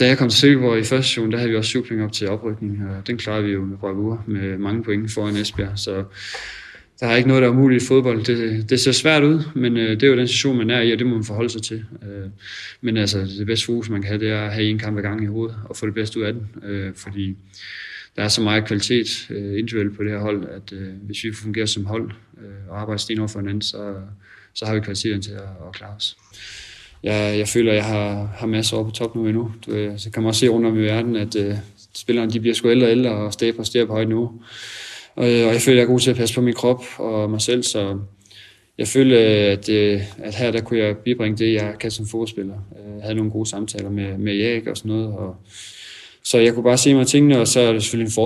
da 0.00 0.06
jeg 0.06 0.18
kom 0.18 0.28
til 0.28 0.38
Silkeborg 0.38 0.78
i 0.78 0.84
første 0.84 1.08
session, 1.08 1.32
der 1.32 1.38
havde 1.38 1.50
vi 1.50 1.56
også 1.56 1.68
syv 1.68 1.86
op 2.02 2.12
til 2.12 2.28
oprykning, 2.28 2.82
og 2.88 3.06
den 3.06 3.18
klarede 3.18 3.44
vi 3.44 3.52
jo 3.52 3.64
med 3.64 3.78
bravur 3.78 4.24
med 4.26 4.58
mange 4.58 4.82
point 4.82 5.12
foran 5.12 5.36
Esbjerg, 5.36 5.78
så 5.78 6.04
der 7.00 7.06
er 7.06 7.16
ikke 7.16 7.28
noget, 7.28 7.42
der 7.42 7.48
er 7.48 7.52
umuligt 7.52 7.82
i 7.82 7.86
fodbold. 7.86 8.24
Det, 8.24 8.70
det 8.70 8.80
ser 8.80 8.92
svært 8.92 9.22
ud, 9.22 9.42
men 9.54 9.76
øh, 9.76 9.90
det 9.90 10.02
er 10.02 10.06
jo 10.06 10.16
den 10.16 10.28
situation, 10.28 10.56
man 10.56 10.70
er 10.70 10.80
i, 10.80 10.92
og 10.92 10.98
det 10.98 11.06
må 11.06 11.14
man 11.14 11.24
forholde 11.24 11.50
sig 11.50 11.62
til. 11.62 11.84
Øh, 12.02 12.30
men 12.80 12.96
altså, 12.96 13.18
det 13.38 13.46
bedste 13.46 13.66
fokus, 13.66 13.88
man 13.88 14.02
kan 14.02 14.08
have, 14.08 14.20
det 14.20 14.30
er 14.30 14.42
at 14.42 14.52
have 14.52 14.66
en 14.66 14.78
kamp 14.78 14.98
ad 14.98 15.02
gang 15.02 15.22
i 15.22 15.26
hovedet, 15.26 15.56
og 15.64 15.76
få 15.76 15.86
det 15.86 15.94
bedste 15.94 16.20
ud 16.20 16.24
af 16.24 16.32
den. 16.32 16.48
Øh, 16.62 16.94
fordi 16.94 17.36
der 18.16 18.22
er 18.22 18.28
så 18.28 18.42
meget 18.42 18.66
kvalitet 18.66 19.26
øh, 19.30 19.58
individuelt 19.58 19.96
på 19.96 20.02
det 20.02 20.12
her 20.12 20.18
hold, 20.18 20.48
at 20.48 20.72
øh, 20.72 20.88
hvis 21.02 21.24
vi 21.24 21.32
fungerer 21.32 21.66
som 21.66 21.86
hold 21.86 22.10
øh, 22.38 22.70
og 22.70 22.80
arbejder 22.80 22.98
sten 22.98 23.18
over 23.18 23.28
for 23.28 23.38
hinanden, 23.38 23.62
så, 23.62 23.94
så 24.54 24.66
har 24.66 24.74
vi 24.74 24.80
kvaliteten 24.80 25.22
til 25.22 25.32
at, 25.32 25.40
at 25.66 25.72
klare 25.74 25.94
os. 25.94 26.16
Jeg, 27.02 27.38
jeg 27.38 27.48
føler, 27.48 27.72
at 27.72 27.76
jeg 27.76 27.84
har, 27.84 28.30
har 28.36 28.46
masser 28.46 28.76
over 28.76 28.84
på 28.84 28.90
top 28.90 29.16
nu 29.16 29.26
endnu. 29.26 29.52
Du, 29.66 29.70
øh, 29.70 29.98
så 29.98 30.10
kan 30.10 30.22
man 30.22 30.28
også 30.28 30.40
se 30.40 30.48
rundt 30.48 30.66
om 30.66 30.78
i 30.78 30.82
verden, 30.82 31.16
at 31.16 31.36
øh, 31.36 31.54
spillerne 31.94 32.30
de 32.30 32.40
bliver 32.40 32.54
sgu 32.54 32.68
ældre 32.68 32.86
og 32.86 32.90
ældre 32.90 33.10
og 33.10 33.32
stadig 33.32 33.56
på 33.56 33.62
på 33.86 33.92
højt 33.92 34.08
niveau. 34.08 34.32
Og, 35.16 35.32
øh, 35.32 35.46
og 35.46 35.52
jeg 35.52 35.60
føler, 35.60 35.76
at 35.76 35.80
jeg 35.80 35.82
er 35.82 35.92
god 35.92 36.00
til 36.00 36.10
at 36.10 36.16
passe 36.16 36.34
på 36.34 36.40
min 36.40 36.54
krop 36.54 36.84
og 36.98 37.30
mig 37.30 37.40
selv, 37.40 37.62
så 37.62 37.98
jeg 38.78 38.88
føler, 38.88 39.52
at, 39.52 39.68
øh, 39.68 40.00
at 40.18 40.34
her 40.34 40.50
der 40.50 40.60
kunne 40.60 40.78
jeg 40.78 40.96
bibringe 40.96 41.38
det, 41.38 41.54
jeg 41.54 41.74
kan 41.80 41.90
som 41.90 42.06
fodspiller. 42.06 42.54
Øh, 42.54 42.94
jeg 42.96 43.02
havde 43.02 43.14
nogle 43.14 43.30
gode 43.30 43.48
samtaler 43.48 43.90
med, 43.90 44.18
med 44.18 44.34
Jæk 44.34 44.66
og 44.66 44.76
sådan 44.76 44.92
noget, 44.92 45.06
og, 45.06 45.36
så 46.24 46.38
jeg 46.38 46.54
kunne 46.54 46.64
bare 46.64 46.78
se 46.78 46.94
mig 46.94 47.06
tingene, 47.06 47.40
og 47.40 47.48
så 47.48 47.60
er 47.60 47.72
det 47.72 47.82
selvfølgelig 47.82 48.06
en 48.06 48.12
for 48.12 48.25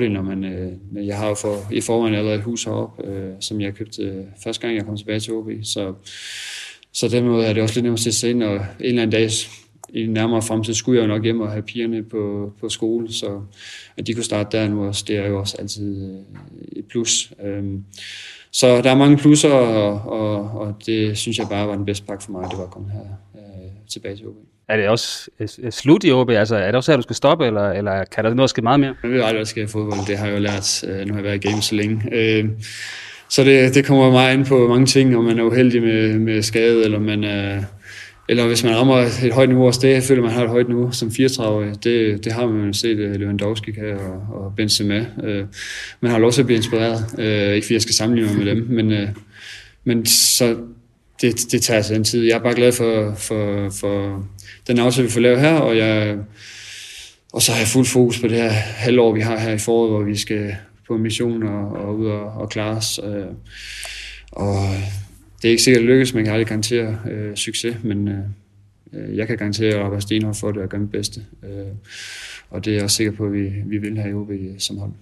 Når 0.00 0.22
man, 0.22 0.44
øh, 0.44 1.06
jeg 1.06 1.18
har 1.18 1.28
jo 1.28 1.34
for, 1.34 1.72
i 1.72 1.80
forvejen 1.80 2.14
allerede 2.14 2.38
et 2.38 2.44
hus 2.44 2.64
heroppe, 2.64 3.06
øh, 3.06 3.32
som 3.40 3.60
jeg 3.60 3.74
købte 3.74 4.02
øh, 4.02 4.24
første 4.44 4.62
gang, 4.62 4.76
jeg 4.76 4.84
kom 4.84 4.96
tilbage 4.96 5.20
til 5.20 5.32
OB. 5.32 5.50
Så, 5.62 5.94
så 6.92 7.08
den 7.08 7.24
måde 7.24 7.46
er 7.46 7.52
det 7.52 7.62
også 7.62 7.74
lidt 7.74 7.84
nemmere 7.84 8.06
at 8.06 8.14
se 8.14 8.30
ind, 8.30 8.42
og 8.42 8.54
en 8.54 8.64
eller 8.80 9.02
anden 9.02 9.20
dag 9.20 9.30
i 9.94 10.06
nærmere 10.06 10.42
fremtid 10.42 10.74
skulle 10.74 11.00
jeg 11.00 11.08
jo 11.08 11.14
nok 11.14 11.24
hjem 11.24 11.40
og 11.40 11.50
have 11.50 11.62
pigerne 11.62 12.02
på, 12.02 12.52
på 12.60 12.68
skole, 12.68 13.12
så 13.12 13.40
at 13.96 14.06
de 14.06 14.14
kunne 14.14 14.24
starte 14.24 14.58
der 14.58 14.68
nu 14.68 14.86
også, 14.86 15.04
det 15.08 15.16
er 15.16 15.26
jo 15.26 15.38
også 15.38 15.56
altid 15.58 16.10
øh, 16.10 16.20
et 16.72 16.84
plus. 16.84 17.32
Øhm, 17.44 17.84
så 18.50 18.82
der 18.82 18.90
er 18.90 18.96
mange 18.96 19.16
plusser, 19.16 19.52
og, 19.52 20.12
og, 20.12 20.60
og 20.60 20.74
det 20.86 21.18
synes 21.18 21.38
jeg 21.38 21.46
bare 21.50 21.68
var 21.68 21.76
den 21.76 21.84
bedste 21.84 22.06
pakke 22.06 22.24
for 22.24 22.32
mig, 22.32 22.50
det 22.50 22.58
var 22.58 22.64
at 22.64 22.70
komme 22.70 22.90
her 22.90 23.00
øh, 23.34 23.70
tilbage 23.88 24.16
til 24.16 24.26
OB. 24.26 24.53
Er 24.68 24.76
det 24.76 24.88
også 24.88 25.30
øh, 25.40 25.48
øh, 25.62 25.72
slut 25.72 26.04
i 26.04 26.12
OB? 26.12 26.30
Altså, 26.30 26.56
er 26.56 26.66
det 26.66 26.74
også 26.74 26.92
her, 26.92 26.96
du 26.96 27.02
skal 27.02 27.16
stoppe, 27.16 27.46
eller, 27.46 27.70
eller 27.70 28.04
kan 28.04 28.24
der 28.24 28.34
noget 28.34 28.50
ske 28.50 28.62
meget 28.62 28.80
mere? 28.80 28.94
Jeg 29.02 29.10
ved 29.10 29.16
aldrig, 29.16 29.32
hvad 29.32 29.38
der 29.38 29.44
sker 29.44 29.62
i 29.62 29.66
fodbold. 29.66 30.06
Det 30.06 30.18
har 30.18 30.26
jeg 30.26 30.34
jo 30.34 30.40
lært. 30.40 30.84
Øh, 30.88 31.06
nu 31.06 31.12
har 31.12 31.20
jeg 31.20 31.24
været 31.24 31.44
i 31.44 31.48
game 31.48 31.62
så 31.62 31.74
længe. 31.74 32.02
Så 33.28 33.44
det, 33.44 33.74
det 33.74 33.84
kommer 33.84 34.10
meget 34.10 34.34
ind 34.34 34.46
på 34.46 34.68
mange 34.68 34.86
ting, 34.86 35.16
om 35.16 35.24
man 35.24 35.38
er 35.38 35.42
uheldig 35.42 35.82
med, 35.82 36.18
med 36.18 36.42
skade, 36.42 36.84
eller 36.84 36.98
man 36.98 37.24
er 37.24 37.62
eller 38.28 38.46
hvis 38.46 38.64
man 38.64 38.76
rammer 38.76 38.96
et 38.96 39.32
højt 39.32 39.48
niveau 39.48 39.66
også, 39.66 39.80
det 39.82 40.02
føler 40.02 40.22
man 40.22 40.30
har 40.30 40.44
et 40.44 40.50
højt 40.50 40.68
niveau 40.68 40.90
som 40.92 41.10
34 41.12 41.74
Det, 41.74 42.24
det 42.24 42.32
har 42.32 42.46
man 42.46 42.66
jo 42.66 42.72
set 42.72 42.96
Lewandowski 42.96 43.72
kan 43.72 43.84
og, 43.84 44.42
og 44.44 44.52
Benzema. 44.56 45.06
Man 46.00 46.10
har 46.10 46.18
lov 46.18 46.32
til 46.32 46.40
at 46.42 46.46
blive 46.46 46.56
inspireret. 46.56 47.04
Ikke 47.54 47.66
fordi 47.66 47.74
jeg 47.74 47.82
skal 47.82 47.94
sammenligne 47.94 48.34
mig 48.34 48.44
med 48.44 48.54
dem, 48.54 48.66
men, 48.70 49.08
men 49.84 50.06
så 50.06 50.56
det, 51.20 51.52
det 51.52 51.62
tager 51.62 51.82
sig 51.82 51.96
en 51.96 52.04
tid. 52.04 52.24
Jeg 52.24 52.34
er 52.34 52.42
bare 52.42 52.54
glad 52.54 52.72
for, 52.72 53.14
for, 53.14 53.70
for 53.80 54.24
den 54.66 54.78
aftale, 54.78 55.06
vi 55.06 55.12
får 55.12 55.20
lavet 55.20 55.40
her, 55.40 55.54
og, 55.54 55.76
jeg, 55.76 56.18
og 57.32 57.42
så 57.42 57.52
har 57.52 57.58
jeg 57.58 57.68
fuld 57.68 57.86
fokus 57.86 58.20
på 58.20 58.28
det 58.28 58.36
her 58.36 58.48
halvår, 58.48 59.12
vi 59.12 59.20
har 59.20 59.38
her 59.38 59.52
i 59.52 59.58
foråret, 59.58 59.90
hvor 59.90 60.02
vi 60.02 60.16
skal 60.16 60.56
på 60.86 60.96
mission 60.96 61.42
og, 61.42 61.72
og 61.72 61.98
ud 61.98 62.06
og, 62.06 62.24
og 62.24 62.48
klare 62.48 62.76
os. 62.76 63.00
Øh, 63.04 63.26
og 64.32 64.54
det 65.42 65.48
er 65.48 65.50
ikke 65.50 65.62
sikkert, 65.62 65.82
at 65.82 65.86
det 65.86 65.94
lykkes, 65.94 66.14
man 66.14 66.24
kan 66.24 66.32
aldrig 66.32 66.46
garantere 66.46 66.98
øh, 67.10 67.36
succes, 67.36 67.76
men 67.82 68.08
øh, 68.08 68.18
øh, 68.92 69.16
jeg 69.16 69.26
kan 69.26 69.38
garantere 69.38 69.74
at 69.74 69.80
arbejde 69.80 70.02
stenhårdt 70.02 70.38
for 70.38 70.52
det 70.52 70.62
og 70.62 70.68
gøre 70.68 70.80
mit 70.80 70.90
bedste. 70.90 71.20
Øh, 71.42 71.66
og 72.50 72.64
det 72.64 72.70
er 72.70 72.74
jeg 72.74 72.84
også 72.84 72.96
sikker 72.96 73.12
på, 73.12 73.26
at 73.26 73.32
vi, 73.32 73.52
vi 73.66 73.78
vil 73.78 73.98
have 73.98 74.10
i 74.10 74.14
OB 74.14 74.30
som 74.58 74.78
hold. 74.78 74.92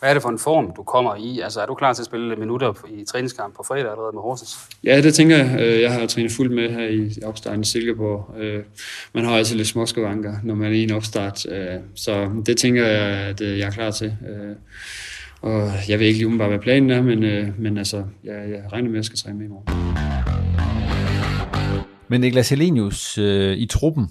Hvad 0.00 0.10
er 0.10 0.14
det 0.14 0.22
for 0.22 0.28
en 0.28 0.38
form, 0.38 0.72
du 0.76 0.82
kommer 0.82 1.16
i? 1.16 1.40
Altså, 1.40 1.60
er 1.60 1.66
du 1.66 1.74
klar 1.74 1.92
til 1.92 2.02
at 2.02 2.06
spille 2.06 2.36
minutter 2.36 2.86
i 2.88 3.04
træningskamp 3.04 3.56
på 3.56 3.62
fredag 3.62 3.90
allerede 3.90 4.12
med 4.14 4.22
Horsens? 4.22 4.56
Ja, 4.84 5.00
det 5.00 5.14
tænker 5.14 5.36
jeg. 5.36 5.60
Øh, 5.60 5.80
jeg 5.80 5.92
har 5.92 6.06
trænet 6.06 6.32
fuldt 6.32 6.52
med 6.52 6.70
her 6.70 6.88
i 6.88 7.22
opstarten 7.24 7.60
i 7.60 7.64
Silkeborg. 7.64 8.34
Øh, 8.38 8.64
man 9.14 9.24
har 9.24 9.36
altid 9.36 9.56
lidt 9.56 9.68
småskavanker, 9.68 10.34
når 10.44 10.54
man 10.54 10.72
er 10.72 10.76
i 10.76 10.82
en 10.82 10.92
opstart. 10.92 11.38
Så 11.94 12.42
det 12.46 12.56
tænker 12.56 12.86
jeg, 12.86 13.00
at 13.00 13.40
jeg 13.40 13.66
er 13.66 13.70
klar 13.70 13.90
til. 13.90 14.16
Og 15.42 15.70
jeg 15.88 15.98
ved 15.98 16.06
ikke 16.06 16.18
lige 16.18 16.26
umiddelbart, 16.26 16.50
hvad 16.50 16.58
planen 16.58 16.90
er, 16.90 17.02
men, 17.02 17.22
øh, 17.24 17.60
men 17.60 17.78
altså, 17.78 18.04
jeg, 18.24 18.50
jeg 18.50 18.72
regner 18.72 18.88
med, 18.88 18.94
at 18.94 18.96
jeg 18.96 19.04
skal 19.04 19.18
træne 19.18 19.38
med 19.38 19.46
i 19.46 19.48
morgen. 19.48 19.96
Men 22.08 22.20
Niklas 22.20 22.48
Helenius, 22.48 23.18
øh, 23.18 23.56
i 23.56 23.66
truppen, 23.66 24.08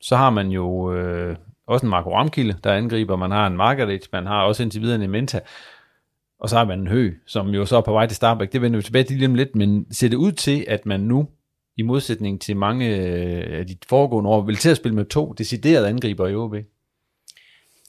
så 0.00 0.16
har 0.16 0.30
man 0.30 0.48
jo 0.48 0.94
øh, 0.94 1.36
også 1.66 1.86
en 1.86 1.90
Marco 1.90 2.14
Ramkilde, 2.14 2.56
der 2.64 2.72
angriber. 2.72 3.16
Man 3.16 3.30
har 3.30 3.46
en 3.46 3.56
Margaret, 3.56 4.08
man 4.12 4.26
har 4.26 4.42
også 4.42 4.62
indtil 4.62 4.82
videre 4.82 5.04
en 5.04 5.10
Menta. 5.10 5.40
Og 6.40 6.48
så 6.48 6.56
har 6.56 6.64
man 6.64 6.80
en 6.80 6.88
Hø, 6.88 7.12
som 7.26 7.48
jo 7.48 7.66
så 7.66 7.76
er 7.76 7.80
på 7.80 7.92
vej 7.92 8.06
til 8.06 8.16
Starbæk. 8.16 8.52
Det 8.52 8.62
vender 8.62 8.78
vi 8.78 8.82
tilbage 8.82 9.04
til 9.04 9.16
lige 9.16 9.28
om 9.28 9.34
lidt, 9.34 9.56
men 9.56 9.86
ser 9.90 10.08
det 10.08 10.16
ud 10.16 10.32
til, 10.32 10.64
at 10.68 10.86
man 10.86 11.00
nu, 11.00 11.28
i 11.76 11.82
modsætning 11.82 12.40
til 12.40 12.56
mange 12.56 12.96
øh, 12.96 13.58
af 13.58 13.66
de 13.66 13.76
foregående 13.88 14.30
år, 14.30 14.42
vil 14.42 14.56
til 14.56 14.70
at 14.70 14.76
spille 14.76 14.94
med 14.94 15.04
to 15.04 15.32
deciderede 15.32 15.88
angriber 15.88 16.28
i 16.28 16.34
OB? 16.34 16.54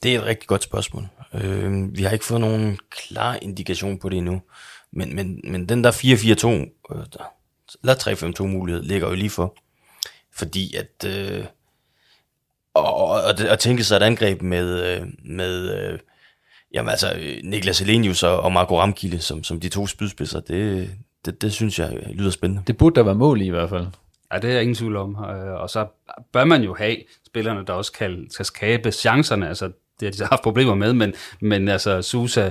Det 0.02 0.14
er 0.14 0.18
et 0.18 0.26
rigtig 0.26 0.48
godt 0.48 0.62
spørgsmål. 0.62 1.08
Øh, 1.34 1.96
vi 1.96 2.02
har 2.02 2.10
ikke 2.10 2.24
fået 2.24 2.40
nogen 2.40 2.78
klar 2.90 3.38
indikation 3.42 3.98
på 3.98 4.08
det 4.08 4.18
endnu. 4.18 4.42
Men, 4.92 5.16
men, 5.16 5.40
men 5.44 5.68
den 5.68 5.84
der 5.84 5.92
4-4-2, 5.92 6.48
øh, 6.96 7.04
eller 7.82 7.94
3-5-2 7.94 8.46
mulighed, 8.46 8.82
ligger 8.82 9.08
jo 9.08 9.14
lige 9.14 9.30
for. 9.30 9.56
Fordi 10.32 10.74
at... 10.76 11.04
Øh, 11.06 11.44
og, 12.76 13.22
og, 13.24 13.34
og 13.50 13.58
tænke 13.58 13.84
sig 13.84 13.96
et 13.96 14.02
angreb 14.02 14.42
med, 14.42 14.96
øh, 14.96 15.06
med 15.24 15.78
øh, 15.78 15.98
jamen 16.74 16.90
altså, 16.90 17.18
Niklas 17.44 17.80
Elenius 17.80 18.22
og, 18.22 18.40
og 18.40 18.52
Marco 18.52 18.80
Ramkilde 18.80 19.18
som, 19.18 19.44
som 19.44 19.60
de 19.60 19.68
to 19.68 19.86
spydspidser, 19.86 20.40
det, 20.40 20.90
det, 21.24 21.42
det 21.42 21.52
synes 21.52 21.78
jeg 21.78 21.92
lyder 22.12 22.30
spændende. 22.30 22.62
Det 22.66 22.76
burde 22.76 22.96
der 22.96 23.02
være 23.02 23.14
mål 23.14 23.40
i 23.40 23.46
i 23.46 23.50
hvert 23.50 23.68
fald. 23.68 23.86
Ja, 24.32 24.38
det 24.38 24.50
er 24.50 24.54
jeg 24.54 24.62
ingen 24.62 24.74
tvivl 24.74 24.96
om. 24.96 25.16
Øh, 25.24 25.60
og 25.60 25.70
så 25.70 25.86
bør 26.32 26.44
man 26.44 26.62
jo 26.62 26.74
have 26.74 26.96
spillerne, 27.26 27.66
der 27.66 27.72
også 27.72 27.92
kan, 27.92 28.28
kan 28.36 28.44
skabe 28.44 28.92
chancerne. 28.92 29.48
Altså, 29.48 29.66
det 30.00 30.06
har 30.06 30.10
de 30.10 30.16
så 30.16 30.24
haft 30.24 30.42
problemer 30.42 30.74
med, 30.74 30.92
men, 30.92 31.14
men 31.40 31.68
altså 31.68 32.02
Susa, 32.02 32.50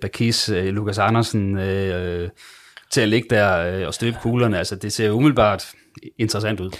Bakis, 0.00 0.48
Lukas 0.48 0.98
Andersen 0.98 1.58
øh, 1.58 2.30
til 2.90 3.00
at 3.00 3.08
ligge 3.08 3.28
der 3.30 3.86
og 3.86 3.94
støbe 3.94 4.16
kuglerne, 4.22 4.58
altså 4.58 4.76
det 4.76 4.92
ser 4.92 5.10
umiddelbart 5.10 5.72
interessant 6.18 6.60
ud. 6.60 6.70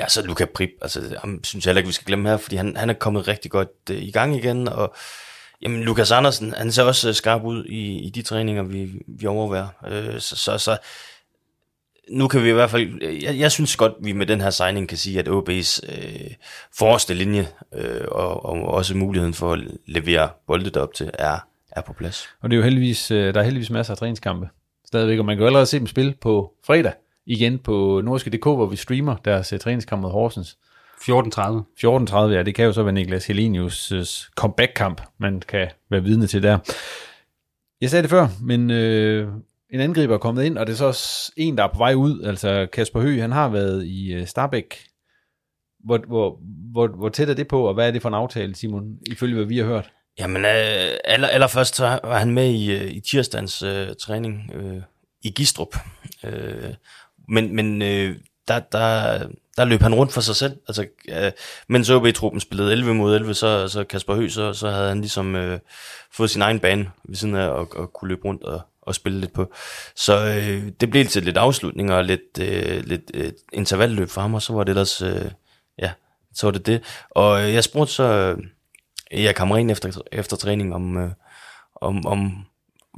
Ja, 0.00 0.08
så 0.08 0.22
Luka 0.22 0.44
Prip, 0.44 0.70
altså 0.82 1.16
ham 1.20 1.44
synes 1.44 1.66
jeg 1.66 1.70
heller 1.70 1.78
ikke, 1.78 1.88
vi 1.88 1.92
skal 1.92 2.06
glemme 2.06 2.28
her, 2.28 2.36
fordi 2.36 2.56
han, 2.56 2.76
han 2.76 2.90
er 2.90 2.94
kommet 2.94 3.28
rigtig 3.28 3.50
godt 3.50 3.68
øh, 3.90 4.02
i 4.02 4.10
gang 4.10 4.36
igen, 4.36 4.68
og 4.68 4.94
jamen, 5.62 5.82
Lukas 5.82 6.10
Andersen, 6.10 6.54
han 6.54 6.72
ser 6.72 6.82
også 6.82 7.08
øh, 7.08 7.14
skarp 7.14 7.44
ud 7.44 7.64
i, 7.64 7.98
i 7.98 8.10
de 8.10 8.22
træninger, 8.22 8.62
vi, 8.62 9.02
vi 9.06 9.26
overværer. 9.26 9.68
Øh, 9.86 10.20
så, 10.20 10.36
så, 10.36 10.58
så 10.58 10.78
nu 12.10 12.28
kan 12.28 12.44
vi 12.44 12.48
i 12.48 12.52
hvert 12.52 12.70
fald, 12.70 13.02
øh, 13.02 13.22
jeg, 13.22 13.38
jeg 13.38 13.52
synes 13.52 13.76
godt, 13.76 13.92
vi 14.00 14.12
med 14.12 14.26
den 14.26 14.40
her 14.40 14.50
signing 14.50 14.88
kan 14.88 14.98
sige, 14.98 15.18
at 15.18 15.28
OB's 15.28 15.80
øh, 15.92 16.30
forreste 16.78 17.14
linje 17.14 17.48
øh, 17.74 18.04
og, 18.08 18.44
og 18.44 18.62
også 18.62 18.96
muligheden 18.96 19.34
for 19.34 19.52
at 19.52 19.60
levere 19.86 20.30
boldet 20.46 20.76
op 20.76 20.94
til 20.94 21.10
er, 21.14 21.38
er 21.72 21.80
på 21.80 21.92
plads. 21.92 22.28
Og 22.42 22.50
det 22.50 22.56
er 22.56 22.58
jo 22.58 22.64
heldigvis, 22.64 23.10
øh, 23.10 23.34
der 23.34 23.40
er 23.40 23.44
heldigvis 23.44 23.70
masser 23.70 23.92
af 23.92 23.98
træningskampe 23.98 24.48
stadigvæk, 24.86 25.18
og 25.18 25.24
man 25.24 25.36
kan 25.36 25.42
jo 25.42 25.46
allerede 25.46 25.66
se 25.66 25.78
dem 25.78 25.86
spille 25.86 26.14
på 26.20 26.52
fredag 26.66 26.92
igen 27.28 27.58
på 27.58 28.00
norske.dk, 28.04 28.44
hvor 28.44 28.66
vi 28.66 28.76
streamer 28.76 29.16
deres 29.16 29.52
uh, 29.52 29.58
træningskamp 29.58 30.02
mod 30.02 30.10
Horsens. 30.10 30.58
14.30. 31.00 31.10
14.30, 31.86 32.16
ja, 32.16 32.42
det 32.42 32.54
kan 32.54 32.64
jo 32.64 32.72
så 32.72 32.82
være 32.82 32.92
Niklas 32.92 33.30
Helenius' 33.30 34.30
comeback-kamp, 34.36 35.02
man 35.18 35.40
kan 35.40 35.68
være 35.90 36.02
vidne 36.02 36.26
til 36.26 36.42
der. 36.42 36.58
Jeg 37.80 37.90
sagde 37.90 38.02
det 38.02 38.10
før, 38.10 38.28
men 38.42 38.70
øh, 38.70 39.28
en 39.70 39.80
angriber 39.80 40.14
er 40.14 40.18
kommet 40.18 40.44
ind, 40.44 40.58
og 40.58 40.66
det 40.66 40.72
er 40.72 40.76
så 40.76 40.86
også 40.86 41.32
en, 41.36 41.58
der 41.58 41.64
er 41.64 41.72
på 41.72 41.78
vej 41.78 41.94
ud. 41.94 42.22
Altså 42.22 42.66
Kasper 42.72 43.00
Høgh, 43.00 43.20
han 43.20 43.32
har 43.32 43.48
været 43.48 43.86
i 43.86 44.12
øh, 44.12 44.26
Starbæk. 44.26 44.84
Hvor, 45.84 45.98
hvor, 46.06 46.38
hvor, 46.72 46.86
hvor 46.86 47.08
tæt 47.08 47.28
er 47.28 47.34
det 47.34 47.48
på, 47.48 47.68
og 47.68 47.74
hvad 47.74 47.88
er 47.88 47.90
det 47.90 48.02
for 48.02 48.08
en 48.08 48.14
aftale, 48.14 48.54
Simon, 48.54 48.96
ifølge 49.06 49.34
hvad 49.34 49.44
vi 49.44 49.58
har 49.58 49.64
hørt? 49.64 49.90
Jamen, 50.18 50.44
øh, 50.44 50.90
aller, 51.04 51.28
allerførst 51.28 51.76
så 51.76 52.00
var 52.04 52.18
han 52.18 52.30
med 52.30 52.50
i, 52.50 52.76
øh, 52.76 52.90
i 52.90 53.00
tirsdagens 53.00 53.62
øh, 53.62 53.88
træning 54.00 54.50
øh, 54.54 54.82
i 55.22 55.30
Gistrup. 55.30 55.76
Øh, 56.24 56.74
men 57.28 57.56
men 57.56 57.82
øh, 57.82 58.16
der, 58.48 58.58
der, 58.58 59.18
der 59.56 59.64
løb 59.64 59.82
han 59.82 59.94
rundt 59.94 60.12
for 60.12 60.20
sig 60.20 60.36
selv. 60.36 60.56
Altså, 60.68 60.86
øh, 61.08 61.32
mens 61.68 61.90
OB-truppen 61.90 62.40
spillede 62.40 62.72
11 62.72 62.94
mod 62.94 63.14
11, 63.14 63.34
så, 63.34 63.68
så 63.68 63.84
Kasper 63.84 64.14
Høgh, 64.14 64.30
så, 64.30 64.52
så 64.52 64.70
havde 64.70 64.88
han 64.88 65.00
ligesom 65.00 65.36
øh, 65.36 65.60
fået 66.12 66.30
sin 66.30 66.42
egen 66.42 66.60
bane 66.60 66.90
ved 67.04 67.16
siden 67.16 67.34
af 67.34 67.48
og, 67.48 67.76
og 67.76 67.92
kunne 67.92 68.08
løbe 68.08 68.24
rundt 68.24 68.42
og, 68.42 68.60
og 68.82 68.94
spille 68.94 69.20
lidt 69.20 69.32
på. 69.32 69.52
Så 69.96 70.26
øh, 70.26 70.72
det 70.80 70.90
blev 70.90 71.06
til 71.06 71.22
lidt 71.22 71.36
afslutning 71.36 71.92
og 71.92 72.04
lidt, 72.04 72.38
øh, 72.40 72.84
lidt 72.84 73.10
øh, 73.14 73.32
intervalløb 73.52 74.08
for 74.08 74.20
ham, 74.20 74.34
og 74.34 74.42
så 74.42 74.52
var 74.52 74.64
det 74.64 74.70
ellers, 74.70 75.02
øh, 75.02 75.30
ja, 75.78 75.92
så 76.34 76.46
var 76.46 76.50
det 76.50 76.66
det. 76.66 76.82
Og 77.10 77.42
øh, 77.42 77.54
jeg 77.54 77.64
spurgte 77.64 77.92
så 77.92 78.04
øh, 78.04 78.38
Erik 79.10 79.34
Kamren 79.34 79.70
efter, 79.70 80.00
efter 80.12 80.36
træning 80.36 80.74
om, 80.74 80.96
øh, 80.96 81.10
om, 81.74 82.06
om 82.06 82.44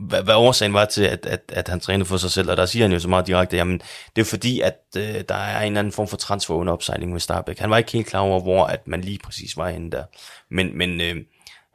hvad, 0.00 0.22
hvad 0.22 0.34
årsagen 0.34 0.72
var 0.74 0.84
til, 0.84 1.02
at, 1.04 1.26
at, 1.26 1.40
at 1.48 1.68
han 1.68 1.80
trænede 1.80 2.04
for 2.08 2.16
sig 2.16 2.30
selv, 2.30 2.50
og 2.50 2.56
der 2.56 2.66
siger 2.66 2.84
han 2.84 2.92
jo 2.92 2.98
så 2.98 3.08
meget 3.08 3.26
direkte, 3.26 3.56
jamen 3.56 3.80
det 4.16 4.22
er 4.22 4.26
fordi, 4.26 4.60
at 4.60 4.78
øh, 4.96 5.02
der 5.28 5.34
er 5.34 5.60
en 5.60 5.66
eller 5.66 5.78
anden 5.78 5.92
form 5.92 6.08
for 6.08 6.16
transfer 6.16 6.54
under 6.54 6.72
opsejling 6.72 7.12
med 7.12 7.20
Starbæk. 7.20 7.58
Han 7.58 7.70
var 7.70 7.78
ikke 7.78 7.92
helt 7.92 8.06
klar 8.06 8.20
over, 8.20 8.40
hvor 8.40 8.64
at 8.64 8.88
man 8.88 9.00
lige 9.00 9.18
præcis 9.24 9.56
var 9.56 9.68
henne 9.70 9.90
der. 9.90 10.04
Men, 10.50 10.78
men 10.78 11.00
øh, 11.00 11.16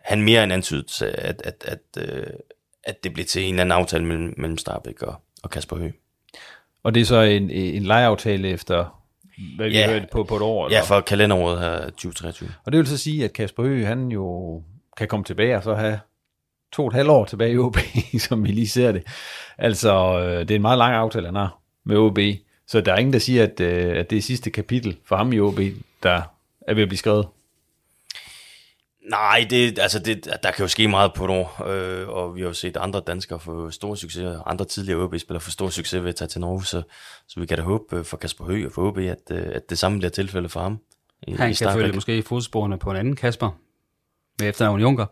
han 0.04 0.22
mere 0.22 0.44
end 0.44 0.54
antydet, 0.54 1.02
at, 1.02 1.42
at, 1.46 1.66
at, 1.68 2.04
øh, 2.10 2.28
at 2.84 3.04
det 3.04 3.14
blev 3.14 3.26
til 3.26 3.44
en 3.44 3.50
eller 3.54 3.62
anden 3.62 3.80
aftale 3.80 4.06
mellem, 4.06 4.34
mellem 4.38 4.58
Starbæk 4.58 5.02
og, 5.02 5.16
og 5.44 5.50
Kasper 5.50 5.76
Høgh. 5.76 5.94
Og 6.84 6.96
det 6.96 7.02
er 7.02 7.06
så 7.06 7.22
en, 7.22 7.50
en 7.50 7.84
lejeaftale 7.84 8.50
efter, 8.50 9.02
hvad 9.56 9.70
vi 9.70 9.76
Ja. 9.78 9.90
hørte 9.90 10.08
på, 10.12 10.24
på 10.24 10.36
et 10.36 10.42
år? 10.42 10.70
Ja, 10.70 10.76
eller? 10.76 10.86
for 10.86 11.02
kalenderåret 11.02 11.60
her 11.60 11.80
2023. 11.90 12.50
Og 12.66 12.72
det 12.72 12.78
vil 12.78 12.88
så 12.88 12.98
sige, 12.98 13.26
at 13.26 13.34
Kasper 13.34 13.64
Høgh, 13.64 13.88
han 13.88 14.08
jo 14.08 14.62
kan 14.98 15.08
komme 15.08 15.24
tilbage 15.24 15.58
og 15.58 15.64
så 15.64 15.74
have 15.74 16.00
to 16.76 16.82
og 16.82 16.88
et 16.88 16.94
halvt 16.94 17.10
år 17.10 17.26
tilbage 17.26 17.54
i 17.54 17.58
OB, 17.58 17.78
som 18.28 18.44
vi 18.44 18.52
lige 18.52 18.68
ser 18.68 18.92
det. 18.92 19.04
Altså, 19.58 20.20
øh, 20.20 20.40
det 20.40 20.52
er 20.52 20.56
en 20.56 20.62
meget 20.62 20.78
lang 20.78 20.94
aftale, 20.94 21.26
han 21.26 21.36
har 21.36 21.60
med 21.86 21.98
OB. 21.98 22.20
Så 22.68 22.82
der 22.82 22.94
er 22.94 22.98
ingen, 22.98 23.14
der 23.14 23.20
siger, 23.20 23.44
at, 23.44 23.60
øh, 23.60 23.98
at 23.98 24.10
det 24.10 24.18
er 24.18 24.22
sidste 24.22 24.50
kapitel 24.50 24.98
for 25.06 25.16
ham 25.16 25.34
i 25.34 25.40
OB, 25.40 25.60
der 26.04 26.22
er 26.68 26.74
ved 26.74 26.82
at 26.84 26.90
blive 26.90 26.98
skrevet. 26.98 27.28
Nej, 29.10 29.48
det, 29.50 29.80
altså 29.80 30.00
det, 30.00 30.26
der 30.44 30.52
kan 30.52 30.64
jo 30.64 30.68
ske 30.68 30.88
meget 30.88 31.14
på 31.14 31.26
et 31.26 31.32
år, 31.32 31.68
øh, 31.68 32.10
og 32.10 32.36
vi 32.36 32.42
har 32.42 32.48
jo 32.48 32.54
set 32.54 32.78
andre 32.78 33.02
danskere 33.08 33.40
få 33.40 33.72
store 33.72 33.98
succeser, 33.98 34.48
andre 34.48 34.66
tidligere 34.66 35.00
OB-spillere 35.00 35.42
få 35.42 35.52
stor 35.52 35.70
succes 35.70 36.02
ved 36.04 36.10
at 36.10 36.16
tage 36.16 36.28
til 36.28 36.42
Norge, 36.42 36.66
så, 36.66 36.82
så 37.28 37.40
vi 37.40 37.46
kan 37.46 37.58
da 37.58 37.64
håbe 37.64 37.96
øh, 37.96 38.06
for 38.06 38.18
Kasper 38.18 38.46
Høgh 38.46 38.66
og 38.66 38.72
for 38.72 38.88
OB, 38.88 38.98
at, 38.98 39.32
at 39.32 39.70
det 39.70 39.80
samme 39.80 39.98
bliver 39.98 40.10
tilfældet 40.12 40.52
for 40.52 40.60
ham. 40.60 40.80
I, 41.28 41.32
Han 41.32 41.38
kan 41.38 41.56
Starbæk. 41.56 41.82
følge 41.82 41.94
måske 41.94 42.18
i 42.18 42.22
fodsporene 42.22 42.78
på 42.80 42.92
en 42.92 42.98
anden 42.98 43.16
Kasper, 43.16 43.50
med 44.40 44.50
efternavn 44.50 44.80
Junker. 44.82 45.06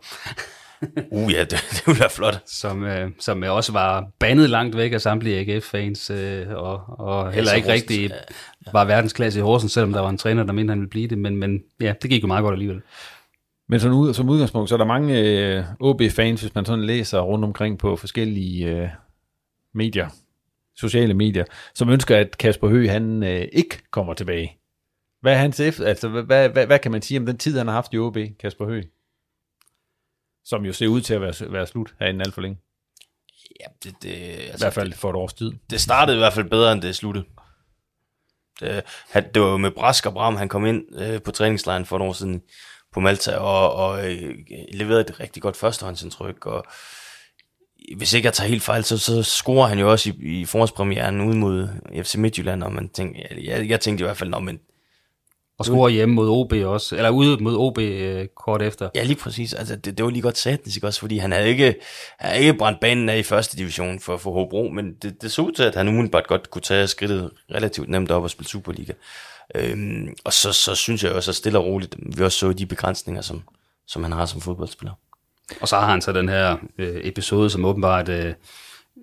Uh 1.10 1.32
ja, 1.32 1.40
det, 1.40 1.50
det 1.50 1.82
ville 1.86 2.00
være 2.00 2.10
flot. 2.10 2.42
Som, 2.46 2.84
øh, 2.84 3.10
som 3.20 3.42
også 3.42 3.72
var 3.72 4.08
bandet 4.18 4.50
langt 4.50 4.76
væk 4.76 4.92
af 4.92 5.00
samtlige 5.00 5.38
AGF-fans, 5.38 6.10
øh, 6.10 6.46
og, 6.50 6.82
og 6.88 7.32
heller 7.32 7.52
ikke 7.52 7.68
Horsens, 7.68 7.90
rigtig 7.90 8.10
ja, 8.10 8.70
var 8.72 8.84
verdensklasse 8.84 9.38
i 9.38 9.42
Horsens, 9.42 9.72
selvom 9.72 9.92
der 9.92 10.00
var 10.00 10.08
en 10.08 10.18
træner, 10.18 10.42
der 10.42 10.52
mente, 10.52 10.70
han 10.70 10.78
ville 10.78 10.90
blive 10.90 11.08
det. 11.08 11.18
Men, 11.18 11.36
men 11.36 11.62
ja, 11.80 11.94
det 12.02 12.10
gik 12.10 12.22
jo 12.22 12.26
meget 12.26 12.42
godt 12.42 12.52
alligevel. 12.52 12.82
Men 13.68 13.80
som, 13.80 13.92
ud, 13.92 14.14
som 14.14 14.28
udgangspunkt, 14.28 14.68
så 14.68 14.74
er 14.74 14.76
der 14.76 14.84
mange 14.84 15.20
øh, 15.20 15.64
OB-fans, 15.80 16.40
hvis 16.40 16.54
man 16.54 16.64
sådan 16.64 16.84
læser 16.84 17.20
rundt 17.20 17.44
omkring 17.44 17.78
på 17.78 17.96
forskellige 17.96 18.66
øh, 18.66 18.88
medier, 19.74 20.08
sociale 20.76 21.14
medier, 21.14 21.44
som 21.74 21.90
ønsker, 21.90 22.16
at 22.16 22.38
Kasper 22.38 22.68
Høgh, 22.68 22.90
han 22.90 23.22
øh, 23.22 23.48
ikke 23.52 23.90
kommer 23.90 24.14
tilbage. 24.14 24.58
Hvad 25.20 25.32
er 25.32 25.36
hans 25.36 25.60
efter, 25.60 25.86
altså, 25.86 26.08
hvad, 26.08 26.22
hvad, 26.22 26.48
hvad, 26.48 26.66
hvad 26.66 26.78
kan 26.78 26.92
man 26.92 27.02
sige 27.02 27.20
om 27.20 27.26
den 27.26 27.38
tid, 27.38 27.58
han 27.58 27.66
har 27.66 27.74
haft 27.74 27.94
i 27.94 27.98
OB, 27.98 28.18
Kasper 28.40 28.66
Høgh? 28.66 28.84
Som 30.44 30.64
jo 30.64 30.72
ser 30.72 30.88
ud 30.88 31.00
til 31.00 31.14
at 31.14 31.20
være, 31.20 31.52
være 31.52 31.66
slut 31.66 31.94
herinde 32.00 32.24
alt 32.24 32.34
for 32.34 32.40
længe. 32.40 32.58
Ja, 33.60 33.66
det, 33.82 33.94
det, 34.02 34.10
altså, 34.10 34.54
I 34.54 34.58
hvert 34.58 34.74
fald 34.74 34.92
for 34.92 35.10
et 35.10 35.16
års 35.16 35.34
tid. 35.34 35.52
Det 35.70 35.80
startede 35.80 36.16
i 36.16 36.20
hvert 36.20 36.32
fald 36.32 36.50
bedre, 36.50 36.72
end 36.72 36.82
det 36.82 36.96
sluttede. 36.96 37.24
Det, 38.60 38.82
han, 39.10 39.32
det 39.34 39.42
var 39.42 39.48
jo 39.48 39.56
med 39.56 39.70
Brask 39.70 40.06
og 40.06 40.12
Bram, 40.12 40.36
han 40.36 40.48
kom 40.48 40.66
ind 40.66 40.82
øh, 41.00 41.22
på 41.22 41.30
træningslejren 41.30 41.86
for 41.86 41.96
et 41.96 42.02
år 42.02 42.12
siden 42.12 42.42
på 42.92 43.00
Malta, 43.00 43.36
og, 43.36 43.72
og 43.72 44.12
øh, 44.12 44.34
leverede 44.72 45.00
et 45.00 45.20
rigtig 45.20 45.42
godt 45.42 45.56
førstehåndsindtryk, 45.56 46.46
og 46.46 46.64
hvis 47.96 48.12
ikke 48.12 48.26
jeg 48.26 48.32
tager 48.32 48.48
helt 48.48 48.62
fejl, 48.62 48.84
så, 48.84 48.98
så 48.98 49.22
scorer 49.22 49.66
han 49.66 49.78
jo 49.78 49.90
også 49.90 50.10
i, 50.10 50.40
i 50.40 50.44
forårspremieren 50.44 51.20
ud 51.20 51.34
mod 51.34 51.68
FC 52.02 52.14
Midtjylland, 52.14 52.62
og 52.62 52.72
man 52.72 52.88
tænkte, 52.88 53.22
jeg, 53.22 53.44
jeg, 53.44 53.68
jeg 53.68 53.80
tænkte 53.80 54.02
i 54.02 54.06
hvert 54.06 54.16
fald, 54.16 54.40
men 54.40 54.60
Og 55.58 55.64
score 55.64 55.90
hjemme 55.90 56.14
mod 56.14 56.28
OB 56.28 56.52
også, 56.52 56.96
eller 56.96 57.10
ude 57.10 57.42
mod 57.42 57.56
OB 57.56 57.78
øh, 57.78 58.26
kort 58.36 58.62
efter. 58.62 58.88
Ja, 58.94 59.02
lige 59.02 59.16
præcis. 59.16 59.54
Altså, 59.54 59.76
det, 59.76 59.98
det 59.98 60.04
var 60.04 60.10
lige 60.10 60.22
godt 60.22 60.38
satans, 60.38 60.76
ikke 60.76 60.86
også? 60.86 61.00
Fordi 61.00 61.18
han 61.18 61.32
havde 61.32 61.48
ikke, 61.48 61.74
han 62.18 62.30
havde 62.30 62.40
ikke 62.40 62.54
brændt 62.54 62.80
banen 62.80 63.08
af 63.08 63.18
i 63.18 63.22
første 63.22 63.56
division 63.56 64.00
for, 64.00 64.16
for 64.16 64.32
Hobro, 64.32 64.68
men 64.68 64.94
det, 65.02 65.22
det 65.22 65.32
så 65.32 65.42
ud 65.42 65.52
til, 65.52 65.62
at 65.62 65.74
han 65.74 65.88
umiddelbart 65.88 66.26
godt 66.26 66.50
kunne 66.50 66.62
tage 66.62 66.86
skridtet 66.86 67.30
relativt 67.50 67.88
nemt 67.88 68.10
op 68.10 68.22
og 68.22 68.30
spille 68.30 68.48
Superliga. 68.48 68.92
Øhm, 69.54 70.14
og 70.24 70.32
så, 70.32 70.52
så 70.52 70.74
synes 70.74 71.04
jeg 71.04 71.12
også, 71.12 71.30
at 71.30 71.34
stille 71.34 71.58
og 71.58 71.64
roligt, 71.64 71.96
vi 72.18 72.24
også 72.24 72.38
så 72.38 72.52
de 72.52 72.66
begrænsninger, 72.66 73.22
som, 73.22 73.42
som 73.86 74.02
han 74.02 74.12
har 74.12 74.26
som 74.26 74.40
fodboldspiller. 74.40 74.92
Og 75.60 75.68
så 75.68 75.76
har 75.76 75.90
han 75.90 76.00
så 76.00 76.12
den 76.12 76.28
her 76.28 76.56
øh, 76.78 77.00
episode, 77.04 77.50
som 77.50 77.64
åbenbart, 77.64 78.08
øh, 78.08 78.34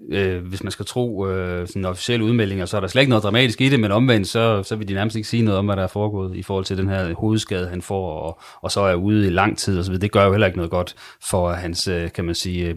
øh, 0.09 0.45
hvis 0.45 0.63
man 0.63 0.71
skal 0.71 0.85
tro 0.85 1.27
øh, 1.27 1.67
sådan 1.67 1.85
officielle 1.85 2.25
udmeldinger, 2.25 2.65
så 2.65 2.77
er 2.77 2.81
der 2.81 2.87
slet 2.87 3.01
ikke 3.01 3.09
noget 3.09 3.23
dramatisk 3.23 3.61
i 3.61 3.69
det, 3.69 3.79
men 3.79 3.91
omvendt, 3.91 4.27
så, 4.27 4.63
så 4.63 4.75
vil 4.75 4.87
de 4.87 4.93
nærmest 4.93 5.15
ikke 5.15 5.27
sige 5.27 5.43
noget 5.43 5.57
om, 5.57 5.65
hvad 5.65 5.75
der 5.75 5.83
er 5.83 5.87
foregået 5.87 6.35
i 6.35 6.43
forhold 6.43 6.65
til 6.65 6.77
den 6.77 6.89
her 6.89 7.13
hovedskade, 7.13 7.69
han 7.69 7.81
får, 7.81 8.19
og, 8.19 8.39
og 8.61 8.71
så 8.71 8.81
er 8.81 8.95
ude 8.95 9.27
i 9.27 9.29
lang 9.29 9.57
tid 9.57 9.79
og 9.79 9.85
så. 9.85 9.97
Det 9.97 10.11
gør 10.11 10.25
jo 10.25 10.31
heller 10.31 10.47
ikke 10.47 10.57
noget 10.57 10.71
godt 10.71 10.95
for 11.29 11.51
hans, 11.51 11.87
øh, 11.87 12.11
kan 12.11 12.25
man 12.25 12.35
sige, 12.35 12.67
øh, 12.67 12.75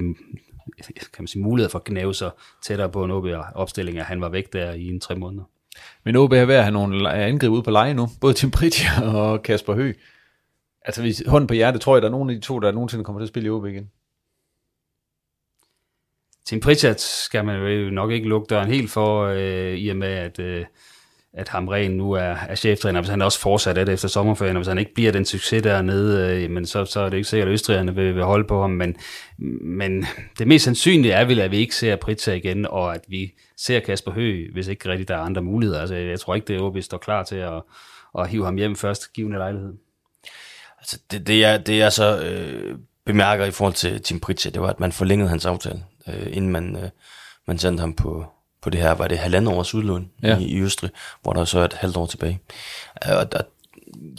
kan 0.99 1.19
man 1.19 1.27
sige, 1.27 1.43
mulighed 1.43 1.71
for 1.71 1.79
at 1.79 1.85
gnave 1.85 2.15
sig 2.15 2.31
tættere 2.67 2.89
på 2.89 3.05
en 3.05 3.11
OB-opstilling, 3.11 3.99
at 3.99 4.05
han 4.05 4.21
var 4.21 4.29
væk 4.29 4.53
der 4.53 4.73
i 4.73 4.89
en 4.89 5.01
tre 5.01 5.15
måneder. 5.15 5.45
Men 6.05 6.17
OB 6.17 6.33
er 6.33 6.45
ved 6.45 6.55
at 6.55 6.65
have 6.65 6.73
nogle 6.73 7.13
angreb 7.13 7.51
ude 7.51 7.63
på 7.63 7.71
leje 7.71 7.95
nu. 7.95 8.09
Både 8.21 8.35
Tim 8.35 8.51
Pritja 8.51 8.89
og 9.03 9.43
Kasper 9.43 9.75
Høgh. 9.75 9.95
Altså, 10.85 11.01
hvis 11.01 11.23
hånden 11.27 11.49
på 11.49 11.55
hjertet, 11.55 11.81
tror 11.81 11.97
jeg, 11.97 12.03
der 12.03 12.09
er 12.09 12.13
nogen 12.13 12.31
af 12.31 12.37
de 12.37 12.41
to, 12.43 12.59
der 12.59 12.73
nogensinde 12.73 13.05
kommer 13.05 13.21
til 13.21 13.25
at 13.25 13.29
spille 13.29 13.47
i 13.47 13.51
OB 13.51 13.67
igen. 13.67 13.91
Tim 16.47 16.61
Pritchard 16.61 16.97
skal 16.99 17.45
man 17.45 17.57
jo 17.57 17.91
nok 17.91 18.11
ikke 18.11 18.29
lukke 18.29 18.47
døren 18.51 18.69
helt 18.69 18.91
for, 18.91 19.25
øh, 19.25 19.75
i 19.75 19.89
og 19.89 19.97
med, 19.97 20.09
at, 20.09 20.39
øh, 20.39 20.65
at 21.33 21.49
Hamren 21.49 21.91
nu 21.91 22.13
er, 22.13 22.37
er 22.49 22.55
cheftræner. 22.55 23.01
Hvis 23.01 23.11
han 23.11 23.23
også 23.23 23.41
fortsat 23.41 23.79
er 23.79 23.85
det 23.85 23.93
efter 23.93 24.09
sommerferien, 24.09 24.57
og 24.57 24.61
hvis 24.61 24.69
han 24.69 24.79
ikke 24.79 24.95
bliver 24.95 25.13
den 25.13 25.25
succes 25.25 25.63
dernede, 25.63 26.43
øh, 26.43 26.51
men 26.51 26.67
så, 26.67 26.85
så 26.85 27.01
er 27.01 27.09
det 27.09 27.17
ikke 27.17 27.29
sikkert, 27.29 27.49
at 27.49 27.53
østrigerne 27.53 27.95
vil, 27.95 28.15
vil 28.15 28.25
holde 28.25 28.47
på 28.47 28.61
ham. 28.61 28.71
Men, 28.71 28.97
men 29.61 30.07
det 30.39 30.49
mest 30.49 30.65
sandsynlige 30.65 31.13
er 31.13 31.25
vel, 31.25 31.41
at 31.41 31.51
vi 31.51 31.57
ikke 31.57 31.77
ser 31.77 31.97
Pritchard 31.97 32.37
igen, 32.37 32.67
og 32.67 32.95
at 32.95 33.01
vi 33.09 33.33
ser 33.57 33.81
Kasper 33.81 34.13
Høgh, 34.13 34.53
hvis 34.53 34.69
ikke 34.69 34.89
rigtig 34.89 35.09
der 35.09 35.15
er 35.15 35.21
andre 35.21 35.43
muligheder. 35.43 35.81
Altså, 35.81 35.95
jeg 35.95 36.21
tror 36.21 36.35
ikke, 36.35 36.47
det 36.47 36.57
er 36.57 36.61
OB 36.61 36.77
står 36.81 36.99
klar 36.99 37.23
til 37.23 37.37
at, 37.37 37.63
at 38.19 38.29
hive 38.29 38.45
ham 38.45 38.57
hjem 38.57 38.77
først 38.77 39.13
givende 39.13 39.39
lejlighed. 39.39 39.73
Altså, 40.79 40.99
det, 41.11 41.27
det, 41.27 41.45
er, 41.45 41.59
det 41.59 41.83
er 41.83 41.91
så 41.91 42.23
øh, 42.25 42.79
bemærker 43.07 43.45
i 43.45 43.51
forhold 43.51 43.75
til 43.75 44.03
Tim 44.03 44.21
Pritchard, 44.21 44.53
det 44.53 44.63
var, 44.63 44.69
at 44.69 44.81
man 44.81 44.93
forlængede 44.93 45.29
hans 45.29 45.47
aftale, 45.47 45.83
øh, 46.09 46.27
inden 46.37 46.51
man, 46.51 46.77
øh, 46.77 46.89
man 47.47 47.59
sendte 47.59 47.81
ham 47.81 47.93
på, 47.95 48.27
på 48.63 48.71
det 48.71 48.81
her, 48.81 48.93
var 48.93 49.09
det 49.09 49.19
halvandet 49.19 49.55
års 49.55 49.75
udlån 49.75 50.11
Ja. 50.23 50.39
i, 50.39 50.45
i 50.45 50.61
Østrig, 50.61 50.91
hvor 51.23 51.33
der 51.33 51.45
så 51.45 51.59
er 51.59 51.65
et 51.65 51.73
halvt 51.73 51.97
år 51.97 52.07
tilbage. 52.07 52.41
Øh, 53.09 53.17
og 53.17 53.33
der, 53.33 53.41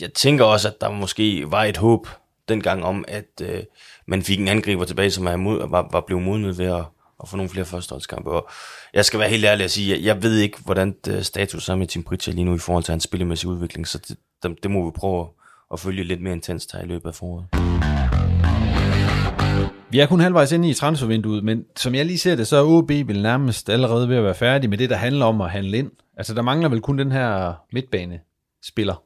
jeg 0.02 0.14
tænker 0.14 0.46
også, 0.46 0.68
at 0.68 0.82
der 0.82 0.92
måske 0.92 1.52
var 1.52 1.64
et 1.64 1.78
håb 1.78 2.08
dengang 2.50 2.84
om, 2.84 3.06
at 3.08 3.42
øh, 3.42 3.64
man 4.06 4.24
fik 4.24 4.40
en 4.40 4.48
angriber 4.48 4.86
tilbage, 4.86 5.12
som 5.12 5.28
er 5.28 5.36
mod, 5.36 5.70
var, 5.70 5.90
var 5.92 6.02
blevet 6.02 6.24
modnet 6.24 6.58
ved 6.58 6.66
at, 6.66 6.84
at 7.24 7.30
få 7.30 7.38
nogle 7.38 7.50
flere 7.50 7.66
førsteholdskampe. 7.66 8.32
Og 8.32 8.48
jeg 8.94 9.06
skal 9.06 9.20
være 9.20 9.30
helt 9.30 9.46
ærlig 9.46 9.64
at 9.64 9.72
sige, 9.72 9.96
at 9.96 10.04
jeg 10.04 10.24
ved 10.24 10.38
ikke, 10.38 10.58
hvordan 10.66 10.96
øh, 11.08 11.24
status 11.24 11.70
er 11.70 11.76
med 11.76 11.88
Tim 11.88 12.04
Pritchard 12.04 12.36
lige 12.36 12.46
nu 12.46 12.56
i 12.56 12.60
forhold 12.60 12.84
til 12.84 12.92
hans 12.92 13.04
spillemæssige 13.04 13.50
udvikling, 13.50 13.88
så 13.88 13.98
det, 13.98 14.18
det, 14.44 14.64
det 14.64 14.72
må 14.72 14.86
vi 14.86 14.92
prøve 14.92 15.22
at, 15.22 15.28
at 15.74 15.80
følge 15.80 16.04
lidt 16.04 16.22
mere 16.22 16.34
intenst 16.34 16.72
her 16.74 16.82
i 16.82 16.86
løbet 16.86 17.10
af 17.10 17.16
foråret. 17.16 17.75
Vi 19.90 20.00
er 20.00 20.06
kun 20.06 20.20
halvvejs 20.20 20.52
inde 20.52 20.70
i 20.70 20.74
transfervinduet, 20.74 21.44
men 21.44 21.66
som 21.76 21.96
jeg 21.96 22.06
lige 22.06 22.18
ser 22.18 22.36
det, 22.36 22.48
så 22.48 22.58
er 22.58 22.64
OB 22.64 22.90
vel 22.90 23.22
nærmest 23.22 23.70
allerede 23.70 24.10
ved 24.10 24.18
at 24.18 24.24
være 24.24 24.36
færdig 24.36 24.70
med 24.70 24.78
det, 24.78 24.90
der 24.90 24.96
handler 24.96 25.26
om 25.26 25.42
at 25.42 25.52
handle 25.52 25.78
ind. 25.78 25.92
Altså, 26.18 26.34
der 26.34 26.42
mangler 26.42 26.70
vel 26.70 26.82
kun 26.82 26.98
den 26.98 27.12
her 27.12 27.54
midtbanespiller. 27.72 29.04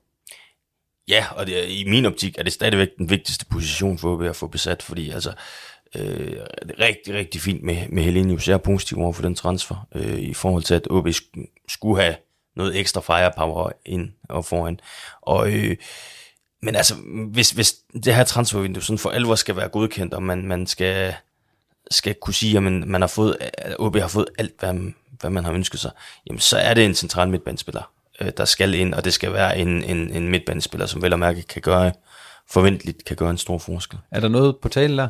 Ja, 1.08 1.26
og 1.36 1.48
det, 1.48 1.54
i 1.70 1.86
min 1.88 2.06
optik 2.06 2.38
er 2.38 2.44
det 2.44 2.54
stadigvæk 2.54 2.88
den 2.98 3.10
vigtigste 3.10 3.46
position 3.46 3.98
for 3.98 4.14
OB 4.14 4.22
at 4.22 4.36
få 4.36 4.48
besat, 4.48 4.84
fordi 4.84 5.10
altså, 5.10 5.34
øh, 5.96 6.04
det 6.62 6.76
er 6.78 6.80
rigtig, 6.80 7.14
rigtig 7.14 7.42
fint 7.42 7.64
med, 7.64 7.78
med 7.90 8.04
Helenius. 8.04 8.48
Jeg 8.48 8.54
er 8.54 8.58
positiv 8.58 9.00
over 9.00 9.14
for 9.14 9.22
den 9.22 9.36
transfer, 9.36 9.88
øh, 9.96 10.20
i 10.20 10.34
forhold 10.34 10.64
til, 10.64 10.74
at 10.74 10.88
OB 10.90 11.08
skulle 11.68 12.02
have 12.02 12.16
noget 12.56 12.80
ekstra 12.80 13.02
firepower 13.02 13.72
ind 13.86 14.10
og 14.30 14.46
foran. 14.46 14.80
Og, 15.22 15.54
øh, 15.54 15.76
men 16.62 16.76
altså, 16.76 16.96
hvis, 17.32 17.52
hvis 17.52 17.76
det 18.04 18.16
her 18.16 18.24
transfervindue 18.24 18.84
sådan 18.84 18.98
for 18.98 19.10
alvor 19.10 19.36
skal 19.36 19.56
være 19.56 19.70
godkendt, 19.70 20.14
og 20.14 20.24
man, 20.24 20.48
man 20.48 20.68
skal, 20.68 21.14
skal 21.92 22.16
kunne 22.22 22.34
sige, 22.34 22.58
at 22.58 22.64
man, 22.64 22.84
man 22.88 23.02
har 23.02 23.08
fået, 23.08 23.38
øh, 23.42 23.48
at 23.58 23.76
OB 23.80 23.96
har 23.96 24.08
fået 24.08 24.28
alt, 24.38 24.54
hvad, 24.60 24.74
hvad 25.20 25.30
man 25.30 25.46
har 25.46 25.54
ønsket 25.54 25.80
sig, 25.80 25.92
jamen 26.28 26.40
så 26.40 26.58
er 26.58 26.74
det 26.74 26.86
en 26.86 26.96
central 26.96 27.30
midtbanespiller, 27.30 27.92
øh, 28.22 28.32
der 28.38 28.46
skal 28.46 28.74
ind, 28.74 28.94
og 28.94 29.06
det 29.06 29.14
skal 29.14 29.34
være 29.34 29.58
en, 29.58 29.84
en, 29.84 30.12
en 30.12 30.28
midtbanespiller, 30.28 30.86
som 30.86 31.02
vel 31.02 31.14
og 31.14 31.20
mærke 31.20 31.42
kan 31.42 31.62
gøre, 31.62 31.92
forventeligt 32.50 33.06
kan 33.06 33.16
gøre 33.16 33.30
en 33.30 33.38
stor 33.38 33.58
forskel. 33.58 34.00
Er 34.12 34.20
der 34.20 34.28
noget 34.28 34.58
på 34.58 34.70
tale 34.70 34.98
der? 34.98 35.08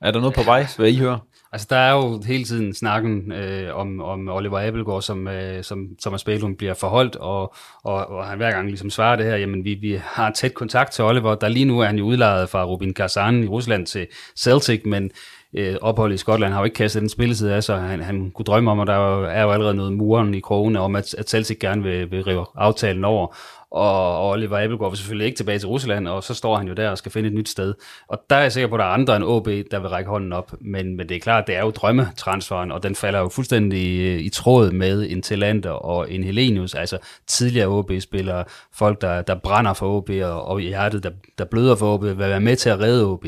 Er 0.00 0.10
der 0.10 0.20
noget 0.20 0.34
på 0.34 0.42
vej, 0.42 0.66
hvad 0.76 0.88
I 0.88 0.96
hører? 0.98 1.18
Altså, 1.52 1.66
der 1.70 1.76
er 1.76 1.92
jo 1.92 2.22
hele 2.26 2.44
tiden 2.44 2.74
snakken 2.74 3.32
øh, 3.32 3.76
om, 3.76 4.00
om 4.00 4.28
Oliver 4.28 4.66
Abelgaard, 4.66 5.02
som, 5.02 5.28
øh, 5.28 5.64
som 5.64 5.88
Thomas 6.00 6.24
Bælum 6.24 6.56
bliver 6.56 6.74
forholdt, 6.74 7.16
og, 7.16 7.54
og, 7.82 8.06
og 8.06 8.26
han 8.26 8.36
hver 8.36 8.50
gang 8.50 8.66
ligesom 8.66 8.90
svarer 8.90 9.16
det 9.16 9.26
her, 9.26 9.36
jamen 9.36 9.64
vi, 9.64 9.74
vi 9.74 10.00
har 10.04 10.30
tæt 10.30 10.54
kontakt 10.54 10.92
til 10.92 11.04
Oliver, 11.04 11.34
der 11.34 11.48
lige 11.48 11.64
nu 11.64 11.80
er 11.80 11.86
han 11.86 11.98
jo 11.98 12.04
udlejet 12.04 12.48
fra 12.48 12.64
Rubin 12.64 12.94
Kazan 12.94 13.44
i 13.44 13.46
Rusland 13.46 13.86
til 13.86 14.06
Celtic, 14.38 14.82
men 14.84 15.10
øh, 15.54 15.76
ophold 15.80 16.12
i 16.12 16.16
Skotland 16.16 16.52
har 16.52 16.60
jo 16.60 16.64
ikke 16.64 16.74
kastet 16.74 17.02
den 17.02 17.08
spilletid 17.08 17.48
af, 17.48 17.64
så 17.64 17.76
han, 17.76 18.00
han 18.00 18.30
kunne 18.30 18.44
drømme 18.44 18.70
om, 18.70 18.80
at 18.80 18.86
der 18.86 19.26
er 19.26 19.42
jo 19.42 19.50
allerede 19.50 19.74
noget 19.74 19.92
muren 19.92 20.34
i 20.34 20.40
krogene 20.40 20.80
om, 20.80 20.96
at, 20.96 21.14
at 21.14 21.30
Celtic 21.30 21.58
gerne 21.58 21.82
vil, 21.82 22.10
vil 22.10 22.24
rive 22.24 22.46
aftalen 22.54 23.04
over, 23.04 23.36
og, 23.70 24.18
og 24.18 24.28
Oliver 24.28 24.64
Abelgaard 24.64 24.90
vil 24.90 24.98
selvfølgelig 24.98 25.26
ikke 25.26 25.36
tilbage 25.36 25.58
til 25.58 25.68
Rusland, 25.68 26.08
og 26.08 26.24
så 26.24 26.34
står 26.34 26.56
han 26.56 26.68
jo 26.68 26.74
der 26.74 26.90
og 26.90 26.98
skal 26.98 27.12
finde 27.12 27.28
et 27.28 27.34
nyt 27.34 27.48
sted. 27.48 27.74
Og 28.08 28.18
der 28.30 28.36
er 28.36 28.40
jeg 28.40 28.52
sikker 28.52 28.68
på, 28.68 28.74
at 28.74 28.78
der 28.78 28.84
er 28.84 28.90
andre 28.90 29.16
end 29.16 29.24
OB, 29.24 29.46
der 29.46 29.78
vil 29.78 29.88
række 29.88 30.10
hånden 30.10 30.32
op, 30.32 30.54
men, 30.60 30.96
men 30.96 31.08
det 31.08 31.16
er 31.16 31.20
klart, 31.20 31.46
det 31.46 31.56
er 31.56 31.60
jo 31.60 31.70
drømmetransferen, 31.70 32.72
og 32.72 32.82
den 32.82 32.94
falder 32.94 33.18
jo 33.18 33.28
fuldstændig 33.28 33.80
i, 33.80 34.18
i 34.18 34.28
tråd 34.28 34.70
med 34.70 35.10
en 35.10 35.22
Talander 35.22 35.70
og 35.70 36.12
en 36.12 36.24
Helenius, 36.24 36.74
altså 36.74 36.98
tidligere 37.26 37.68
OB-spillere, 37.68 38.44
folk, 38.74 39.00
der, 39.00 39.22
der 39.22 39.34
brænder 39.34 39.72
for 39.72 39.96
OB, 39.96 40.10
og, 40.10 40.44
og 40.44 40.60
hjertet, 40.60 41.02
der, 41.02 41.10
der 41.38 41.44
bløder 41.44 41.76
for 41.76 41.94
OB, 41.94 42.02
vil 42.02 42.18
være 42.18 42.40
med 42.40 42.56
til 42.56 42.70
at 42.70 42.80
redde 42.80 43.06
OB. 43.06 43.26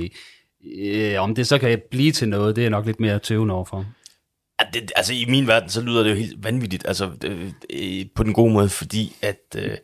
Øh, 0.64 1.22
om 1.22 1.34
det 1.34 1.46
så 1.46 1.58
kan 1.58 1.80
blive 1.90 2.12
til 2.12 2.28
noget, 2.28 2.56
det 2.56 2.66
er 2.66 2.70
nok 2.70 2.86
lidt 2.86 3.00
mere 3.00 3.18
tøvende 3.18 3.54
overfor. 3.54 3.84
Det, 4.72 4.92
altså 4.96 5.12
i 5.14 5.24
min 5.28 5.46
verden, 5.46 5.68
så 5.68 5.80
lyder 5.80 6.02
det 6.02 6.10
jo 6.10 6.14
helt 6.14 6.44
vanvittigt, 6.44 6.86
altså 6.86 7.10
øh, 7.24 7.52
øh, 7.70 8.06
på 8.14 8.22
den 8.22 8.32
gode 8.32 8.52
måde, 8.52 8.68
fordi 8.68 9.16
at 9.22 9.56
øh, 9.56 9.76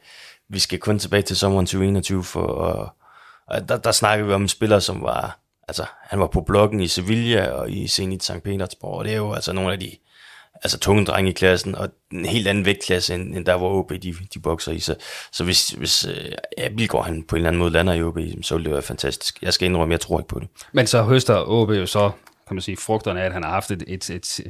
vi 0.49 0.59
skal 0.59 0.79
kun 0.79 0.99
tilbage 0.99 1.23
til 1.23 1.37
sommeren 1.37 1.67
2021 1.67 2.25
for, 2.25 2.41
og, 2.41 2.89
og 3.47 3.69
der, 3.69 3.77
der 3.77 3.93
snakker 3.93 4.27
vi 4.27 4.33
om 4.33 4.43
en 4.43 4.49
spiller, 4.49 4.79
som 4.79 5.03
var, 5.03 5.41
altså 5.69 5.85
han 6.01 6.21
var 6.21 6.27
på 6.27 6.41
blokken 6.41 6.81
i 6.81 6.89
Sevilla 6.89 7.49
og 7.51 7.71
i 7.71 7.89
Zenit 7.89 8.25
St. 8.25 8.43
Petersborg, 8.45 8.99
og 8.99 9.05
det 9.05 9.12
er 9.12 9.17
jo 9.17 9.33
altså 9.33 9.53
nogle 9.53 9.73
af 9.73 9.81
de 9.81 9.91
altså 10.62 10.79
tunge 10.79 11.05
drenge 11.05 11.31
i 11.31 11.35
klassen, 11.35 11.75
og 11.75 11.88
en 12.12 12.25
helt 12.25 12.49
anden 12.49 12.64
vægtklasse, 12.64 13.14
end, 13.14 13.37
end 13.37 13.45
der, 13.47 13.57
hvor 13.57 13.79
OB 13.79 13.90
de, 13.90 14.14
de 14.35 14.38
bokser 14.38 14.73
i. 14.73 14.79
Så, 14.79 14.95
så 15.33 15.45
hvis, 15.45 15.69
hvis 15.69 16.07
øh, 16.07 16.88
går 16.88 17.03
han 17.03 17.23
på 17.23 17.37
en 17.37 17.38
eller 17.38 17.49
anden 17.49 17.59
måde 17.59 17.71
lander 17.71 17.92
i 17.92 18.03
OB, 18.03 18.19
så 18.42 18.57
vil 18.57 18.64
det 18.64 18.73
være 18.73 18.83
fantastisk. 18.83 19.42
Jeg 19.42 19.53
skal 19.53 19.66
indrømme, 19.66 19.92
jeg 19.92 20.01
tror 20.01 20.19
ikke 20.21 20.29
på 20.29 20.40
det. 20.40 20.49
Men 20.73 20.87
så 20.87 21.03
høster 21.03 21.49
OB 21.49 21.71
jo 21.71 21.87
så 21.87 22.11
kan 22.49 22.55
man 22.55 22.62
sige, 22.62 22.77
frugterne 22.77 23.21
af, 23.21 23.27
at 23.27 23.33
han 23.33 23.42
har 23.42 23.51
haft 23.51 23.71
et, 23.71 23.85
et, 23.87 24.11
et, 24.11 24.40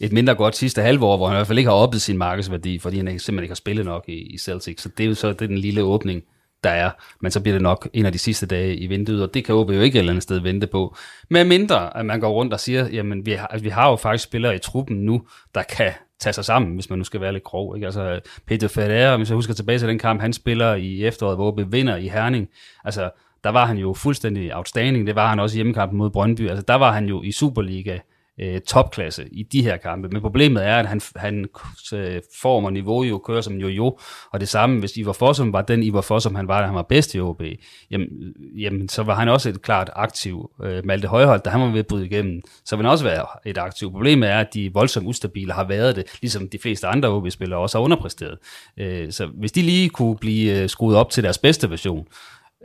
et 0.00 0.12
mindre 0.12 0.34
godt 0.34 0.56
sidste 0.56 0.82
halve 0.82 1.06
år, 1.06 1.16
hvor 1.16 1.26
han 1.26 1.36
i 1.36 1.38
hvert 1.38 1.46
fald 1.46 1.58
ikke 1.58 1.70
har 1.70 1.76
oppet 1.76 2.02
sin 2.02 2.18
markedsværdi, 2.18 2.78
fordi 2.78 2.96
han 2.96 3.06
simpelthen 3.06 3.42
ikke 3.42 3.50
har 3.50 3.56
spillet 3.56 3.84
nok 3.84 4.04
i, 4.08 4.12
i 4.12 4.38
Celtic. 4.38 4.80
Så 4.80 4.88
det 4.88 5.04
er 5.04 5.08
jo 5.08 5.14
så 5.14 5.28
det 5.28 5.42
er 5.42 5.46
den 5.46 5.58
lille 5.58 5.82
åbning, 5.82 6.22
der 6.64 6.70
er. 6.70 6.90
Men 7.20 7.30
så 7.30 7.40
bliver 7.40 7.54
det 7.54 7.62
nok 7.62 7.88
en 7.92 8.06
af 8.06 8.12
de 8.12 8.18
sidste 8.18 8.46
dage 8.46 8.76
i 8.76 8.86
vinduet, 8.86 9.22
og 9.22 9.34
det 9.34 9.44
kan 9.44 9.54
OB 9.54 9.70
jo 9.70 9.80
ikke 9.80 9.96
et 9.96 9.98
eller 9.98 10.12
andet 10.12 10.22
sted 10.22 10.40
vente 10.40 10.66
på. 10.66 10.96
Med 11.30 11.44
mindre, 11.44 11.96
at 11.96 12.06
man 12.06 12.20
går 12.20 12.30
rundt 12.32 12.52
og 12.52 12.60
siger, 12.60 12.88
jamen 12.88 13.26
vi 13.26 13.32
har, 13.32 13.58
vi 13.62 13.68
har 13.68 13.90
jo 13.90 13.96
faktisk 13.96 14.24
spillere 14.24 14.54
i 14.54 14.58
truppen 14.58 14.96
nu, 14.96 15.22
der 15.54 15.62
kan 15.62 15.92
tage 16.20 16.32
sig 16.32 16.44
sammen, 16.44 16.74
hvis 16.74 16.90
man 16.90 16.98
nu 16.98 17.04
skal 17.04 17.20
være 17.20 17.32
lidt 17.32 17.44
grov. 17.44 17.76
Ikke? 17.76 17.86
Altså, 17.86 18.20
Peter 18.46 18.68
Ferreira, 18.68 19.16
hvis 19.16 19.28
jeg 19.28 19.34
husker 19.34 19.54
tilbage 19.54 19.78
til 19.78 19.88
den 19.88 19.98
kamp, 19.98 20.20
han 20.20 20.32
spiller 20.32 20.74
i 20.74 21.04
efteråret, 21.04 21.36
hvor 21.36 21.52
OB 21.52 21.72
vinder 21.72 21.96
i 21.96 22.08
Herning. 22.08 22.48
Altså, 22.84 23.10
der 23.44 23.50
var 23.50 23.66
han 23.66 23.78
jo 23.78 23.94
fuldstændig 23.94 24.56
outstanding. 24.56 25.06
Det 25.06 25.14
var 25.14 25.28
han 25.28 25.40
også 25.40 25.54
i 25.54 25.56
hjemmekampen 25.56 25.98
mod 25.98 26.10
Brøndby. 26.10 26.48
Altså, 26.48 26.64
der 26.68 26.74
var 26.74 26.92
han 26.92 27.06
jo 27.06 27.22
i 27.22 27.32
Superliga 27.32 27.98
øh, 28.40 28.60
topklasse 28.60 29.28
i 29.32 29.42
de 29.42 29.62
her 29.62 29.76
kampe. 29.76 30.08
Men 30.08 30.20
problemet 30.20 30.66
er, 30.66 30.76
at 30.76 30.86
han, 30.86 31.00
han 31.16 31.48
øh, 31.94 32.20
form 32.40 32.64
og 32.64 32.72
niveau 32.72 33.02
jo 33.02 33.18
kører 33.18 33.40
som 33.40 33.56
jo-jo. 33.56 33.98
Og 34.32 34.40
det 34.40 34.48
samme, 34.48 34.80
hvis 34.80 34.96
Ivar 34.96 35.12
Fossum 35.12 35.52
var 35.52 35.62
den 35.62 35.82
Ivar 35.82 36.00
Fossum, 36.00 36.34
han 36.34 36.48
var, 36.48 36.60
da 36.60 36.66
han 36.66 36.74
var 36.74 36.82
bedst 36.82 37.14
i 37.14 37.20
OB, 37.20 37.42
jamen, 37.90 38.08
jamen, 38.56 38.88
så 38.88 39.02
var 39.02 39.14
han 39.14 39.28
også 39.28 39.48
et 39.48 39.62
klart 39.62 39.90
aktiv. 39.96 40.50
Øh, 40.64 40.86
Malte 40.86 41.08
Højholdt, 41.08 41.44
da 41.44 41.50
han 41.50 41.60
var 41.60 41.70
ved 41.70 41.78
at 41.78 41.86
bryde 41.86 42.06
igennem, 42.06 42.42
så 42.64 42.76
vil 42.76 42.84
han 42.84 42.92
også 42.92 43.04
være 43.04 43.26
et 43.46 43.58
aktiv. 43.58 43.90
Problemet 43.90 44.28
er, 44.28 44.38
at 44.38 44.54
de 44.54 44.72
voldsomt 44.72 45.06
ustabile 45.06 45.52
har 45.52 45.64
været 45.64 45.96
det, 45.96 46.04
ligesom 46.20 46.48
de 46.48 46.58
fleste 46.58 46.86
andre 46.86 47.08
OB-spillere 47.08 47.60
også 47.60 47.78
har 47.78 47.84
underpræsteret. 47.84 48.38
Øh, 48.76 49.12
så 49.12 49.26
hvis 49.26 49.52
de 49.52 49.62
lige 49.62 49.88
kunne 49.88 50.16
blive 50.16 50.62
øh, 50.62 50.68
skruet 50.68 50.96
op 50.96 51.10
til 51.10 51.24
deres 51.24 51.38
bedste 51.38 51.70
version, 51.70 52.06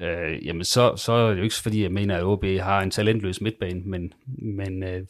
øh, 0.01 0.45
jamen 0.45 0.63
så, 0.63 0.95
så 0.95 1.11
er 1.11 1.29
det 1.29 1.37
jo 1.37 1.43
ikke 1.43 1.55
fordi, 1.55 1.83
jeg 1.83 1.91
mener, 1.91 2.17
at 2.17 2.23
OB 2.23 2.45
har 2.45 2.81
en 2.81 2.91
talentløs 2.91 3.41
midtbane, 3.41 3.81
men, 3.85 4.13
men 4.41 4.83
øh, 4.83 5.01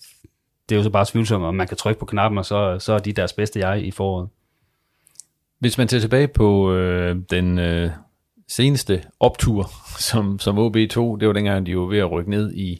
det 0.70 0.76
er 0.76 0.80
jo 0.80 0.84
så 0.84 0.90
bare 0.90 1.06
tvivlsomt, 1.10 1.46
om 1.46 1.56
man 1.56 1.68
kan 1.68 1.78
trykke 1.78 2.00
på 2.00 2.06
knappen, 2.06 2.38
og 2.38 2.46
så, 2.46 2.80
så 2.80 2.94
er 2.94 3.00
de 3.00 3.14
deres 3.14 3.34
bedste 3.34 3.60
jeg 3.60 3.86
i 3.86 3.92
foråret. 3.92 4.30
Hvis 5.60 5.78
man 5.78 5.88
tager 5.88 6.02
tilbage 6.02 6.28
på 6.28 6.74
øh, 6.74 7.16
den 7.30 7.60
øh, 7.60 7.92
seneste 8.48 9.04
optur, 9.20 9.72
som, 10.00 10.40
som 10.40 10.58
OB 10.58 10.78
tog, 10.90 11.20
det 11.20 11.28
var 11.28 11.34
dengang, 11.34 11.66
de 11.66 11.78
var 11.78 11.86
ved 11.86 12.00
at 12.00 12.12
rykke 12.12 12.30
ned 12.30 12.54
i, 12.54 12.80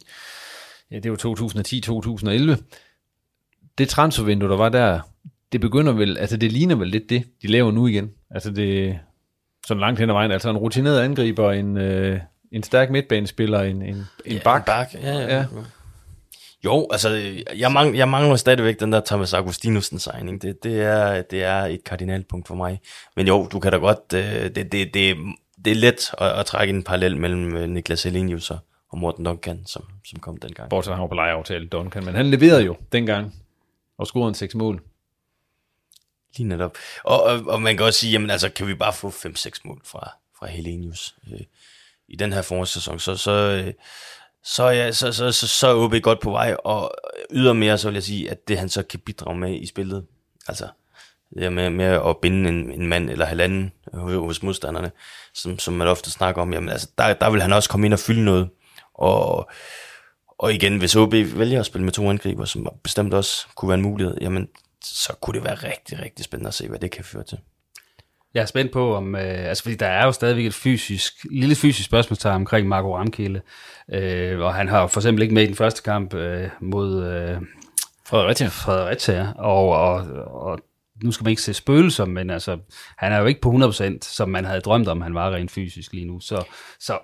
ja, 0.90 0.98
det 0.98 1.10
var 1.10 2.56
2010-2011. 2.56 2.62
Det 3.78 3.88
transfervindue, 3.88 4.48
der 4.48 4.56
var 4.56 4.68
der, 4.68 5.00
det 5.52 5.60
begynder 5.60 5.92
vel, 5.92 6.18
altså 6.18 6.36
det 6.36 6.52
ligner 6.52 6.74
vel 6.74 6.88
lidt 6.88 7.10
det, 7.10 7.24
de 7.42 7.46
laver 7.46 7.72
nu 7.72 7.86
igen. 7.86 8.10
Altså 8.30 8.50
det, 8.50 8.98
sådan 9.66 9.80
langt 9.80 10.00
hen 10.00 10.10
ad 10.10 10.14
vejen, 10.14 10.30
altså 10.30 10.50
en 10.50 10.56
rutineret 10.56 11.00
angriber, 11.00 11.52
en, 11.52 11.76
øh, 11.76 12.20
en 12.52 12.62
stærk 12.62 12.90
midtbanespiller, 12.90 13.60
en, 13.60 13.82
en, 13.82 13.94
en 13.94 14.06
ja, 14.26 14.40
bak. 14.44 14.60
En 14.60 14.64
bak, 14.66 14.94
ja, 14.94 15.18
ja. 15.18 15.36
ja. 15.36 15.44
Jo, 16.64 16.88
altså, 16.90 17.08
jeg, 17.56 17.72
mang, 17.72 17.96
jeg 17.96 18.08
mangler 18.08 18.36
stadigvæk 18.36 18.80
den 18.80 18.92
der 18.92 19.00
Thomas 19.06 19.34
Augustinusen 19.34 19.98
signing. 19.98 20.42
Det, 20.42 20.62
det, 20.62 20.82
er, 20.82 21.22
det 21.22 21.42
er 21.42 21.64
et 21.64 21.84
kardinalpunkt 21.84 22.48
for 22.48 22.54
mig. 22.54 22.80
Men 23.16 23.26
jo, 23.26 23.48
du 23.52 23.60
kan 23.60 23.72
da 23.72 23.78
godt, 23.78 24.12
øh, 24.14 24.54
det, 24.54 24.72
det, 24.72 24.94
det, 24.94 25.16
det 25.64 25.70
er 25.70 25.74
let 25.74 26.10
at, 26.18 26.28
at 26.28 26.46
trække 26.46 26.74
en 26.74 26.82
parallel 26.82 27.16
mellem 27.16 27.56
øh, 27.56 27.68
Niklas 27.68 28.06
Elenius 28.06 28.50
og, 28.50 28.58
og 28.90 28.98
Morten 28.98 29.24
Duncan, 29.24 29.62
som, 29.66 29.84
som 30.04 30.20
kom 30.20 30.36
dengang. 30.36 30.70
Bortset 30.70 30.94
han 30.94 31.00
var 31.00 31.08
på 31.08 31.14
lejeaftale, 31.14 31.68
Duncan, 31.68 32.04
men 32.04 32.14
han 32.14 32.30
leverede 32.30 32.62
jo 32.62 32.76
dengang 32.92 33.34
og 33.98 34.06
scorede 34.06 34.28
en 34.28 34.34
seks 34.34 34.54
mål. 34.54 34.82
Lige 36.36 36.48
netop. 36.48 36.76
Og, 37.04 37.22
og, 37.22 37.40
og 37.46 37.62
man 37.62 37.76
kan 37.76 37.86
også 37.86 37.98
sige, 37.98 38.12
jamen 38.12 38.30
altså, 38.30 38.48
kan 38.48 38.66
vi 38.66 38.74
bare 38.74 38.92
få 38.92 39.08
5-6 39.08 39.60
mål 39.64 39.80
fra, 39.84 40.10
fra 40.38 40.46
Helenius 40.46 41.14
øh, 41.32 41.40
i 42.08 42.16
den 42.16 42.32
her 42.32 42.42
forårssæson, 42.42 42.98
så, 42.98 43.16
så, 43.16 43.30
øh, 43.30 43.72
så, 44.54 44.68
ja, 44.68 44.92
så, 44.92 45.12
så, 45.12 45.32
så, 45.32 45.48
så 45.48 45.68
er 45.68 45.74
OB 45.74 45.94
godt 46.02 46.20
på 46.20 46.30
vej, 46.30 46.56
og 46.64 46.94
ydermere 47.30 47.78
så 47.78 47.88
vil 47.88 47.94
jeg 47.94 48.02
sige, 48.02 48.30
at 48.30 48.48
det 48.48 48.58
han 48.58 48.68
så 48.68 48.82
kan 48.82 49.00
bidrage 49.00 49.38
med 49.38 49.60
i 49.60 49.66
spillet, 49.66 50.06
altså 50.48 50.68
det 51.34 51.52
med, 51.52 51.70
med 51.70 51.86
at 51.86 52.16
binde 52.22 52.48
en, 52.48 52.72
en 52.72 52.86
mand 52.86 53.10
eller 53.10 53.26
halvanden 53.26 53.72
hos 53.94 54.42
modstanderne, 54.42 54.90
som, 55.34 55.58
som 55.58 55.74
man 55.74 55.88
ofte 55.88 56.10
snakker 56.10 56.42
om, 56.42 56.52
jamen 56.52 56.68
altså, 56.68 56.88
der, 56.98 57.14
der 57.14 57.30
vil 57.30 57.42
han 57.42 57.52
også 57.52 57.68
komme 57.68 57.86
ind 57.86 57.94
og 57.94 58.00
fylde 58.00 58.24
noget, 58.24 58.48
og, 58.94 59.50
og 60.38 60.54
igen, 60.54 60.78
hvis 60.78 60.96
OB 60.96 61.12
vælger 61.12 61.60
at 61.60 61.66
spille 61.66 61.84
med 61.84 61.92
to 61.92 62.10
angriber, 62.10 62.44
som 62.44 62.68
bestemt 62.82 63.14
også 63.14 63.46
kunne 63.54 63.68
være 63.68 63.78
en 63.78 63.82
mulighed, 63.82 64.18
jamen 64.20 64.48
så 64.84 65.12
kunne 65.20 65.34
det 65.34 65.44
være 65.44 65.54
rigtig, 65.54 66.00
rigtig 66.00 66.24
spændende 66.24 66.48
at 66.48 66.54
se, 66.54 66.68
hvad 66.68 66.78
det 66.78 66.90
kan 66.90 67.04
føre 67.04 67.24
til. 67.24 67.38
Jeg 68.34 68.42
er 68.42 68.46
spændt 68.46 68.72
på, 68.72 68.94
om, 68.94 69.14
øh, 69.14 69.48
altså 69.48 69.62
fordi 69.62 69.76
der 69.76 69.86
er 69.86 70.04
jo 70.04 70.12
stadigvæk 70.12 70.46
et 70.46 70.54
fysisk, 70.54 71.26
lille 71.30 71.54
fysisk 71.54 71.86
spørgsmålstegn 71.86 72.34
omkring 72.34 72.68
Marco 72.68 72.96
Ramkilde, 72.96 73.40
øh, 73.92 74.40
og 74.40 74.54
han 74.54 74.68
har 74.68 74.86
for 74.86 75.00
eksempel 75.00 75.22
ikke 75.22 75.34
med 75.34 75.42
i 75.42 75.46
den 75.46 75.54
første 75.54 75.82
kamp 75.82 76.14
øh, 76.14 76.48
mod 76.60 77.04
øh, 77.04 77.36
Fredericia. 78.06 78.48
Fredericia, 78.48 79.32
og, 79.38 79.68
og, 79.68 79.94
og 80.24 80.58
nu 81.02 81.12
skal 81.12 81.24
man 81.24 81.30
ikke 81.30 81.42
se 81.42 81.54
spøgelser, 81.54 82.04
men 82.04 82.30
altså, 82.30 82.58
han 82.96 83.12
er 83.12 83.18
jo 83.18 83.26
ikke 83.26 83.40
på 83.40 83.50
100%, 83.50 83.98
som 84.02 84.28
man 84.28 84.44
havde 84.44 84.60
drømt 84.60 84.88
om, 84.88 85.00
han 85.00 85.14
var 85.14 85.30
rent 85.30 85.50
fysisk 85.50 85.92
lige 85.92 86.06
nu. 86.06 86.20
Så, 86.20 86.44
så 86.80 86.98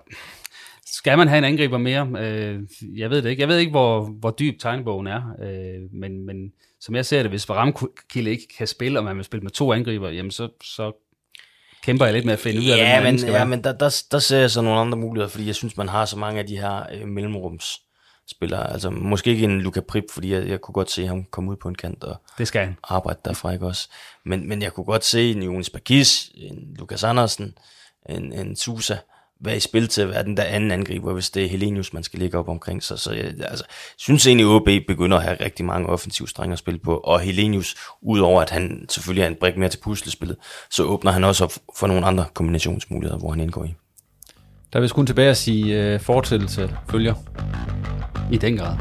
skal 0.87 1.19
man 1.19 1.29
have 1.29 1.39
en 1.39 1.45
angriber 1.45 1.79
mere? 1.79 2.09
Øh, 2.19 2.61
jeg 2.97 3.11
ved 3.11 3.23
det 3.23 3.31
ikke. 3.31 3.41
Jeg 3.41 3.49
ved 3.49 3.59
ikke, 3.59 3.71
hvor, 3.71 4.05
hvor 4.05 4.31
dyb 4.31 4.59
tegnebogen 4.61 5.07
er, 5.07 5.23
øh, 5.43 5.83
men, 5.93 6.27
men 6.27 6.53
som 6.81 6.95
jeg 6.95 7.07
ser 7.07 7.23
det, 7.23 7.31
hvis 7.31 7.49
Varamkilde 7.49 8.31
ikke 8.31 8.49
kan 8.59 8.67
spille, 8.67 8.99
og 8.99 9.05
man 9.05 9.17
vil 9.17 9.25
spille 9.25 9.43
med 9.43 9.51
to 9.51 9.73
angriber, 9.73 10.09
jamen 10.09 10.31
så, 10.31 10.49
så 10.63 10.93
kæmper 11.85 12.05
jeg 12.05 12.15
lidt 12.15 12.25
med 12.25 12.33
at 12.33 12.39
finde 12.39 12.61
ud 12.61 12.67
af, 12.67 12.77
ja, 12.77 13.01
hvad 13.01 13.13
men, 13.13 13.19
skal 13.19 13.33
ja, 13.33 13.45
men 13.45 13.65
der, 13.65 13.73
der, 13.73 14.03
der 14.11 14.19
ser 14.19 14.39
jeg 14.39 14.51
så 14.51 14.61
nogle 14.63 14.81
andre 14.81 14.99
muligheder, 14.99 15.29
fordi 15.29 15.47
jeg 15.47 15.55
synes, 15.55 15.77
man 15.77 15.89
har 15.89 16.05
så 16.05 16.19
mange 16.19 16.41
af 16.41 16.47
de 16.47 16.59
her 16.59 16.87
øh, 16.93 17.09
mellemrums 17.09 17.81
spillere. 18.31 18.73
Altså 18.73 18.91
måske 18.91 19.31
ikke 19.31 19.45
en 19.45 19.61
Luka 19.61 19.81
Prip, 19.81 20.05
fordi 20.11 20.33
jeg, 20.33 20.49
jeg 20.49 20.61
kunne 20.61 20.73
godt 20.73 20.91
se 20.91 21.07
ham 21.07 21.25
komme 21.25 21.51
ud 21.51 21.57
på 21.57 21.69
en 21.69 21.75
kant 21.75 22.05
og 22.05 22.17
det 22.39 22.49
skal 22.49 22.65
han. 22.65 22.77
arbejde 22.85 23.21
derfra, 23.25 23.53
ikke 23.53 23.67
også? 23.67 23.89
Men, 24.25 24.49
men 24.49 24.63
jeg 24.63 24.73
kunne 24.73 24.85
godt 24.85 25.05
se 25.05 25.31
en 25.31 25.43
Jonas 25.43 25.71
Bakis, 25.71 26.31
en 26.35 26.75
Lukas 26.79 27.05
Andersen, 27.05 27.55
en, 28.09 28.33
en 28.33 28.57
Susa, 28.57 28.97
være 29.45 29.57
i 29.57 29.61
spil 29.61 29.89
til 29.89 30.03
at 30.03 30.09
være 30.09 30.25
den 30.25 30.37
der 30.37 30.43
anden 30.43 30.71
angriber, 30.71 31.13
hvis 31.13 31.31
det 31.31 31.45
er 31.45 31.49
Helenius, 31.49 31.93
man 31.93 32.03
skal 32.03 32.19
ligge 32.19 32.39
op 32.39 32.49
omkring 32.49 32.83
sig. 32.83 32.99
Så 32.99 33.13
jeg 33.13 33.25
altså, 33.25 33.65
synes 33.99 34.27
egentlig, 34.27 34.47
at 34.47 34.51
OB 34.51 34.69
begynder 34.87 35.17
at 35.17 35.23
have 35.23 35.37
rigtig 35.41 35.65
mange 35.65 35.89
offensive 35.89 36.29
strenge 36.29 36.53
at 36.53 36.59
spille 36.59 36.81
på, 36.81 36.97
og 36.97 37.21
Helenius, 37.21 37.75
udover 38.03 38.43
at 38.43 38.51
han 38.51 38.87
selvfølgelig 38.89 39.23
er 39.23 39.27
en 39.27 39.37
brik 39.41 39.57
mere 39.57 39.69
til 39.69 39.79
puslespillet, 39.79 40.37
så 40.71 40.83
åbner 40.83 41.13
han 41.13 41.25
også 41.25 41.45
op 41.45 41.53
for 41.77 41.87
nogle 41.87 42.07
andre 42.07 42.25
kombinationsmuligheder, 42.35 43.19
hvor 43.19 43.31
han 43.31 43.41
indgår 43.41 43.65
i. 43.65 43.75
Der 44.73 44.81
vil 44.81 44.91
kun 44.91 45.07
tilbage 45.07 45.31
at 45.31 45.37
sige 45.37 45.95
uh, 45.95 46.01
fortsættelse 46.01 46.77
følger. 46.91 47.15
I 48.33 48.37
den 48.37 48.57
grad. 48.57 48.77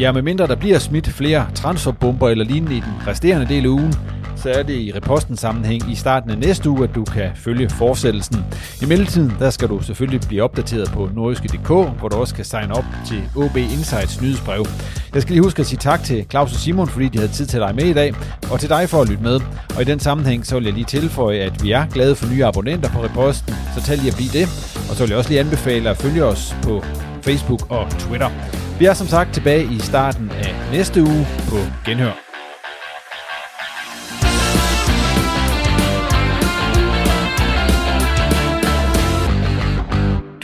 Ja, 0.00 0.12
medmindre 0.12 0.46
der 0.46 0.56
bliver 0.56 0.78
smidt 0.78 1.08
flere 1.08 1.50
transferbomber 1.54 2.28
eller 2.28 2.44
lignende 2.44 2.76
i 2.76 2.80
den 2.80 3.06
resterende 3.06 3.48
del 3.48 3.64
af 3.64 3.68
ugen, 3.68 3.94
så 4.42 4.50
er 4.50 4.62
det 4.62 4.74
i 4.74 4.92
reposten 4.94 5.36
sammenhæng 5.36 5.90
i 5.90 5.94
starten 5.94 6.30
af 6.30 6.38
næste 6.38 6.70
uge, 6.70 6.84
at 6.84 6.94
du 6.94 7.04
kan 7.04 7.30
følge 7.34 7.68
fortsættelsen. 7.68 8.44
I 8.82 8.84
mellemtiden, 8.86 9.32
der 9.38 9.50
skal 9.50 9.68
du 9.68 9.80
selvfølgelig 9.80 10.20
blive 10.28 10.42
opdateret 10.42 10.90
på 10.90 11.08
nordiske.dk, 11.14 11.68
hvor 11.68 12.08
du 12.08 12.16
også 12.16 12.34
kan 12.34 12.44
signe 12.44 12.74
op 12.74 12.84
til 13.06 13.22
OB 13.36 13.56
Insights 13.56 14.22
nyhedsbrev. 14.22 14.66
Jeg 15.14 15.22
skal 15.22 15.32
lige 15.32 15.42
huske 15.42 15.60
at 15.60 15.66
sige 15.66 15.78
tak 15.78 16.04
til 16.04 16.26
Claus 16.30 16.52
og 16.52 16.58
Simon, 16.58 16.88
fordi 16.88 17.08
de 17.08 17.18
havde 17.18 17.32
tid 17.32 17.46
til 17.46 17.60
dig 17.60 17.74
med 17.74 17.84
i 17.84 17.92
dag, 17.92 18.14
og 18.50 18.60
til 18.60 18.68
dig 18.68 18.88
for 18.88 19.02
at 19.02 19.08
lytte 19.08 19.22
med. 19.22 19.40
Og 19.76 19.82
i 19.82 19.84
den 19.84 20.00
sammenhæng, 20.00 20.46
så 20.46 20.54
vil 20.54 20.64
jeg 20.64 20.74
lige 20.74 20.84
tilføje, 20.84 21.38
at 21.38 21.64
vi 21.64 21.72
er 21.72 21.86
glade 21.86 22.16
for 22.16 22.34
nye 22.34 22.44
abonnenter 22.44 22.90
på 22.90 23.04
reposten, 23.04 23.54
så 23.74 23.82
tag 23.82 23.96
lige 23.96 24.10
at 24.10 24.16
blive 24.16 24.30
det. 24.32 24.46
Og 24.90 24.96
så 24.96 25.02
vil 25.02 25.08
jeg 25.08 25.18
også 25.18 25.30
lige 25.30 25.40
anbefale 25.40 25.90
at 25.90 25.96
følge 25.96 26.24
os 26.24 26.56
på 26.62 26.84
Facebook 27.22 27.70
og 27.70 27.90
Twitter. 27.90 28.30
Vi 28.78 28.84
er 28.84 28.94
som 28.94 29.06
sagt 29.06 29.34
tilbage 29.34 29.64
i 29.64 29.78
starten 29.78 30.30
af 30.30 30.54
næste 30.72 31.02
uge 31.02 31.26
på 31.48 31.56
Genhør. 31.84 32.31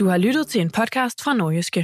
Du 0.09 0.11
har 0.11 0.17
lyttet 0.17 0.47
til 0.49 0.61
en 0.61 0.71
podcast 0.73 1.21
fra 1.21 1.35
Nordjyske. 1.37 1.83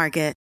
Market. 0.01 0.40